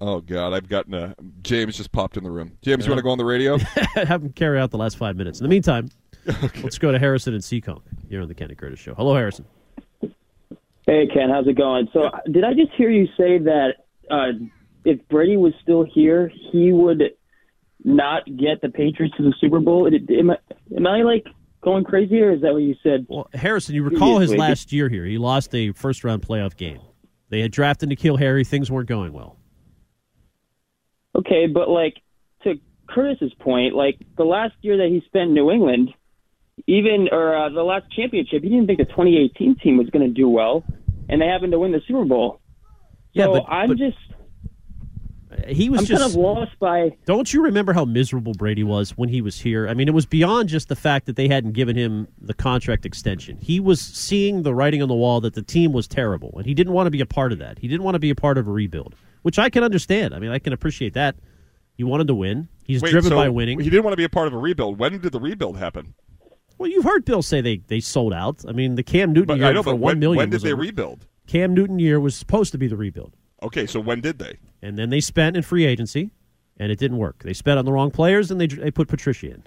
Oh 0.00 0.20
God, 0.20 0.52
I've 0.52 0.68
gotten 0.68 0.94
a 0.94 1.14
James 1.42 1.76
just 1.76 1.92
popped 1.92 2.16
in 2.16 2.24
the 2.24 2.30
room. 2.30 2.52
James, 2.62 2.84
you 2.84 2.90
want 2.90 2.98
to 2.98 3.02
go 3.04 3.10
on 3.10 3.18
the 3.18 3.24
radio? 3.24 3.58
Have 3.94 4.22
him 4.22 4.32
carry 4.32 4.58
out 4.58 4.70
the 4.70 4.78
last 4.78 4.96
five 4.96 5.16
minutes. 5.16 5.40
In 5.40 5.44
the 5.44 5.48
meantime, 5.50 5.88
let's 6.62 6.78
go 6.78 6.90
to 6.92 6.98
Harrison 6.98 7.32
and 7.34 7.42
Seekonk 7.42 7.80
here 8.08 8.20
on 8.22 8.28
the 8.28 8.34
Kenny 8.34 8.54
Curtis 8.54 8.78
Show. 8.80 8.94
Hello, 8.94 9.14
Harrison. 9.14 9.44
Hey 10.86 11.06
Ken, 11.12 11.30
how's 11.30 11.46
it 11.46 11.56
going? 11.56 11.88
So 11.92 12.10
did 12.30 12.44
I 12.44 12.52
just 12.52 12.72
hear 12.76 12.90
you 12.90 13.06
say 13.16 13.38
that 13.38 13.74
uh, 14.10 14.32
if 14.84 15.06
Brady 15.08 15.36
was 15.36 15.54
still 15.62 15.84
here, 15.84 16.30
he 16.52 16.72
would 16.72 17.02
not 17.82 18.24
get 18.26 18.60
the 18.60 18.68
Patriots 18.68 19.16
to 19.16 19.22
the 19.22 19.34
Super 19.40 19.60
Bowl? 19.60 19.88
Am 19.88 20.30
I, 20.30 20.36
am 20.76 20.86
I 20.86 21.02
like 21.02 21.26
going 21.62 21.84
crazy, 21.84 22.20
or 22.20 22.32
is 22.32 22.42
that 22.42 22.52
what 22.52 22.62
you 22.62 22.74
said? 22.82 23.06
Well, 23.08 23.28
Harrison, 23.32 23.74
you 23.74 23.82
recall 23.82 24.18
his 24.18 24.34
last 24.34 24.72
year 24.72 24.88
here. 24.88 25.06
He 25.06 25.16
lost 25.16 25.54
a 25.54 25.72
first 25.72 26.04
round 26.04 26.22
playoff 26.22 26.56
game. 26.56 26.80
They 27.30 27.40
had 27.40 27.50
drafted 27.50 27.88
N'Keal 27.88 28.18
Harry. 28.18 28.44
Things 28.44 28.70
weren't 28.70 28.88
going 28.88 29.12
well. 29.12 29.38
Okay, 31.16 31.46
but 31.46 31.70
like 31.70 31.94
to 32.42 32.54
Curtis's 32.88 33.32
point, 33.40 33.74
like 33.74 33.98
the 34.16 34.24
last 34.24 34.54
year 34.60 34.76
that 34.76 34.88
he 34.88 35.02
spent 35.06 35.28
in 35.28 35.34
New 35.34 35.50
England, 35.50 35.94
even 36.66 37.08
or 37.10 37.36
uh, 37.36 37.48
the 37.50 37.62
last 37.62 37.90
championship, 37.92 38.42
he 38.42 38.48
didn't 38.48 38.66
think 38.66 38.78
the 38.78 38.84
2018 38.84 39.56
team 39.56 39.76
was 39.76 39.88
going 39.90 40.06
to 40.06 40.12
do 40.12 40.28
well, 40.28 40.64
and 41.08 41.20
they 41.20 41.26
happened 41.26 41.52
to 41.52 41.58
win 41.58 41.72
the 41.72 41.80
Super 41.86 42.04
Bowl. 42.04 42.40
Yeah, 43.12 43.24
so 43.24 43.32
but- 43.34 43.44
I'm 43.48 43.68
but- 43.68 43.78
just 43.78 43.96
he 45.48 45.68
was 45.68 45.80
I'm 45.80 45.86
just 45.86 46.00
kind 46.00 46.12
of 46.12 46.16
lost 46.16 46.58
by. 46.58 46.96
Don't 47.06 47.32
you 47.32 47.42
remember 47.42 47.72
how 47.72 47.84
miserable 47.84 48.32
Brady 48.34 48.62
was 48.62 48.90
when 48.90 49.08
he 49.08 49.20
was 49.20 49.40
here? 49.40 49.68
I 49.68 49.74
mean, 49.74 49.88
it 49.88 49.94
was 49.94 50.06
beyond 50.06 50.48
just 50.48 50.68
the 50.68 50.76
fact 50.76 51.06
that 51.06 51.16
they 51.16 51.28
hadn't 51.28 51.52
given 51.52 51.76
him 51.76 52.08
the 52.20 52.34
contract 52.34 52.86
extension. 52.86 53.38
He 53.40 53.60
was 53.60 53.80
seeing 53.80 54.42
the 54.42 54.54
writing 54.54 54.82
on 54.82 54.88
the 54.88 54.94
wall 54.94 55.20
that 55.22 55.34
the 55.34 55.42
team 55.42 55.72
was 55.72 55.88
terrible, 55.88 56.34
and 56.36 56.46
he 56.46 56.54
didn't 56.54 56.72
want 56.72 56.86
to 56.86 56.90
be 56.90 57.00
a 57.00 57.06
part 57.06 57.32
of 57.32 57.38
that. 57.38 57.58
He 57.58 57.68
didn't 57.68 57.82
want 57.82 57.94
to 57.94 57.98
be 57.98 58.10
a 58.10 58.14
part 58.14 58.38
of 58.38 58.46
a 58.46 58.50
rebuild, 58.50 58.94
which 59.22 59.38
I 59.38 59.50
can 59.50 59.62
understand. 59.64 60.14
I 60.14 60.18
mean, 60.18 60.30
I 60.30 60.38
can 60.38 60.52
appreciate 60.52 60.94
that. 60.94 61.16
He 61.76 61.84
wanted 61.84 62.06
to 62.08 62.14
win. 62.14 62.48
He's 62.64 62.82
Wait, 62.82 62.90
driven 62.90 63.10
so 63.10 63.16
by 63.16 63.28
winning. 63.28 63.58
He 63.58 63.68
didn't 63.68 63.84
want 63.84 63.92
to 63.92 63.98
be 63.98 64.04
a 64.04 64.08
part 64.08 64.28
of 64.28 64.34
a 64.34 64.38
rebuild. 64.38 64.78
When 64.78 64.98
did 64.98 65.10
the 65.12 65.20
rebuild 65.20 65.58
happen? 65.58 65.94
Well, 66.58 66.70
you've 66.70 66.84
heard 66.84 67.04
Bill 67.04 67.22
say 67.22 67.40
they, 67.40 67.58
they 67.66 67.80
sold 67.80 68.12
out. 68.12 68.44
I 68.48 68.52
mean, 68.52 68.74
the 68.76 68.82
Cam 68.82 69.12
Newton 69.12 69.26
But 69.26 69.38
year 69.38 69.46
I 69.48 69.52
know, 69.52 69.62
for 69.62 69.70
but 69.72 69.76
one 69.76 69.80
when, 69.92 69.98
million 69.98 70.16
when 70.18 70.30
did 70.30 70.36
was 70.36 70.42
they 70.42 70.50
a- 70.50 70.56
rebuild? 70.56 71.06
Cam 71.26 71.54
Newton 71.54 71.78
year 71.78 71.98
was 72.00 72.14
supposed 72.14 72.52
to 72.52 72.58
be 72.58 72.66
the 72.68 72.76
rebuild. 72.76 73.14
Okay, 73.42 73.66
so 73.66 73.80
when 73.80 74.00
did 74.00 74.18
they? 74.18 74.38
And 74.62 74.78
then 74.78 74.90
they 74.90 75.00
spent 75.00 75.36
in 75.36 75.42
free 75.42 75.64
agency, 75.66 76.10
and 76.58 76.70
it 76.72 76.78
didn't 76.78 76.98
work. 76.98 77.22
They 77.24 77.32
spent 77.32 77.58
on 77.58 77.64
the 77.64 77.72
wrong 77.72 77.90
players, 77.90 78.30
and 78.30 78.40
they 78.40 78.46
they 78.46 78.70
put 78.70 78.88
Patricia 78.88 79.26
in. 79.32 79.42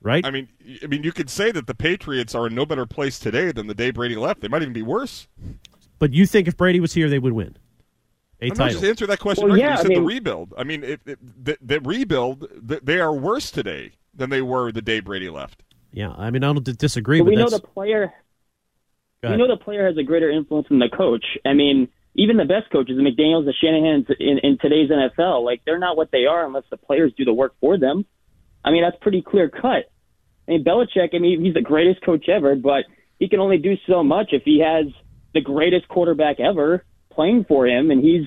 Right? 0.00 0.24
I 0.26 0.30
mean, 0.30 0.48
I 0.82 0.86
mean, 0.86 1.02
you 1.02 1.12
could 1.12 1.30
say 1.30 1.50
that 1.50 1.66
the 1.66 1.74
Patriots 1.74 2.34
are 2.34 2.46
in 2.46 2.54
no 2.54 2.66
better 2.66 2.84
place 2.86 3.18
today 3.18 3.52
than 3.52 3.66
the 3.66 3.74
day 3.74 3.90
Brady 3.90 4.16
left. 4.16 4.42
They 4.42 4.48
might 4.48 4.60
even 4.62 4.74
be 4.74 4.82
worse. 4.82 5.28
But 5.98 6.12
you 6.12 6.26
think 6.26 6.46
if 6.46 6.56
Brady 6.58 6.78
was 6.80 6.92
here, 6.92 7.08
they 7.08 7.18
would 7.18 7.32
win 7.32 7.56
a 8.42 8.44
I'm 8.44 8.48
not 8.48 8.56
title? 8.56 8.72
just 8.80 8.84
answer 8.84 9.06
that 9.06 9.18
question. 9.20 9.44
Well, 9.44 9.54
right. 9.54 9.60
yeah, 9.62 9.68
you 9.70 9.72
I 9.72 9.82
said 9.82 9.88
mean- 9.88 9.98
the 10.00 10.06
rebuild. 10.06 10.52
I 10.58 10.64
mean, 10.64 10.84
it, 10.84 11.00
it, 11.06 11.44
the, 11.44 11.56
the 11.62 11.80
rebuild. 11.80 12.46
th 12.68 12.80
they 12.82 13.00
are 13.00 13.14
worse 13.14 13.50
today 13.50 13.92
than 14.14 14.28
they 14.30 14.42
were 14.42 14.70
the 14.72 14.82
day 14.82 15.00
Brady 15.00 15.30
left. 15.30 15.62
Yeah, 15.94 16.10
I 16.10 16.30
mean, 16.30 16.42
I 16.42 16.52
don't 16.52 16.64
disagree. 16.64 17.20
But 17.20 17.26
But 17.26 17.30
we 17.30 17.36
know 17.36 17.48
the 17.48 17.60
player. 17.60 18.12
We 19.22 19.36
know 19.36 19.48
the 19.48 19.56
player 19.56 19.86
has 19.86 19.96
a 19.96 20.02
greater 20.02 20.28
influence 20.28 20.68
than 20.68 20.80
the 20.80 20.90
coach. 20.94 21.24
I 21.46 21.54
mean, 21.54 21.88
even 22.14 22.36
the 22.36 22.44
best 22.44 22.70
coaches, 22.70 22.96
the 22.96 23.02
McDaniels, 23.02 23.46
the 23.46 23.54
Shanahan's 23.58 24.06
in, 24.20 24.38
in 24.42 24.58
today's 24.60 24.90
NFL, 24.90 25.44
like 25.44 25.62
they're 25.64 25.78
not 25.78 25.96
what 25.96 26.10
they 26.10 26.26
are 26.26 26.44
unless 26.44 26.64
the 26.70 26.76
players 26.76 27.12
do 27.16 27.24
the 27.24 27.32
work 27.32 27.54
for 27.60 27.78
them. 27.78 28.04
I 28.64 28.70
mean, 28.70 28.82
that's 28.82 29.00
pretty 29.00 29.22
clear 29.22 29.48
cut. 29.48 29.90
I 30.46 30.50
mean, 30.50 30.64
Belichick. 30.64 31.14
I 31.14 31.18
mean, 31.18 31.42
he's 31.42 31.54
the 31.54 31.62
greatest 31.62 32.04
coach 32.04 32.28
ever, 32.28 32.54
but 32.54 32.84
he 33.18 33.28
can 33.28 33.40
only 33.40 33.58
do 33.58 33.76
so 33.88 34.02
much 34.02 34.28
if 34.32 34.42
he 34.44 34.60
has 34.60 34.92
the 35.32 35.40
greatest 35.40 35.88
quarterback 35.88 36.38
ever 36.40 36.84
playing 37.10 37.44
for 37.46 37.66
him, 37.66 37.90
and 37.90 38.04
he's. 38.04 38.26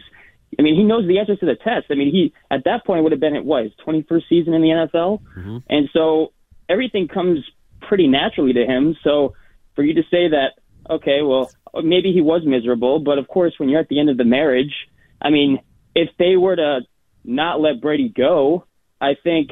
I 0.58 0.62
mean, 0.62 0.75
he 0.75 0.84
knows 0.84 1.06
the 1.06 1.19
answers 1.19 1.39
to 1.39 1.45
the 1.45 1.56
test. 1.56 1.88
I 1.91 1.95
mean, 1.95 2.10
he 2.10 2.34
at 2.49 2.63
that 2.63 2.86
point 2.86 3.03
would 3.03 3.12
have 3.12 3.19
been 3.19 3.36
at 3.36 3.43
what 3.43 3.63
his 3.63 3.73
21st 3.86 4.21
season 4.30 4.53
in 4.53 4.62
the 4.62 4.69
NFL, 4.69 5.19
mm-hmm. 5.38 5.58
and 5.69 5.89
so 5.91 6.32
everything 6.69 7.08
comes 7.08 7.39
pretty 7.88 8.08
naturally 8.08 8.54
to 8.54 8.65
him. 8.65 8.95
So 9.04 9.34
for 9.76 9.84
you 9.84 9.93
to 9.95 10.04
say 10.12 10.30
that, 10.30 10.52
okay, 10.89 11.21
well, 11.21 11.50
maybe 11.84 12.12
he 12.12 12.21
was 12.21 12.43
miserable, 12.45 13.00
but 13.00 13.17
of 13.17 13.28
course, 13.28 13.54
when 13.58 13.69
you're 13.69 13.80
at 13.80 13.88
the 13.89 14.00
end 14.00 14.10
of 14.10 14.17
the 14.17 14.23
marriage, 14.26 14.73
I 15.21 15.30
mean, 15.30 15.60
if 15.95 16.10
they 16.19 16.36
were 16.36 16.56
to 16.56 16.82
not 17.23 17.60
let 17.60 17.82
Brady 17.82 18.10
go, 18.10 18.65
I 19.00 19.15
think 19.23 19.52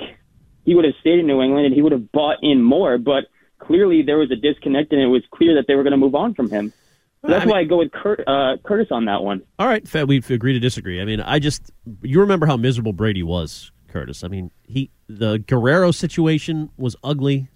he 0.63 0.75
would 0.75 0.85
have 0.85 0.93
stayed 1.01 1.19
in 1.19 1.27
New 1.27 1.41
England 1.41 1.67
and 1.67 1.75
he 1.75 1.81
would 1.81 1.91
have 1.91 2.11
bought 2.11 2.37
in 2.41 2.61
more. 2.63 2.97
But 2.97 3.25
clearly, 3.59 4.01
there 4.01 4.17
was 4.17 4.31
a 4.31 4.35
disconnect, 4.35 4.91
and 4.91 5.01
it 5.01 5.07
was 5.07 5.23
clear 5.31 5.55
that 5.55 5.65
they 5.67 5.75
were 5.75 5.83
going 5.83 5.91
to 5.91 5.97
move 5.97 6.15
on 6.15 6.33
from 6.33 6.49
him. 6.49 6.73
So 7.21 7.29
that's 7.29 7.43
I 7.43 7.45
mean- 7.45 7.51
why 7.53 7.59
I 7.61 7.63
go 7.63 7.77
with 7.77 7.91
Cur- 7.91 8.23
uh, 8.27 8.57
Curtis 8.63 8.87
on 8.91 9.05
that 9.05 9.23
one. 9.23 9.41
All 9.57 9.67
right, 9.67 9.87
Fed, 9.87 10.07
we 10.07 10.17
agree 10.29 10.53
to 10.53 10.59
disagree. 10.59 11.01
I 11.01 11.05
mean, 11.05 11.21
I 11.21 11.39
just 11.39 11.71
you 12.01 12.19
remember 12.19 12.45
how 12.45 12.57
miserable 12.57 12.93
Brady 12.93 13.23
was, 13.23 13.71
Curtis. 13.87 14.23
I 14.23 14.27
mean, 14.27 14.51
he 14.63 14.91
the 15.07 15.39
Guerrero 15.39 15.91
situation 15.91 16.69
was 16.77 16.95
ugly 17.03 17.49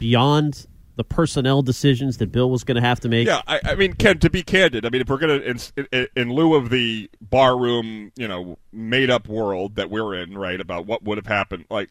beyond 0.00 0.66
the 0.96 1.04
personnel 1.04 1.62
decisions 1.62 2.18
that 2.18 2.30
Bill 2.30 2.50
was 2.50 2.62
going 2.64 2.74
to 2.74 2.80
have 2.82 3.00
to 3.00 3.08
make. 3.08 3.26
Yeah, 3.26 3.40
I, 3.46 3.60
I 3.64 3.74
mean, 3.74 3.94
Ken. 3.94 4.18
To 4.18 4.28
be 4.28 4.42
candid, 4.42 4.84
I 4.84 4.90
mean, 4.90 5.00
if 5.00 5.08
we're 5.08 5.16
gonna 5.18 5.34
in, 5.36 5.58
in, 5.92 6.08
in 6.16 6.32
lieu 6.32 6.54
of 6.54 6.68
the 6.68 7.08
barroom, 7.22 8.12
you 8.16 8.28
know, 8.28 8.58
made 8.72 9.08
up 9.08 9.26
world 9.28 9.76
that 9.76 9.88
we're 9.88 10.14
in, 10.14 10.36
right, 10.36 10.60
about 10.60 10.84
what 10.86 11.02
would 11.04 11.16
have 11.16 11.26
happened, 11.26 11.64
like 11.70 11.90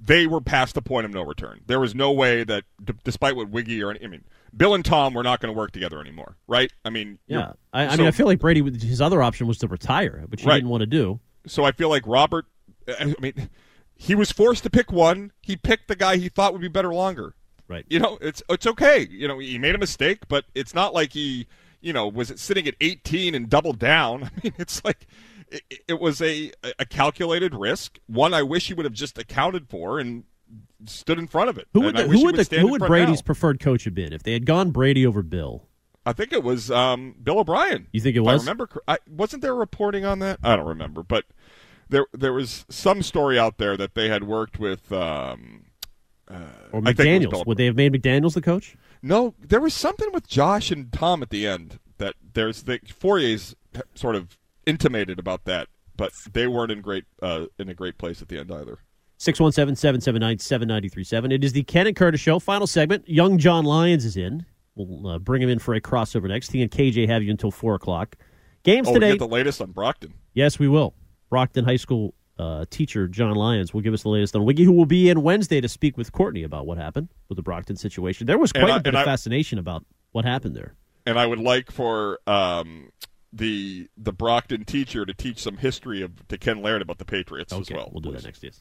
they 0.00 0.26
were 0.26 0.40
past 0.40 0.74
the 0.76 0.80
point 0.82 1.04
of 1.04 1.12
no 1.12 1.22
return. 1.22 1.60
There 1.66 1.80
was 1.80 1.94
no 1.94 2.10
way 2.12 2.42
that, 2.44 2.64
d- 2.82 2.94
despite 3.04 3.36
what 3.36 3.50
Wiggy 3.50 3.82
or 3.82 3.90
I 4.02 4.06
mean, 4.06 4.24
Bill 4.56 4.74
and 4.74 4.84
Tom 4.84 5.12
were 5.12 5.22
not 5.24 5.40
going 5.40 5.52
to 5.52 5.58
work 5.58 5.72
together 5.72 6.00
anymore, 6.00 6.36
right? 6.46 6.72
I 6.86 6.90
mean, 6.90 7.18
Yeah, 7.26 7.52
I, 7.74 7.86
I 7.86 7.90
so- 7.90 7.96
mean, 7.98 8.06
I 8.06 8.12
feel 8.12 8.26
like 8.26 8.38
Brady. 8.38 8.62
His 8.86 9.02
other 9.02 9.20
option 9.20 9.46
was 9.46 9.58
to 9.58 9.68
retire, 9.68 10.24
which 10.28 10.40
he 10.42 10.46
Right. 10.48 10.54
didn't 10.56 10.70
want 10.70 10.80
to 10.82 10.86
do. 10.86 11.20
So 11.46 11.64
I 11.64 11.72
feel 11.72 11.90
like 11.90 12.04
Robert. 12.06 12.46
I 12.98 13.14
mean, 13.20 13.50
he 13.94 14.14
was 14.14 14.32
forced 14.32 14.62
to 14.62 14.70
pick 14.70 14.90
one. 14.90 15.32
He 15.42 15.56
picked 15.56 15.88
the 15.88 15.96
guy 15.96 16.16
he 16.16 16.30
thought 16.30 16.52
would 16.54 16.62
be 16.62 16.68
better 16.68 16.94
longer. 16.94 17.34
Right. 17.68 17.84
You 17.88 18.00
know, 18.00 18.18
it's 18.20 18.42
it's 18.48 18.66
okay. 18.66 19.06
You 19.10 19.28
know, 19.28 19.38
he 19.38 19.58
made 19.58 19.74
a 19.74 19.78
mistake, 19.78 20.20
but 20.28 20.46
it's 20.54 20.74
not 20.74 20.94
like 20.94 21.12
he, 21.12 21.46
you 21.80 21.92
know, 21.92 22.08
was 22.08 22.32
sitting 22.36 22.66
at 22.66 22.74
18 22.80 23.34
and 23.34 23.48
doubled 23.48 23.78
down. 23.78 24.24
I 24.36 24.40
mean, 24.42 24.54
it's 24.58 24.84
like 24.84 25.06
it, 25.48 25.62
it 25.86 26.00
was 26.00 26.22
a 26.22 26.52
a 26.78 26.86
calculated 26.86 27.54
risk. 27.54 27.98
One 28.06 28.32
I 28.32 28.42
wish 28.42 28.68
he 28.68 28.74
would 28.74 28.84
have 28.84 28.94
just 28.94 29.18
accounted 29.18 29.68
for 29.68 29.98
and 29.98 30.24
stood 30.86 31.18
in 31.18 31.26
front 31.26 31.50
of 31.50 31.58
it. 31.58 31.68
Who 31.74 31.82
would 31.82 31.96
the, 31.96 32.04
who 32.04 32.18
he 32.18 32.24
would 32.24 32.36
the, 32.36 32.58
who 32.58 32.68
would 32.68 32.80
Brady's 32.80 33.18
now. 33.18 33.26
preferred 33.26 33.60
coach 33.60 33.84
have 33.84 33.94
been 33.94 34.12
if 34.12 34.22
they 34.22 34.32
had 34.32 34.46
gone 34.46 34.70
Brady 34.70 35.06
over 35.06 35.22
Bill? 35.22 35.68
I 36.06 36.14
think 36.14 36.32
it 36.32 36.42
was 36.42 36.70
um, 36.70 37.16
Bill 37.22 37.40
O'Brien. 37.40 37.86
You 37.92 38.00
think 38.00 38.16
it 38.16 38.20
was? 38.20 38.40
I 38.40 38.50
remember. 38.50 38.68
I, 38.88 38.96
wasn't 39.06 39.42
there 39.42 39.54
reporting 39.54 40.06
on 40.06 40.20
that? 40.20 40.38
I 40.42 40.56
don't 40.56 40.66
remember, 40.66 41.02
but 41.02 41.26
there 41.90 42.06
there 42.12 42.32
was 42.32 42.64
some 42.70 43.02
story 43.02 43.38
out 43.38 43.58
there 43.58 43.76
that 43.76 43.94
they 43.94 44.08
had 44.08 44.24
worked 44.24 44.58
with. 44.58 44.90
Um, 44.90 45.64
It 46.30 46.72
was 46.72 46.84
McDaniels? 46.84 47.46
Would 47.46 47.56
they 47.56 47.66
have 47.66 47.76
made 47.76 47.92
McDaniels 47.92 48.34
the 48.34 48.40
coach? 48.40 48.76
No, 49.02 49.34
there 49.38 49.60
was 49.60 49.74
something 49.74 50.08
with 50.12 50.26
Josh 50.26 50.70
and 50.70 50.92
Tom 50.92 51.22
at 51.22 51.30
the 51.30 51.46
end 51.46 51.78
that 51.98 52.14
there's 52.34 52.64
the 52.64 52.80
Fourier's 52.98 53.54
sort 53.94 54.16
of 54.16 54.38
intimated 54.66 55.18
about 55.18 55.44
that, 55.44 55.68
but 55.96 56.12
they 56.32 56.46
weren't 56.46 56.72
in 56.72 56.80
great 56.80 57.04
uh, 57.22 57.46
in 57.58 57.68
a 57.68 57.74
great 57.74 57.98
place 57.98 58.22
at 58.22 58.28
the 58.28 58.38
end 58.38 58.52
either. 58.52 58.78
617 59.18 59.74
779 59.76 60.38
7937. 60.38 61.32
It 61.32 61.44
is 61.44 61.52
the 61.52 61.64
Ken 61.64 61.86
and 61.86 61.96
Curtis 61.96 62.20
Show. 62.20 62.38
Final 62.38 62.66
segment. 62.66 63.08
Young 63.08 63.38
John 63.38 63.64
Lyons 63.64 64.04
is 64.04 64.16
in. 64.16 64.46
We'll 64.76 65.08
uh, 65.08 65.18
bring 65.18 65.42
him 65.42 65.48
in 65.48 65.58
for 65.58 65.74
a 65.74 65.80
crossover 65.80 66.28
next. 66.28 66.52
He 66.52 66.62
and 66.62 66.70
KJ 66.70 67.08
have 67.08 67.24
you 67.24 67.32
until 67.32 67.50
4 67.50 67.74
o'clock. 67.74 68.16
Games 68.62 68.86
oh, 68.88 68.94
today. 68.94 69.10
get 69.12 69.18
the 69.18 69.26
latest 69.26 69.60
on 69.60 69.72
Brockton. 69.72 70.14
Yes, 70.34 70.60
we 70.60 70.68
will. 70.68 70.94
Brockton 71.30 71.64
High 71.64 71.76
School 71.76 72.14
uh, 72.38 72.64
teacher 72.70 73.08
John 73.08 73.34
Lyons 73.34 73.74
will 73.74 73.80
give 73.80 73.94
us 73.94 74.02
the 74.02 74.08
latest 74.10 74.34
on 74.36 74.44
Wiggy, 74.44 74.64
who 74.64 74.72
will 74.72 74.86
be 74.86 75.08
in 75.10 75.22
Wednesday 75.22 75.60
to 75.60 75.68
speak 75.68 75.96
with 75.96 76.12
Courtney 76.12 76.42
about 76.44 76.66
what 76.66 76.78
happened 76.78 77.08
with 77.28 77.36
the 77.36 77.42
Brockton 77.42 77.76
situation. 77.76 78.26
There 78.26 78.38
was 78.38 78.52
And 78.52 78.62
quite 78.64 78.72
I- 78.74 78.76
a 78.78 78.80
bit 78.82 78.94
of 78.94 79.00
I- 79.00 79.04
fascination 79.04 79.58
about 79.58 79.84
what 80.12 80.24
happened 80.24 80.54
there. 80.56 80.74
And 81.06 81.18
I 81.18 81.26
would 81.26 81.38
like 81.40 81.70
for 81.72 82.18
um, 82.26 82.90
the 83.32 83.88
the 83.96 84.12
Brockton 84.12 84.64
teacher 84.64 85.04
to 85.06 85.14
teach 85.14 85.38
some 85.38 85.56
history 85.56 86.02
of 86.02 86.26
to 86.28 86.36
Ken 86.38 86.60
Laird 86.62 86.82
about 86.82 86.98
the 86.98 87.04
Patriots 87.06 87.52
as 87.52 87.70
well. 87.70 87.88
We'll 87.92 88.00
do 88.02 88.12
that 88.12 88.24
next. 88.24 88.42
Yes. 88.42 88.60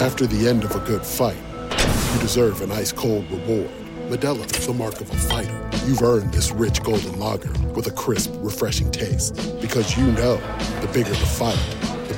After 0.00 0.26
the 0.26 0.48
end 0.48 0.64
of 0.64 0.74
a 0.74 0.80
good 0.80 1.04
fight, 1.04 1.36
you 2.14 2.20
deserve 2.20 2.60
an 2.62 2.72
ice 2.72 2.92
cold 2.92 3.30
reward. 3.30 3.70
Modelo 4.08 4.44
is 4.58 4.66
the 4.66 4.74
mark 4.74 5.00
of 5.00 5.10
a 5.10 5.14
fighter. 5.16 5.70
You've 5.86 6.02
earned 6.02 6.32
this 6.34 6.50
rich 6.52 6.82
golden 6.82 7.18
lager 7.18 7.52
with 7.70 7.86
a 7.86 7.90
crisp, 7.92 8.30
refreshing 8.38 8.90
taste. 8.90 9.34
Because 9.60 9.96
you 9.96 10.04
know 10.12 10.36
the 10.80 10.88
bigger 10.92 11.10
the 11.10 11.16
fight, 11.16 11.56
the 11.80 12.01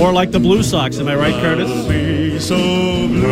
More 0.00 0.12
like 0.14 0.30
the 0.30 0.40
Blue 0.40 0.62
Sox, 0.62 0.98
am 0.98 1.08
I 1.08 1.14
right, 1.14 1.34
Curtis? 1.42 1.68
So 2.46 2.56
blue. 2.56 3.26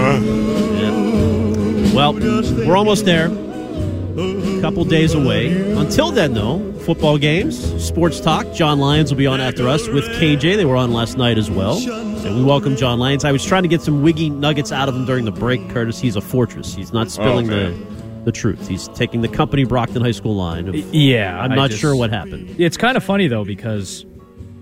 Well, 1.94 2.12
we're 2.12 2.76
almost 2.76 3.06
there. 3.06 3.28
A 3.28 4.60
couple 4.60 4.84
days 4.84 5.14
away. 5.14 5.50
Until 5.72 6.10
then, 6.10 6.34
though, 6.34 6.72
football 6.80 7.16
games, 7.16 7.56
sports 7.82 8.20
talk. 8.20 8.52
John 8.52 8.78
Lyons 8.80 9.10
will 9.10 9.16
be 9.16 9.26
on 9.26 9.40
after 9.40 9.66
us 9.66 9.88
with 9.88 10.04
KJ. 10.20 10.56
They 10.56 10.66
were 10.66 10.76
on 10.76 10.92
last 10.92 11.16
night 11.16 11.38
as 11.38 11.50
well. 11.50 11.78
And 11.78 12.36
we 12.36 12.44
welcome 12.44 12.76
John 12.76 12.98
Lyons. 12.98 13.24
I 13.24 13.32
was 13.32 13.46
trying 13.46 13.62
to 13.62 13.68
get 13.68 13.80
some 13.80 14.02
wiggy 14.02 14.28
nuggets 14.28 14.70
out 14.70 14.90
of 14.90 14.94
him 14.94 15.06
during 15.06 15.24
the 15.24 15.32
break, 15.32 15.70
Curtis. 15.70 15.98
He's 15.98 16.16
a 16.16 16.20
fortress. 16.20 16.74
He's 16.74 16.92
not 16.92 17.10
spilling 17.10 17.50
Oh, 17.50 17.70
the 17.72 17.98
the 18.24 18.32
truth. 18.32 18.68
He's 18.68 18.88
taking 18.88 19.22
the 19.22 19.28
company 19.28 19.64
Brockton 19.64 20.02
High 20.02 20.10
School 20.10 20.36
line. 20.36 20.68
Of, 20.68 20.74
Yeah, 20.94 21.40
I'm 21.40 21.54
not 21.54 21.70
just- 21.70 21.80
sure 21.80 21.96
what 21.96 22.10
happened. 22.10 22.56
It's 22.58 22.76
kind 22.76 22.98
of 22.98 23.02
funny 23.02 23.26
though 23.26 23.44
because, 23.44 24.04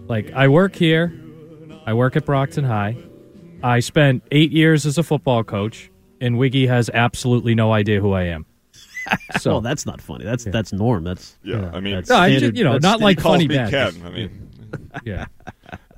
like, 0.07 0.31
I 0.35 0.47
work 0.47 0.77
here, 0.77 1.13
I 1.87 1.95
work 1.95 2.17
at 2.17 2.27
Brockton 2.27 2.65
High. 2.65 2.97
I 3.63 3.81
spent 3.81 4.23
eight 4.33 4.53
years 4.53 4.85
as 4.85 4.99
a 4.99 5.03
football 5.03 5.45
coach, 5.45 5.91
and 6.21 6.37
Wiggy 6.37 6.67
has 6.67 6.91
absolutely 6.93 7.55
no 7.55 7.73
idea 7.73 8.01
who 8.01 8.13
I 8.13 8.25
am. 8.25 8.47
So 9.39 9.53
well, 9.53 9.61
that's 9.61 9.87
not 9.87 10.01
funny. 10.01 10.25
That's 10.25 10.43
that's 10.45 10.73
norm. 10.73 11.05
That's 11.05 11.39
Yeah, 11.45 11.71
I 11.73 11.79
mean, 11.79 11.95
that's 11.95 12.09
No, 12.11 12.17
I 12.17 12.37
just- 12.39 12.57
you 12.57 12.65
know, 12.65 12.73
that's 12.73 12.83
not 12.83 12.99
He 12.99 13.05
like 13.05 13.19
calls 13.19 13.35
funny 13.37 13.47
me 13.47 13.55
bad. 13.55 13.71
Ken. 13.71 14.03
I 14.05 14.11
mean, 14.11 14.51
yeah. 15.05 15.27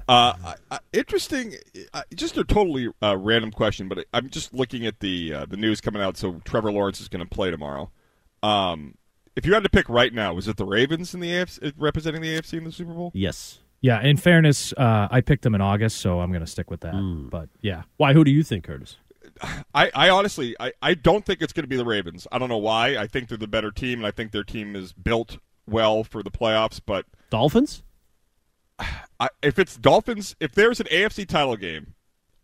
Uh, 0.06 0.34
I, 0.44 0.54
I, 0.70 0.78
interesting. 0.92 1.54
Uh, 1.94 2.02
just 2.14 2.36
a 2.36 2.44
totally 2.44 2.88
uh, 3.02 3.16
random 3.16 3.50
question, 3.50 3.88
but 3.88 4.04
I'm 4.12 4.28
just 4.28 4.52
looking 4.52 4.84
at 4.84 5.00
the 5.00 5.32
uh, 5.32 5.46
the 5.46 5.56
news 5.56 5.80
coming 5.80 6.02
out. 6.02 6.18
So 6.18 6.42
Trevor 6.44 6.70
Lawrence 6.70 7.00
is 7.00 7.08
going 7.08 7.24
to 7.26 7.28
play 7.34 7.50
tomorrow. 7.50 7.90
Um, 8.42 8.94
if 9.36 9.46
you 9.46 9.54
had 9.54 9.62
to 9.62 9.70
pick 9.70 9.88
right 9.88 10.12
now, 10.12 10.34
was 10.34 10.46
it 10.46 10.58
the 10.58 10.66
Ravens 10.66 11.14
in 11.14 11.20
the 11.20 11.30
AFC 11.30 11.72
representing 11.78 12.20
the 12.20 12.36
AFC 12.36 12.58
in 12.58 12.64
the 12.64 12.72
Super 12.72 12.92
Bowl? 12.92 13.10
Yes. 13.14 13.60
Yeah, 13.80 14.00
in 14.02 14.16
fairness, 14.16 14.72
uh, 14.76 15.06
I 15.10 15.20
picked 15.20 15.42
them 15.44 15.54
in 15.54 15.60
August, 15.60 15.98
so 15.98 16.20
I'm 16.20 16.30
going 16.30 16.40
to 16.44 16.50
stick 16.50 16.70
with 16.70 16.80
that. 16.80 16.94
Hmm. 16.94 17.28
But 17.28 17.48
yeah, 17.60 17.82
Why? 17.96 18.12
Who 18.12 18.24
do 18.24 18.30
you 18.30 18.42
think, 18.42 18.64
Curtis? 18.64 18.96
I, 19.72 19.90
I 19.94 20.10
honestly, 20.10 20.56
I, 20.58 20.72
I 20.82 20.94
don't 20.94 21.24
think 21.24 21.42
it's 21.42 21.52
going 21.52 21.62
to 21.62 21.68
be 21.68 21.76
the 21.76 21.84
Ravens. 21.84 22.26
I 22.32 22.38
don't 22.38 22.48
know 22.48 22.56
why. 22.58 22.96
I 22.96 23.06
think 23.06 23.28
they're 23.28 23.38
the 23.38 23.46
better 23.46 23.70
team, 23.70 24.00
and 24.00 24.06
I 24.06 24.10
think 24.10 24.32
their 24.32 24.42
team 24.42 24.74
is 24.74 24.92
built 24.92 25.38
well 25.66 26.02
for 26.02 26.24
the 26.24 26.30
playoffs. 26.30 26.80
But 26.84 27.06
Dolphins? 27.30 27.84
I, 29.20 29.28
if 29.42 29.58
it's 29.58 29.76
Dolphins, 29.76 30.36
if 30.40 30.52
there's 30.52 30.80
an 30.80 30.86
AFC 30.86 31.26
title 31.26 31.56
game 31.56 31.94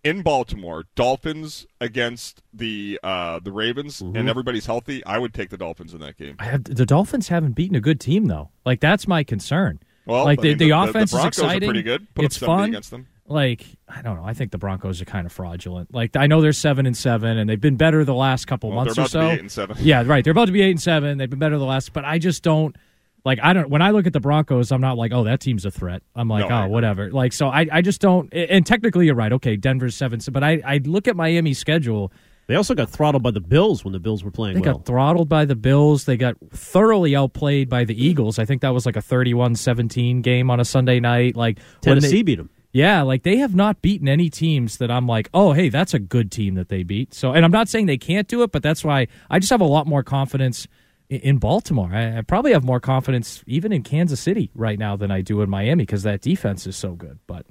in 0.02 0.22
Baltimore, 0.22 0.84
Dolphins 0.96 1.66
against 1.80 2.42
the 2.52 2.98
uh, 3.02 3.38
the 3.40 3.52
Ravens, 3.52 4.00
Mm-hmm. 4.00 4.16
and 4.16 4.28
everybody's 4.28 4.66
healthy, 4.66 5.04
I 5.04 5.18
would 5.18 5.32
take 5.32 5.50
the 5.50 5.56
Dolphins 5.56 5.94
in 5.94 6.00
that 6.00 6.16
game. 6.16 6.36
I 6.38 6.44
have, 6.44 6.64
the 6.64 6.86
Dolphins 6.86 7.28
haven't 7.28 7.52
beaten 7.52 7.76
a 7.76 7.80
good 7.80 8.00
team 8.00 8.26
though. 8.26 8.50
Like 8.66 8.80
that's 8.80 9.06
my 9.08 9.22
concern. 9.24 9.80
Well, 10.06 10.24
like 10.24 10.38
I 10.40 10.42
the, 10.42 10.48
mean, 10.48 10.58
the, 10.58 10.64
the- 10.66 10.70
the- 10.70 10.76
the 10.84 10.90
offense 10.90 11.10
Broncos 11.12 11.38
is 11.38 11.42
are 11.42 11.46
exciting. 11.46 11.68
pretty 11.68 11.82
good. 11.82 12.14
Put 12.14 12.24
it's 12.26 12.36
70 12.38 12.46
fun 12.58 12.68
against 12.70 12.90
them. 12.90 13.06
Like 13.26 13.64
I 13.88 14.02
don't 14.02 14.16
know. 14.16 14.24
I 14.24 14.34
think 14.34 14.50
the 14.52 14.58
Broncos 14.58 15.00
are 15.00 15.06
kind 15.06 15.24
of 15.26 15.32
fraudulent. 15.32 15.94
Like 15.94 16.14
I 16.14 16.26
know 16.26 16.42
they're 16.42 16.52
seven 16.52 16.84
and 16.84 16.94
seven, 16.96 17.38
and 17.38 17.48
they've 17.48 17.60
been 17.60 17.76
better 17.76 18.04
the 18.04 18.14
last 18.14 18.46
couple 18.46 18.68
Well, 18.70 18.84
months 18.84 18.96
they're 18.96 19.04
or 19.04 19.06
about 19.06 19.10
to 19.12 19.18
so. 19.18 19.28
be 19.28 19.34
eight 19.34 19.40
and 19.40 19.50
seven. 19.52 19.76
Yeah, 19.80 20.02
right. 20.04 20.22
They're 20.22 20.32
about 20.32 20.44
to 20.46 20.52
be 20.52 20.60
eight 20.60 20.72
and 20.72 20.82
seven. 20.82 21.16
They've 21.16 21.30
been 21.30 21.38
better 21.38 21.56
the 21.56 21.64
last, 21.64 21.92
but 21.94 22.04
I 22.04 22.18
just 22.18 22.42
don't. 22.42 22.76
Like 23.24 23.38
I 23.42 23.54
don't 23.54 23.70
when 23.70 23.80
I 23.80 23.92
look 23.92 24.06
at 24.06 24.12
the 24.12 24.20
Broncos, 24.20 24.70
I'm 24.70 24.82
not 24.82 24.98
like, 24.98 25.10
oh, 25.14 25.24
that 25.24 25.40
team's 25.40 25.64
a 25.64 25.70
threat. 25.70 26.02
I'm 26.14 26.28
like, 26.28 26.46
No, 26.50 26.64
oh, 26.64 26.68
whatever. 26.68 27.10
Like 27.10 27.32
so, 27.32 27.48
I, 27.48 27.66
I 27.72 27.80
just 27.80 28.02
don't. 28.02 28.30
And 28.34 28.66
technically, 28.66 29.06
you're 29.06 29.14
right. 29.14 29.32
Okay, 29.32 29.56
Denver's 29.56 29.96
seven, 29.96 30.20
but 30.30 30.44
I 30.44 30.60
I 30.62 30.76
look 30.84 31.08
at 31.08 31.16
Miami's 31.16 31.58
schedule. 31.58 32.12
They 32.46 32.56
also 32.56 32.74
got 32.74 32.90
throttled 32.90 33.22
by 33.22 33.30
the 33.30 33.40
Bills 33.40 33.84
when 33.84 33.92
the 33.92 33.98
Bills 33.98 34.22
were 34.22 34.30
playing 34.30 34.54
They 34.56 34.60
well. 34.60 34.74
got 34.78 34.84
throttled 34.86 35.28
by 35.28 35.44
the 35.46 35.54
Bills. 35.54 36.04
They 36.04 36.16
got 36.18 36.36
thoroughly 36.50 37.16
outplayed 37.16 37.68
by 37.70 37.84
the 37.84 37.94
Eagles. 38.06 38.38
I 38.38 38.44
think 38.44 38.60
that 38.62 38.70
was 38.74 38.84
like 38.84 38.96
a 38.96 39.00
31-17 39.02 40.22
game 40.22 40.50
on 40.50 40.60
a 40.60 40.64
Sunday 40.64 41.00
night. 41.00 41.36
Like 41.36 41.58
when 41.84 41.96
Tennessee 41.96 42.16
they- 42.16 42.22
beat 42.22 42.36
them. 42.36 42.50
Yeah, 42.76 43.02
like 43.02 43.22
they 43.22 43.36
have 43.36 43.54
not 43.54 43.82
beaten 43.82 44.08
any 44.08 44.28
teams 44.28 44.78
that 44.78 44.90
I'm 44.90 45.06
like, 45.06 45.30
oh, 45.32 45.52
hey, 45.52 45.68
that's 45.68 45.94
a 45.94 46.00
good 46.00 46.32
team 46.32 46.54
that 46.56 46.68
they 46.68 46.82
beat. 46.82 47.14
So, 47.14 47.32
and 47.32 47.44
I'm 47.44 47.52
not 47.52 47.68
saying 47.68 47.86
they 47.86 47.96
can't 47.96 48.26
do 48.26 48.42
it, 48.42 48.50
but 48.50 48.64
that's 48.64 48.82
why 48.82 49.06
I 49.30 49.38
just 49.38 49.50
have 49.50 49.60
a 49.60 49.64
lot 49.64 49.86
more 49.86 50.02
confidence 50.02 50.66
in 51.08 51.38
Baltimore. 51.38 51.90
I, 51.92 52.18
I 52.18 52.22
probably 52.22 52.50
have 52.52 52.64
more 52.64 52.80
confidence 52.80 53.44
even 53.46 53.72
in 53.72 53.84
Kansas 53.84 54.18
City 54.18 54.50
right 54.56 54.76
now 54.76 54.96
than 54.96 55.12
I 55.12 55.20
do 55.20 55.40
in 55.40 55.48
Miami 55.50 55.84
because 55.84 56.02
that 56.02 56.20
defense 56.20 56.66
is 56.66 56.74
so 56.76 56.94
good. 56.94 57.20
But 57.28 57.46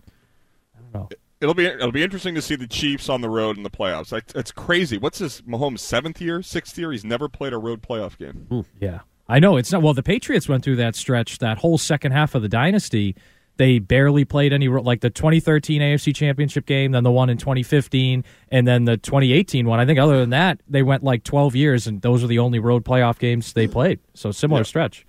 It'll 1.43 1.53
be 1.53 1.65
it'll 1.65 1.91
be 1.91 2.01
interesting 2.03 2.33
to 2.35 2.41
see 2.41 2.55
the 2.55 2.65
Chiefs 2.67 3.09
on 3.09 3.21
the 3.21 3.29
road 3.29 3.57
in 3.57 3.63
the 3.63 3.69
playoffs. 3.69 4.11
Like, 4.11 4.23
It's 4.33 4.51
crazy. 4.51 4.97
What's 4.97 5.19
this 5.19 5.41
Mahomes' 5.41 5.79
seventh 5.79 6.19
year, 6.21 6.41
sixth 6.41 6.77
year? 6.77 6.91
He's 6.91 7.03
never 7.05 7.27
played 7.29 7.53
a 7.53 7.57
road 7.57 7.81
playoff 7.81 8.17
game. 8.17 8.65
Yeah. 8.79 9.01
I 9.29 9.39
know 9.39 9.57
it's 9.57 9.71
not 9.71 9.81
well 9.81 9.93
the 9.93 10.03
Patriots 10.03 10.49
went 10.49 10.63
through 10.63 10.77
that 10.77 10.95
stretch 10.95 11.39
that 11.39 11.57
whole 11.59 11.77
second 11.77 12.13
half 12.13 12.33
of 12.35 12.41
the 12.41 12.49
dynasty 12.49 13.15
they 13.55 13.77
barely 13.77 14.25
played 14.25 14.51
any 14.51 14.67
like 14.67 15.01
the 15.01 15.09
2013 15.11 15.79
AFC 15.79 16.13
Championship 16.15 16.65
game 16.65 16.91
then 16.91 17.03
the 17.03 17.11
one 17.11 17.29
in 17.29 17.37
2015 17.37 18.23
and 18.49 18.67
then 18.67 18.85
the 18.85 18.97
2018 18.97 19.65
one 19.67 19.79
I 19.79 19.85
think 19.85 19.97
other 19.99 20.19
than 20.19 20.31
that 20.31 20.59
they 20.67 20.81
went 20.83 21.03
like 21.03 21.23
12 21.23 21.55
years 21.55 21.87
and 21.87 22.01
those 22.01 22.23
are 22.23 22.27
the 22.27 22.39
only 22.39 22.59
road 22.59 22.83
playoff 22.83 23.17
games 23.19 23.53
they 23.53 23.67
played 23.67 23.99
so 24.13 24.31
similar 24.31 24.61
Yeah. 24.61 24.65
stretch 24.65 25.05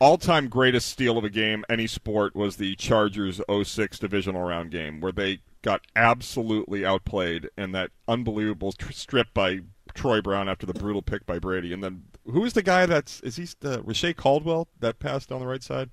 All-time 0.00 0.48
greatest 0.48 0.88
steal 0.88 1.16
of 1.18 1.24
a 1.24 1.30
game, 1.30 1.64
any 1.68 1.86
sport, 1.86 2.34
was 2.34 2.56
the 2.56 2.74
Chargers 2.76 3.40
06 3.62 3.98
divisional 3.98 4.42
round 4.42 4.70
game 4.70 5.00
where 5.00 5.12
they 5.12 5.40
got 5.62 5.80
absolutely 5.96 6.84
outplayed 6.84 7.48
in 7.56 7.72
that 7.72 7.90
unbelievable 8.06 8.72
tr- 8.72 8.92
strip 8.92 9.28
by 9.32 9.60
Troy 9.94 10.20
Brown 10.20 10.48
after 10.48 10.66
the 10.66 10.74
brutal 10.74 11.00
pick 11.02 11.24
by 11.26 11.38
Brady. 11.38 11.72
And 11.72 11.82
then 11.82 12.02
who 12.26 12.44
is 12.44 12.52
the 12.52 12.62
guy 12.62 12.86
that's 12.86 13.20
is 13.20 13.36
he 13.36 13.46
uh, 13.64 13.80
Reche 13.82 14.14
Caldwell 14.16 14.68
that 14.80 14.98
passed 14.98 15.28
down 15.30 15.40
the 15.40 15.46
right 15.46 15.62
side? 15.62 15.90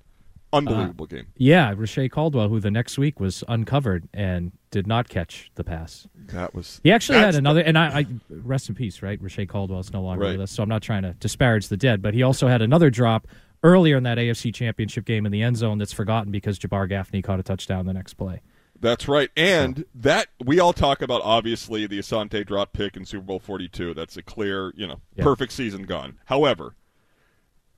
Unbelievable 0.53 1.05
game. 1.05 1.27
yeah 1.37 1.73
Reche 1.77 2.11
Caldwell 2.11 2.49
who 2.49 2.59
the 2.59 2.69
next 2.71 2.97
week 2.97 3.21
was 3.21 3.41
uncovered 3.47 4.09
and 4.13 4.51
did 4.69 4.85
not 4.85 5.07
catch 5.07 5.49
the 5.55 5.63
pass 5.63 6.05
That 6.27 6.53
was 6.53 6.81
He 6.83 6.91
actually 6.91 7.19
had 7.19 7.35
another, 7.35 7.61
and 7.61 7.77
I, 7.77 7.99
I 7.99 8.05
rest 8.29 8.67
in 8.67 8.75
peace, 8.75 9.01
right? 9.01 9.21
Reche 9.21 9.39
is 9.39 9.93
no 9.93 10.01
longer 10.01 10.25
Right. 10.25 10.31
with 10.33 10.41
us, 10.41 10.51
so 10.51 10.61
I'm 10.63 10.67
not 10.67 10.81
trying 10.81 11.03
to 11.03 11.13
disparage 11.13 11.69
the 11.69 11.77
dead, 11.77 12.01
but 12.01 12.13
he 12.13 12.21
also 12.21 12.49
had 12.49 12.61
another 12.61 12.89
drop 12.89 13.27
earlier 13.63 13.97
in 13.97 14.03
that 14.03 14.17
AFC 14.17 14.53
Championship 14.53 15.05
game 15.05 15.25
in 15.25 15.31
the 15.31 15.41
end 15.41 15.57
zone 15.57 15.77
that's 15.77 15.93
forgotten 15.93 16.31
because 16.31 16.57
Jabbar 16.59 16.89
Gaffney 16.89 17.21
caught 17.21 17.39
a 17.39 17.43
touchdown 17.43 17.85
the 17.85 17.93
next 17.93 18.15
play. 18.15 18.41
That's 18.79 19.07
right. 19.07 19.29
And 19.37 19.85
that 19.93 20.27
we 20.43 20.59
all 20.59 20.73
talk 20.73 21.03
about 21.03 21.21
obviously 21.23 21.85
the 21.85 21.99
Asante 21.99 22.45
drop 22.45 22.73
pick 22.73 22.97
in 22.97 23.05
Super 23.05 23.23
Bowl 23.25 23.39
42. 23.39 23.93
That's 23.93 24.17
a 24.17 24.23
clear, 24.23 24.73
you 24.75 24.87
know, 24.87 24.99
Yeah. 25.15 25.23
perfect 25.23 25.51
season 25.51 25.83
gone. 25.83 26.17
However, 26.25 26.75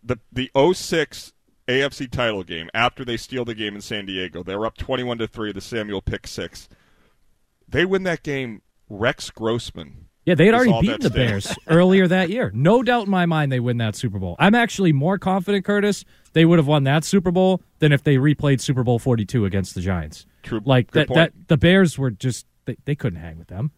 the 0.01 0.19
the 0.31 0.49
06 0.55 1.33
AFC 1.67 2.07
title 2.09 2.43
game 2.43 2.69
after 2.73 3.03
they 3.03 3.17
steal 3.17 3.43
the 3.43 3.53
game 3.55 3.75
in 3.75 3.81
San 3.81 4.05
Diego, 4.05 4.43
they 4.43 4.55
were 4.55 4.65
up 4.65 4.77
21 4.77 5.17
to 5.17 5.27
3 5.27 5.51
the 5.51 5.59
Samuel 5.61 6.01
pick 6.01 6.25
6. 6.27 6.69
They 7.67 7.83
win 7.85 8.03
that 8.03 8.23
game 8.23 8.61
Rex 8.89 9.29
Grossman. 9.29 10.05
Yeah, 10.25 10.35
they 10.35 10.45
had 10.45 10.55
already 10.55 10.79
beaten 10.79 11.01
the 11.01 11.09
stands. 11.09 11.47
Bears 11.47 11.57
earlier 11.67 12.07
that 12.07 12.29
year. 12.29 12.49
No 12.53 12.81
doubt 12.81 13.05
in 13.05 13.11
my 13.11 13.25
mind 13.25 13.51
they 13.51 13.59
win 13.59 13.77
that 13.77 13.95
Super 13.95 14.19
Bowl. 14.19 14.35
I'm 14.39 14.55
actually 14.55 14.93
more 14.93 15.17
confident, 15.17 15.65
Curtis, 15.65 16.05
they 16.31 16.45
would 16.45 16.59
have 16.59 16.67
won 16.67 16.85
that 16.85 17.03
Super 17.03 17.31
Bowl 17.31 17.61
than 17.79 17.91
if 17.91 18.03
they 18.03 18.15
replayed 18.15 18.61
Super 18.61 18.83
Bowl 18.83 18.99
42 18.99 19.45
against 19.45 19.75
the 19.75 19.81
Giants. 19.81 20.25
True. 20.41 20.61
Like 20.63 20.91
that, 20.91 21.09
that 21.09 21.33
the 21.47 21.57
Bears 21.57 21.97
were 21.97 22.11
just 22.11 22.45
they, 22.65 22.77
they 22.85 22.95
couldn't 22.95 23.19
hang 23.19 23.37
with 23.37 23.47
them. 23.47 23.71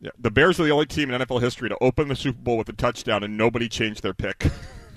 Yeah, 0.00 0.10
the 0.18 0.30
Bears 0.30 0.60
are 0.60 0.64
the 0.64 0.70
only 0.70 0.86
team 0.86 1.10
in 1.10 1.20
NFL 1.20 1.40
history 1.40 1.70
to 1.70 1.78
open 1.80 2.08
the 2.08 2.16
Super 2.16 2.38
Bowl 2.38 2.58
with 2.58 2.68
a 2.68 2.74
touchdown 2.74 3.22
and 3.22 3.38
nobody 3.38 3.68
changed 3.68 4.02
their 4.02 4.12
pick. 4.14 4.50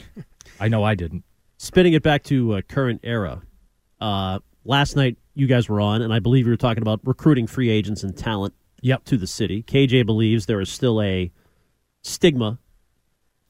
I 0.60 0.68
know 0.68 0.84
I 0.84 0.96
didn't. 0.96 1.24
Spinning 1.58 1.94
it 1.94 2.04
back 2.04 2.24
to 2.24 2.56
uh, 2.56 2.62
current 2.62 3.00
era. 3.04 3.42
Uh, 4.02 4.40
last 4.66 4.98
night 4.98 5.18
you 5.34 5.48
guys 5.48 5.70
were 5.70 5.80
on, 5.80 6.02
and 6.02 6.14
I 6.14 6.20
believe 6.20 6.46
you 6.46 6.52
were 6.52 6.58
talking 6.58 6.82
about 6.82 7.00
recruiting 7.06 7.48
free 7.48 7.70
agents 7.70 8.04
and 8.04 8.16
talent. 8.16 8.54
Yep. 8.82 9.04
To 9.06 9.18
the 9.18 9.28
city, 9.28 9.64
KJ 9.64 10.06
believes 10.06 10.46
there 10.46 10.62
is 10.62 10.70
still 10.70 11.02
a 11.02 11.32
stigma, 12.02 12.60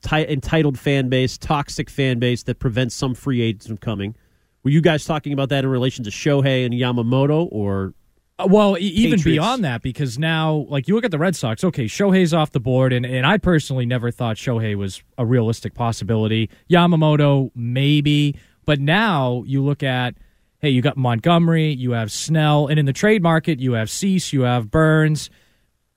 ti- 0.02 0.28
entitled 0.28 0.78
fan 0.80 1.10
base, 1.10 1.38
toxic 1.38 1.90
fan 1.90 2.20
base 2.20 2.44
that 2.44 2.60
prevents 2.60 2.96
some 2.96 3.14
free 3.14 3.42
agents 3.42 3.68
from 3.68 3.78
coming. 3.78 4.16
Were 4.64 4.72
you 4.72 4.82
guys 4.82 5.06
talking 5.06 5.32
about 5.34 5.50
that 5.50 5.64
in 5.64 5.70
relation 5.70 6.04
to 6.06 6.10
Shohei 6.10 6.66
and 6.66 6.74
Yamamoto, 6.74 7.48
or 7.52 7.94
Uh, 8.38 8.48
Well, 8.50 8.78
even 8.80 9.18
Patriots. 9.18 9.24
beyond 9.26 9.64
that, 9.66 9.82
because 9.82 10.18
now, 10.18 10.66
like, 10.70 10.88
you 10.88 10.96
look 10.96 11.04
at 11.06 11.12
the 11.12 11.18
Red 11.20 11.36
Sox, 11.36 11.64
okay, 11.64 11.86
Shohei's 11.86 12.34
off 12.34 12.52
the 12.52 12.60
board, 12.62 12.94
and, 12.94 13.06
and 13.06 13.26
I 13.26 13.38
personally 13.38 13.86
never 13.86 14.12
thought 14.12 14.38
Shohei 14.38 14.76
was 14.76 15.04
a 15.18 15.26
realistic 15.26 15.74
possibility. 15.74 16.50
Yamamoto, 16.70 17.52
maybe. 17.56 18.36
But 18.66 18.80
now 18.80 19.44
you 19.46 19.62
look 19.64 19.84
at, 19.84 20.16
hey, 20.60 20.70
you 20.70 20.82
got 20.82 20.98
Montgomery, 20.98 21.74
you 21.74 21.92
have 21.92 22.12
Snell, 22.12 22.68
and 22.68 22.78
in 22.78 22.86
the 22.86 22.94
trade 22.94 23.24
market, 23.24 23.60
you 23.60 23.74
have 23.74 23.90
Cease, 23.90 24.34
you 24.34 24.42
have 24.42 24.70
Burns. 24.70 25.30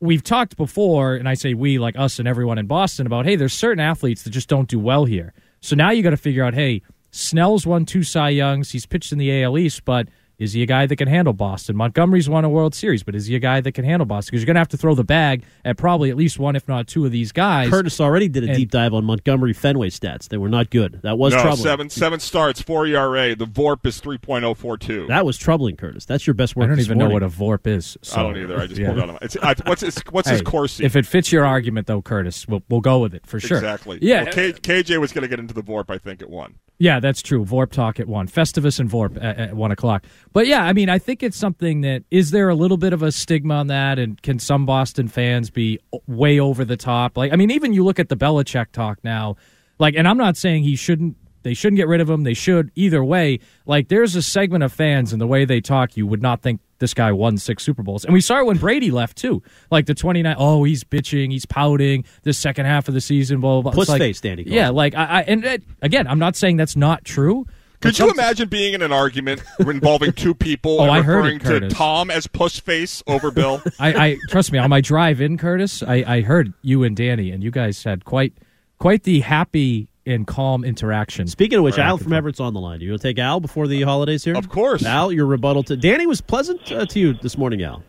We've 0.01 0.23
talked 0.23 0.57
before, 0.57 1.15
and 1.15 1.29
I 1.29 1.35
say 1.35 1.55
we, 1.55 1.79
like 1.79 1.99
us 1.99 2.19
and 2.19 2.27
everyone 2.27 2.59
in 2.59 2.67
Boston, 2.67 3.07
about, 3.07 3.27
hey, 3.27 3.37
there's 3.37 3.53
certain 3.53 3.81
athletes 3.81 4.23
that 4.23 4.31
just 4.31 4.49
don't 4.49 4.69
do 4.69 4.79
well 4.79 5.05
here. 5.05 5.35
So 5.61 5.77
now 5.77 5.91
you 5.91 6.03
got 6.03 6.11
to 6.11 6.17
figure 6.17 6.45
out, 6.45 6.55
hey, 6.55 6.83
Snell's 7.11 7.67
won 7.67 7.85
two 7.85 8.03
Cy 8.03 8.31
Youngs. 8.31 8.71
He's 8.71 8.87
pitched 8.87 9.13
in 9.13 9.19
the 9.19 9.43
AL 9.43 9.59
East, 9.59 9.85
but 9.85 10.09
Is 10.43 10.55
he 10.55 10.63
a 10.63 10.67
guy 10.67 10.87
that 10.87 10.97
can 10.97 11.07
handle 11.07 11.33
Boston? 11.33 11.77
Montgomery's 11.77 12.29
won 12.29 12.45
a 12.45 12.49
World 12.49 12.75
Series, 12.75 13.05
but 13.05 13.15
is 13.15 13.27
he 13.27 13.37
a 13.37 13.39
guy 13.39 13.61
that 13.61 13.73
can 13.73 13.85
handle 13.85 14.07
Boston? 14.07 14.33
Because 14.33 14.43
you're 14.43 14.47
going 14.47 14.57
to 14.57 14.61
have 14.61 14.69
to 14.69 14.77
throw 14.77 14.97
the 14.97 15.05
bag 15.05 15.45
at 15.65 15.77
probably 15.77 16.11
at 16.11 16.17
least 16.17 16.37
one, 16.39 16.57
if 16.57 16.67
not 16.67 16.89
two, 16.89 17.07
of 17.07 17.13
these 17.13 17.31
guys. 17.31 17.71
Curtis 17.71 18.01
already 18.01 18.29
did 18.29 18.43
a 18.43 18.49
And- 18.49 18.57
deep 18.57 18.73
dive 18.73 18.93
on 18.93 19.05
Montgomery 19.05 19.53
Fenway 19.53 19.91
stats. 19.91 20.29
They 20.29 20.39
were 20.39 20.49
not 20.49 20.71
good. 20.71 21.01
That 21.03 21.17
was 21.17 21.33
no, 21.33 21.43
troubling. 21.43 21.63
seven 21.63 21.91
seven 21.91 22.19
starts, 22.19 22.61
four 22.61 22.87
ERA. 22.87 23.37
The 23.37 23.47
VORP 23.47 23.87
is 23.87 24.01
three 24.01 24.19
point 24.19 24.45
oh 24.45 24.55
four 24.55 24.77
two. 24.77 25.07
That 25.07 25.25
was 25.25 25.37
troubling, 25.39 25.77
Curtis. 25.77 26.07
That's 26.07 26.27
your 26.27 26.35
best 26.35 26.57
work. 26.57 26.65
I 26.65 26.69
don't 26.69 26.77
this 26.79 26.87
even 26.87 26.99
know 26.99 27.09
what 27.11 27.23
a 27.23 27.29
VORP 27.29 27.69
is. 27.69 27.97
So, 28.03 28.17
I 28.19 28.23
don't 28.25 28.37
either. 28.39 28.59
I 28.61 28.67
just 28.67 28.81
yeah. 28.81 28.89
pulled 28.89 28.99
it 28.99 29.03
out. 29.05 29.11
of- 29.11 29.19
It's, 29.23 29.37
I, 29.37 29.55
what's 29.65 29.83
his 29.83 29.97
What's 30.11 30.29
his 30.29 30.41
Hey, 30.41 30.45
Corsi? 30.45 30.85
If 30.85 30.97
it 30.97 31.07
fits 31.07 31.31
your 31.31 31.47
argument, 31.47 31.87
though, 31.87 32.03
Curtis, 32.03 32.49
we'll, 32.49 32.63
we'll 32.69 32.81
go 32.81 32.99
with 32.99 33.15
it 33.15 33.27
for 33.27 33.39
sure. 33.39 33.59
Exactly. 33.59 33.99
Yeah, 34.03 34.25
Well, 34.25 34.33
K, 34.33 34.53
KJ 34.53 35.01
was 35.01 35.13
going 35.13 35.23
to 35.23 35.29
get 35.29 35.39
into 35.39 35.55
the 35.55 35.63
VORP. 35.63 35.85
I 35.89 35.99
think 35.99 36.21
at 36.21 36.29
one. 36.31 36.57
Yeah, 36.83 36.99
that's 36.99 37.23
true. 37.23 37.45
Vorp 37.45 37.71
talk 37.71 38.01
at 38.01 38.09
one, 38.09 38.27
Festivus 38.27 38.81
and 38.81 38.91
Vorp 38.91 39.17
at, 39.23 39.39
at 39.39 39.55
one 39.55 39.71
o'clock. 39.71 40.05
But 40.33 40.49
yeah, 40.49 40.65
I 40.65 40.73
mean, 40.73 40.89
I 40.89 40.99
think 40.99 41.23
it's 41.23 41.37
something 41.37 41.83
that 41.83 42.03
is 42.11 42.33
there 42.33 42.49
a 42.49 42.57
little 42.57 42.77
bit 42.77 42.93
of 42.93 43.05
a 43.05 43.13
stigma 43.13 43.55
on 43.55 43.69
that, 43.69 44.01
and 44.01 44.21
can 44.21 44.41
some 44.41 44.67
Boston 44.67 45.07
fans 45.07 45.49
be 45.49 45.79
way 46.09 46.41
over 46.41 46.65
the 46.65 46.77
top? 46.77 47.17
Like, 47.17 47.33
I 47.33 47.37
mean, 47.37 47.53
even 47.53 47.73
you 47.73 47.85
look 47.85 48.01
at 48.01 48.09
the 48.09 48.17
Belichick 48.17 48.73
talk 48.73 48.99
now, 49.05 49.37
like, 49.79 49.95
and 49.97 50.09
I'm 50.09 50.17
not 50.17 50.37
saying 50.37 50.65
he 50.65 50.75
shouldn't. 50.75 51.17
They 51.43 51.55
shouldn't 51.55 51.77
get 51.79 51.89
rid 51.89 52.01
of 52.01 52.09
him. 52.09 52.23
They 52.25 52.35
should 52.35 52.71
either 52.75 53.03
way. 53.05 53.41
Like, 53.67 53.89
there's 53.89 54.15
a 54.17 54.23
segment 54.23 54.65
of 54.65 54.73
fans 54.73 55.13
and 55.13 55.21
the 55.21 55.27
way 55.27 55.45
they 55.45 55.61
talk, 55.61 55.97
you 55.97 56.07
would 56.07 56.23
not 56.23 56.43
think 56.43 56.61
this 56.79 56.95
guy 56.95 57.13
won 57.13 57.39
six 57.39 57.63
Super 57.63 57.83
Bowls. 57.83 58.05
And 58.05 58.13
we 58.13 58.21
saw 58.21 58.39
it 58.41 58.47
when 58.47 58.59
Brady 58.59 58.91
left 58.91 59.17
too. 59.17 59.43
Like 59.71 59.87
the 59.87 59.95
29. 59.95 60.35
Oh, 60.39 60.65
he's 60.65 60.83
bitching, 60.83 61.31
he's 61.31 61.47
pouting. 61.47 62.05
The 62.25 62.33
second 62.33 62.67
half 62.67 62.89
of 62.89 62.95
the 62.95 63.01
season, 63.01 63.41
blah 63.41 63.61
blah. 63.61 63.71
blah. 63.71 63.73
Puss 63.73 63.89
like- 63.89 64.01
face, 64.01 64.21
Danny 64.21 64.43
calls 64.45 64.55
Yeah, 64.55 64.71
like 64.71 64.95
I, 64.95 65.05
I 65.05 65.23
and 65.23 65.45
uh, 65.45 65.59
again, 65.81 66.09
I'm 66.09 66.19
not 66.19 66.35
saying 66.35 66.57
that's 66.57 66.75
not 66.77 67.05
true. 67.05 67.47
Could 67.81 67.99
you 67.99 68.11
imagine 68.11 68.49
being 68.49 68.75
in 68.75 68.83
an 68.83 68.93
argument 68.93 69.43
involving 69.59 70.13
two 70.13 70.35
people 70.35 70.77
Oh, 70.81 70.85
and 70.85 70.93
I 70.93 71.03
heard 71.03 71.17
referring 71.25 71.37
it, 71.37 71.41
to 71.41 71.45
Curtis. 71.49 71.73
Tom 71.73 72.11
as 72.13 72.29
puss 72.29 72.61
face 72.61 73.03
over 73.09 73.33
Bill? 73.33 73.61
I, 73.81 74.07
I 74.07 74.17
trust 74.29 74.53
me 74.53 74.59
on 74.61 74.71
my 74.71 74.81
drive 74.81 75.21
in, 75.21 75.37
Curtis. 75.37 75.83
I, 75.83 76.05
I 76.07 76.21
heard 76.21 76.53
you 76.63 76.85
and 76.85 76.97
Danny, 76.97 77.33
and 77.33 77.43
you 77.43 77.51
guys 77.51 77.83
had 77.83 78.05
quite 78.05 78.35
quite 78.79 79.03
the 79.03 79.21
happy 79.21 79.89
and 80.07 80.27
calm 80.27 80.65
interaction. 80.65 81.27
Speaking 81.27 81.59
of 81.59 81.65
which, 81.65 81.79
Al 81.79 81.97
from 81.99 82.13
Everett's 82.13 82.41
on 82.41 82.55
the 82.55 82.61
line. 82.61 82.81
You 82.81 82.91
want 82.91 83.03
to 83.03 83.09
take 83.09 83.19
Al 83.19 83.41
before 83.41 83.67
the 83.69 83.83
holidays 83.83 84.25
here? 84.25 84.37
Of 84.37 84.49
course. 84.49 84.85
Al, 84.85 85.13
your 85.13 85.27
rebuttal 85.27 85.63
to 85.65 85.77
Danny 85.77 86.07
was 86.07 86.21
pleasant 86.21 86.71
uh, 86.73 86.87
to 86.87 86.99
you 87.01 87.15
this 87.15 87.39
morning, 87.39 87.63
Al. 87.63 87.83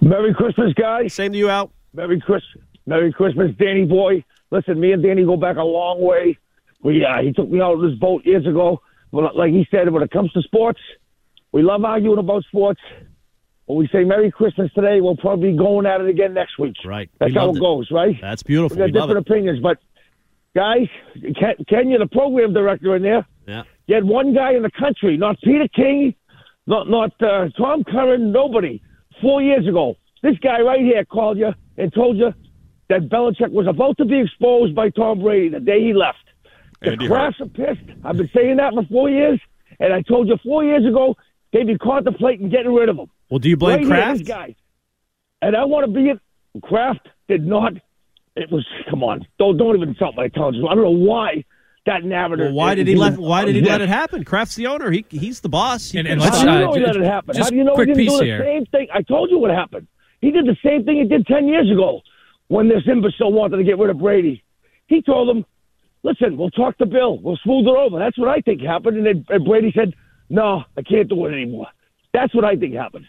Merry 0.00 0.34
Christmas, 0.34 0.72
guys. 0.74 1.14
Same 1.14 1.32
to 1.32 1.38
you, 1.38 1.48
Al. 1.48 1.70
Merry 1.92 2.20
Christmas. 2.20 2.62
Merry 2.86 3.12
Christmas, 3.12 3.50
Danny 3.58 3.84
boy. 3.84 4.24
Listen, 4.50 4.78
me 4.78 4.92
and 4.92 5.02
Danny 5.02 5.24
go 5.24 5.36
back 5.36 5.56
a 5.56 5.62
long 5.64 6.00
way. 6.00 6.38
We 6.82 7.04
uh, 7.04 7.22
he 7.22 7.32
took 7.32 7.50
me 7.50 7.60
out 7.60 7.72
on 7.78 7.88
this 7.90 7.98
boat 7.98 8.24
years 8.24 8.46
ago. 8.46 8.80
But 9.12 9.34
like 9.36 9.50
he 9.52 9.66
said, 9.70 9.90
when 9.90 10.02
it 10.02 10.10
comes 10.10 10.30
to 10.32 10.42
sports, 10.42 10.80
we 11.52 11.62
love 11.62 11.84
arguing 11.84 12.18
about 12.18 12.44
sports. 12.44 12.80
When 13.64 13.78
we 13.78 13.88
say 13.88 14.04
Merry 14.04 14.30
Christmas 14.30 14.70
today, 14.74 15.00
we'll 15.00 15.16
probably 15.16 15.50
be 15.52 15.58
going 15.58 15.86
at 15.86 16.00
it 16.00 16.08
again 16.08 16.34
next 16.34 16.58
week. 16.58 16.76
Right. 16.84 17.10
That's 17.18 17.32
We 17.32 17.38
how 17.38 17.50
it 17.50 17.56
it. 17.56 17.60
goes, 17.60 17.88
right? 17.90 18.14
That's 18.20 18.44
beautiful. 18.44 18.76
We 18.76 18.80
got 18.82 18.86
We 18.86 18.92
different 18.92 19.28
opinions, 19.28 19.58
but 19.60 19.78
guys, 20.56 20.88
Ken, 21.38 21.54
Ken, 21.68 21.90
you're 21.90 21.98
the 21.98 22.06
program 22.06 22.54
director 22.54 22.96
in 22.96 23.02
there. 23.02 23.26
Yeah. 23.46 23.62
You 23.86 23.94
had 23.94 24.04
one 24.04 24.34
guy 24.34 24.54
in 24.54 24.62
the 24.62 24.70
country, 24.70 25.16
not 25.16 25.36
Peter 25.42 25.68
King, 25.68 26.14
not 26.66 26.88
not 26.88 27.12
uh, 27.22 27.50
Tom 27.56 27.84
Curran, 27.84 28.32
nobody. 28.32 28.82
Four 29.20 29.42
years 29.42 29.68
ago, 29.68 29.96
this 30.22 30.36
guy 30.38 30.60
right 30.60 30.80
here 30.80 31.04
called 31.04 31.38
you 31.38 31.52
and 31.76 31.92
told 31.92 32.16
you 32.16 32.32
that 32.88 33.08
Belichick 33.08 33.50
was 33.50 33.66
about 33.66 33.98
to 33.98 34.04
be 34.04 34.20
exposed 34.20 34.74
by 34.74 34.90
Tom 34.90 35.20
Brady 35.20 35.50
the 35.50 35.60
day 35.60 35.80
he 35.80 35.92
left. 35.92 36.18
The 36.80 36.92
Andy 36.92 37.08
Krafts 37.08 37.40
are 37.40 37.46
pissed. 37.46 37.88
I've 38.04 38.16
been 38.16 38.30
saying 38.34 38.56
that 38.56 38.72
for 38.74 38.84
four 38.84 39.10
years, 39.10 39.40
and 39.78 39.92
I 39.92 40.02
told 40.02 40.28
you 40.28 40.36
four 40.42 40.64
years 40.64 40.84
ago 40.86 41.16
they'd 41.52 41.66
be 41.66 41.78
contemplating 41.78 42.48
getting 42.48 42.74
rid 42.74 42.88
of 42.88 42.96
him. 42.96 43.10
Well, 43.30 43.38
do 43.38 43.48
you 43.48 43.56
blame 43.56 43.78
right 43.78 43.86
here, 43.86 43.94
Kraft? 43.94 44.18
this 44.18 44.28
guy. 44.28 44.56
And 45.42 45.54
I 45.54 45.64
want 45.64 45.86
to 45.86 45.92
be 45.92 46.10
it. 46.10 46.20
Kraft 46.62 47.08
did 47.28 47.46
not. 47.46 47.74
It 48.36 48.50
was 48.50 48.66
come 48.90 49.02
on. 49.02 49.26
Don't 49.38 49.56
don't 49.56 49.74
even 49.76 49.90
insult 49.90 50.14
my 50.16 50.24
intelligence. 50.24 50.64
I 50.68 50.74
don't 50.74 50.84
know 50.84 50.90
why 50.90 51.44
that 51.86 52.04
narrative. 52.04 52.46
Well, 52.46 52.54
why 52.54 52.74
did 52.74 52.86
he 52.86 52.92
even- 52.94 53.00
let 53.02 53.18
Why 53.18 53.44
did 53.44 53.54
he 53.54 53.60
Yes. 53.60 53.70
let 53.70 53.80
it 53.80 53.88
happen? 53.88 54.24
Kraft's 54.24 54.56
the 54.56 54.66
owner. 54.66 54.90
He 54.90 55.04
he's 55.10 55.40
the 55.40 55.48
boss. 55.48 55.90
He 55.92 55.98
And- 55.98 56.06
can 56.06 56.12
and 56.14 56.20
let's, 56.20 56.40
do 56.42 56.46
you 56.50 56.58
know 56.58 56.72
he 56.72 56.80
ju- 56.80 56.86
let 56.86 56.96
it 56.96 57.02
happen? 57.04 57.34
just 57.34 57.46
How 57.46 57.50
do 57.50 57.56
you 57.56 57.64
know 57.64 57.74
quick 57.74 57.88
he 57.88 57.94
didn't 57.94 58.06
piece 58.08 58.12
do 58.12 58.18
the 58.18 58.24
here. 58.24 58.42
same 58.44 58.66
thing? 58.66 58.88
I 58.92 59.02
told 59.02 59.30
you 59.30 59.38
what 59.38 59.50
happened. 59.50 59.86
He 60.20 60.30
did 60.30 60.46
the 60.46 60.56
same 60.64 60.84
thing 60.84 60.96
he 60.98 61.04
did 61.04 61.26
ten 61.26 61.46
years 61.48 61.70
ago 61.70 62.02
when 62.48 62.68
this 62.68 62.82
imbecile 62.86 63.32
wanted 63.32 63.56
to 63.58 63.64
get 63.64 63.78
rid 63.78 63.90
of 63.90 63.98
Brady. 63.98 64.42
He 64.88 65.00
told 65.02 65.28
him, 65.34 65.44
"Listen, 66.02 66.36
we'll 66.36 66.50
talk 66.50 66.76
to 66.78 66.86
Bill. 66.86 67.18
We'll 67.18 67.36
smooth 67.38 67.66
it 67.66 67.70
over." 67.76 67.98
That's 67.98 68.18
what 68.18 68.28
I 68.28 68.40
think 68.40 68.60
happened. 68.62 68.98
And, 68.98 69.06
then, 69.06 69.24
and 69.30 69.44
Brady 69.44 69.72
said, 69.74 69.94
"No, 70.28 70.64
I 70.76 70.82
can't 70.82 71.08
do 71.08 71.24
it 71.26 71.32
anymore." 71.32 71.68
That's 72.12 72.34
what 72.34 72.44
I 72.44 72.56
think 72.56 72.74
happened. 72.74 73.06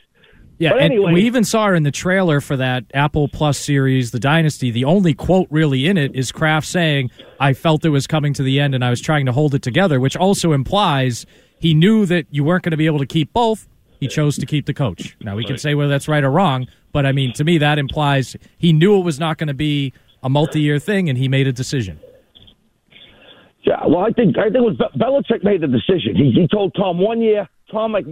Yeah, 0.60 0.72
But 0.72 0.82
and 0.82 0.94
anyway- 0.94 1.14
we 1.14 1.22
even 1.24 1.44
saw 1.44 1.68
her 1.68 1.76
in 1.76 1.84
the 1.84 1.92
trailer 1.92 2.42
for 2.42 2.58
that 2.58 2.86
Apple 2.94 3.28
Plus 3.28 3.60
series, 3.60 4.10
The 4.12 4.20
Dynasty. 4.20 4.72
The 4.72 4.86
only 4.86 5.14
quote 5.14 5.48
really 5.52 5.86
in 5.86 5.98
it 5.98 6.16
is 6.16 6.32
Kraft 6.32 6.68
saying, 6.68 7.12
"I 7.40 7.54
felt 7.54 7.86
it 7.86 7.90
was 7.90 8.08
coming 8.08 8.34
to 8.34 8.44
the 8.44 8.60
end, 8.60 8.74
and 8.74 8.84
I 8.84 8.90
was 8.90 9.00
trying 9.00 9.28
to 9.28 9.32
hold 9.32 9.54
it 9.54 9.62
together," 9.62 10.00
which 10.00 10.18
also 10.18 10.54
implies 10.54 11.26
he 11.60 11.74
knew 11.76 12.06
that 12.08 12.26
you 12.32 12.44
weren't 12.44 12.64
going 12.64 12.72
to 12.72 12.78
be 12.78 12.88
able 12.88 13.00
to 13.00 13.06
keep 13.06 13.34
both. 13.34 13.68
He 14.00 14.08
chose 14.08 14.36
to 14.38 14.46
keep 14.46 14.66
the 14.68 14.74
coach. 14.74 15.16
Now 15.22 15.36
we 15.36 15.44
can 15.44 15.58
say 15.58 15.74
whether 15.76 15.90
that's 15.90 16.08
right 16.08 16.24
or 16.24 16.30
wrong, 16.32 16.68
but 16.92 17.06
I 17.06 17.12
mean, 17.12 17.34
to 17.34 17.44
me, 17.44 17.58
that 17.60 17.78
implies 17.80 18.36
he 18.58 18.72
knew 18.74 18.98
it 19.00 19.04
was 19.04 19.20
not 19.20 19.38
going 19.38 19.48
to 19.48 19.54
be 19.56 19.92
a 20.24 20.30
multi-year 20.30 20.78
thing, 20.80 21.10
and 21.10 21.18
he 21.18 21.28
made 21.28 21.48
a 21.48 21.52
decision. 21.54 22.00
Yeah, 23.64 23.86
well, 23.88 24.00
I 24.06 24.12
think 24.12 24.38
I 24.38 24.44
think 24.44 24.56
it 24.56 24.62
was 24.62 24.78
Be- 24.78 25.00
Belichick 25.00 25.44
made 25.44 25.62
the 25.62 25.68
decision. 25.68 26.16
He, 26.16 26.32
he 26.32 26.48
told 26.48 26.74
Tom 26.76 27.00
one 27.00 27.22
year, 27.22 27.50
Tom, 27.72 27.92
like 27.92 28.06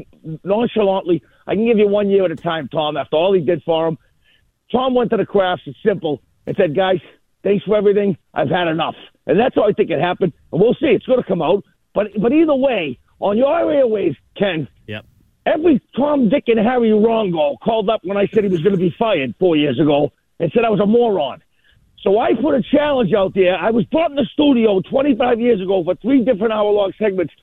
nonchalantly, 0.43 1.21
I 1.47 1.55
can 1.55 1.65
give 1.65 1.77
you 1.77 1.87
one 1.87 2.09
year 2.09 2.25
at 2.25 2.31
a 2.31 2.35
time, 2.35 2.67
Tom. 2.69 2.97
After 2.97 3.15
all 3.15 3.33
he 3.33 3.41
did 3.41 3.61
for 3.63 3.87
him, 3.87 3.97
Tom 4.71 4.95
went 4.95 5.11
to 5.11 5.17
the 5.17 5.25
Krafts. 5.25 5.61
It's 5.65 5.77
simple 5.85 6.21
and 6.47 6.55
said, 6.57 6.75
guys, 6.75 6.99
thanks 7.43 7.63
for 7.65 7.75
everything. 7.75 8.17
I've 8.33 8.49
had 8.49 8.67
enough, 8.67 8.95
and 9.25 9.39
that's 9.39 9.55
how 9.55 9.63
I 9.63 9.71
think 9.71 9.89
it 9.89 9.99
happened. 9.99 10.33
And 10.51 10.61
we'll 10.61 10.73
see. 10.75 10.87
It's 10.87 11.05
going 11.05 11.21
to 11.21 11.27
come 11.27 11.41
out, 11.41 11.63
but 11.93 12.07
but 12.19 12.31
either 12.31 12.55
way, 12.55 12.99
on 13.19 13.37
your 13.37 13.71
airways, 13.71 14.15
Ken. 14.37 14.67
Yep. 14.87 15.05
Every 15.45 15.81
Tom, 15.95 16.29
Dick, 16.29 16.45
and 16.47 16.59
Harry 16.59 16.89
Rongo 16.89 17.55
called 17.63 17.89
up 17.89 18.01
when 18.03 18.17
I 18.17 18.27
said 18.33 18.43
he 18.43 18.49
was 18.49 18.61
going 18.61 18.73
to 18.73 18.79
be 18.81 18.93
fired 18.97 19.35
four 19.39 19.55
years 19.55 19.79
ago 19.79 20.11
and 20.39 20.51
said 20.51 20.65
I 20.65 20.69
was 20.69 20.79
a 20.79 20.87
moron. 20.87 21.41
So 22.01 22.19
I 22.19 22.33
put 22.39 22.55
a 22.55 22.61
challenge 22.61 23.13
out 23.13 23.33
there. 23.33 23.55
I 23.55 23.71
was 23.71 23.85
brought 23.85 24.11
in 24.11 24.15
the 24.15 24.27
studio 24.33 24.81
25 24.81 25.39
years 25.39 25.61
ago 25.61 25.83
for 25.83 25.95
three 25.95 26.23
different 26.23 26.53
hour 26.53 26.71
long 26.71 26.93
segments. 26.99 27.33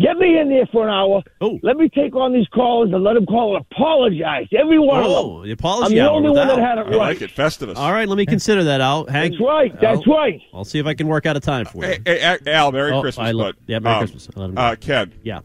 Get 0.00 0.16
me 0.16 0.38
in 0.38 0.48
there 0.48 0.66
for 0.72 0.84
an 0.88 0.88
hour. 0.94 1.22
Oh. 1.42 1.58
Let 1.62 1.76
me 1.76 1.88
take 1.90 2.16
on 2.16 2.32
these 2.32 2.48
callers 2.48 2.90
and 2.94 3.04
let 3.04 3.12
them 3.12 3.26
call 3.26 3.56
and 3.56 3.66
apologize. 3.70 4.46
Every 4.58 4.78
one 4.78 5.02
Oh, 5.04 5.36
of 5.38 5.42
the 5.42 5.48
them. 5.50 5.52
apology 5.52 6.00
I'm 6.00 6.06
the 6.06 6.10
only 6.10 6.30
one 6.30 6.48
that 6.48 6.58
had 6.58 6.78
it 6.78 6.86
I 6.86 6.90
right. 6.90 6.96
like 6.96 7.20
it. 7.20 7.30
Festivus. 7.30 7.76
All 7.76 7.92
right, 7.92 8.08
let 8.08 8.16
me 8.16 8.24
consider 8.24 8.64
that, 8.64 8.80
Al. 8.80 9.06
Hang, 9.06 9.32
That's 9.32 9.42
right. 9.42 9.80
That's 9.80 10.00
I'll- 10.08 10.14
right. 10.14 10.40
I'll 10.54 10.64
see 10.64 10.78
if 10.78 10.86
I 10.86 10.94
can 10.94 11.08
work 11.08 11.26
out 11.26 11.36
a 11.36 11.40
time 11.40 11.66
for 11.66 11.84
you. 11.84 11.98
Hey, 12.06 12.18
hey, 12.20 12.38
Al, 12.52 12.72
Merry 12.72 12.92
Oh, 12.92 13.02
Christmas, 13.02 13.28
I 13.28 13.32
lo- 13.32 13.44
bud. 13.44 13.56
yeah, 13.66 13.78
Merry 13.80 13.94
Um, 13.96 14.00
Christmas. 14.00 14.28
I 14.34 14.40
let 14.40 14.48
him 14.48 14.54
go. 14.54 14.62
Uh, 14.62 14.76
Ken, 14.76 15.12
yeah. 15.22 15.40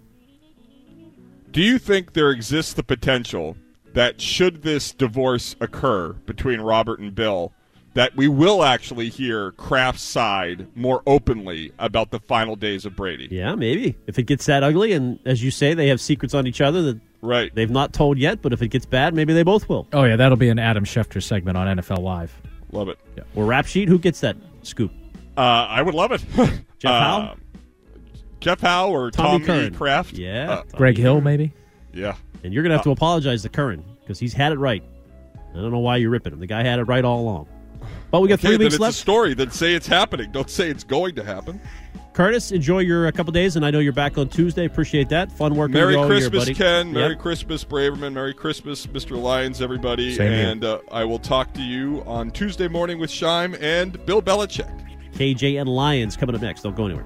do 1.51 1.61
you 1.61 1.77
think 1.77 2.13
there 2.13 2.29
exists 2.31 2.73
the 2.73 2.83
potential 2.83 3.57
that 3.93 4.21
should 4.21 4.61
this 4.63 4.93
divorce 4.93 5.55
occur 5.59 6.13
between 6.25 6.61
Robert 6.61 6.99
and 6.99 7.13
Bill, 7.13 7.51
that 7.97 8.15
we 8.15 8.27
will 8.27 8.63
actually 8.63 9.09
hear 9.09 9.51
Kraft's 9.53 10.03
side 10.03 10.67
more 10.75 11.01
openly 11.07 11.71
about 11.79 12.11
the 12.11 12.19
final 12.19 12.55
days 12.55 12.85
of 12.85 12.95
Brady? 12.95 13.27
Yeah, 13.31 13.55
maybe. 13.55 13.95
If 14.05 14.19
it 14.19 14.23
gets 14.23 14.45
that 14.45 14.63
ugly, 14.63 14.93
and 14.93 15.17
as 15.25 15.43
you 15.43 15.49
say, 15.49 15.73
they 15.73 15.87
have 15.87 15.99
secrets 15.99 16.35
on 16.35 16.45
each 16.45 16.61
other 16.61 16.81
that 16.83 16.99
Right. 17.23 17.53
they've 17.55 17.71
not 17.71 17.93
told 17.93 18.19
yet, 18.19 18.43
but 18.43 18.53
if 18.53 18.61
it 18.61 18.67
gets 18.67 18.85
bad, 18.85 19.15
maybe 19.15 19.33
they 19.33 19.41
both 19.41 19.67
will. 19.67 19.87
Oh 19.93 20.03
yeah, 20.03 20.15
that'll 20.15 20.37
be 20.37 20.49
an 20.49 20.59
Adam 20.59 20.85
Schefter 20.85 21.21
segment 21.23 21.57
on 21.57 21.65
NFL 21.79 22.01
Live. 22.03 22.31
Love 22.71 22.89
it. 22.89 22.99
Yeah. 23.17 23.23
Or 23.35 23.45
rap 23.45 23.65
sheet, 23.65 23.89
who 23.89 23.97
gets 23.97 24.19
that 24.19 24.37
scoop? 24.61 24.91
Uh, 25.35 25.41
I 25.41 25.81
would 25.81 25.95
love 25.95 26.11
it. 26.11 26.23
Jeff 26.77 26.91
Uh, 26.91 26.99
Howe? 26.99 27.35
Jeff 28.39 28.61
Howe 28.61 28.89
or 28.91 29.09
Tommy 29.09 29.43
Tommy 29.43 29.71
Kraft? 29.71 30.13
Yeah. 30.13 30.51
Uh, 30.51 30.63
Greg 30.75 30.97
Hill, 30.97 31.19
maybe. 31.21 31.51
yeah. 31.93 32.15
And 32.43 32.53
you're 32.53 32.61
going 32.61 32.69
to 32.69 32.77
have 32.77 32.83
to 32.83 32.91
apologize 32.91 33.41
to 33.41 33.49
Curran 33.49 33.83
because 34.01 34.19
he's 34.19 34.33
had 34.33 34.51
it 34.51 34.59
right. 34.59 34.83
I 35.51 35.55
don't 35.59 35.71
know 35.71 35.79
why 35.79 35.97
you're 35.97 36.11
ripping 36.11 36.33
him. 36.33 36.39
The 36.39 36.45
guy 36.45 36.61
had 36.63 36.77
it 36.77 36.83
right 36.83 37.03
all 37.03 37.21
along. 37.21 37.47
But 38.11 38.21
we 38.21 38.29
got 38.29 38.35
Okay, 38.35 38.47
three 38.47 38.51
then 38.57 38.59
weeks 38.65 38.73
it's 38.75 38.81
left. 38.81 38.95
a 38.95 38.99
story. 38.99 39.33
Then 39.33 39.51
say 39.51 39.73
it's 39.73 39.87
happening. 39.87 40.31
Don't 40.31 40.49
say 40.49 40.69
it's 40.69 40.83
going 40.83 41.15
to 41.15 41.23
happen. 41.23 41.59
Curtis, 42.13 42.51
enjoy 42.51 42.79
your 42.79 43.05
uh, 43.05 43.11
couple 43.11 43.31
days, 43.31 43.57
and 43.57 43.65
I 43.65 43.69
know 43.69 43.77
you're 43.77 43.93
back 43.93 44.17
on 44.17 44.27
Tuesday. 44.27 44.65
Appreciate 44.65 45.07
that. 45.09 45.31
Fun 45.31 45.53
working 45.55 45.75
Merry 45.75 45.95
with 45.95 46.07
you 46.07 46.15
year, 46.15 46.29
Christmas, 46.29 46.45
buddy. 46.45 46.53
Ken. 46.55 46.91
Merry 46.91 47.15
Christmas, 47.15 47.63
Braverman. 47.63 48.13
Merry 48.13 48.33
Christmas, 48.33 48.87
Mr. 48.87 49.21
Lyons, 49.21 49.61
everybody. 49.61 50.15
Same 50.15 50.31
and 50.31 50.65
uh, 50.65 50.79
I 50.91 51.03
will 51.03 51.19
talk 51.19 51.53
to 51.53 51.61
you 51.61 52.01
on 52.07 52.31
Tuesday 52.31 52.67
morning 52.67 52.97
with 52.97 53.11
Shime 53.11 53.55
and 53.61 54.03
Bill 54.07 54.21
Belichick. 54.23 54.71
KJ 55.13 55.59
and 55.61 55.69
Lyons 55.69 56.17
coming 56.17 56.35
up 56.35 56.41
next. 56.41 56.63
Don't 56.63 56.75
go 56.75 56.87
anywhere. 56.87 57.05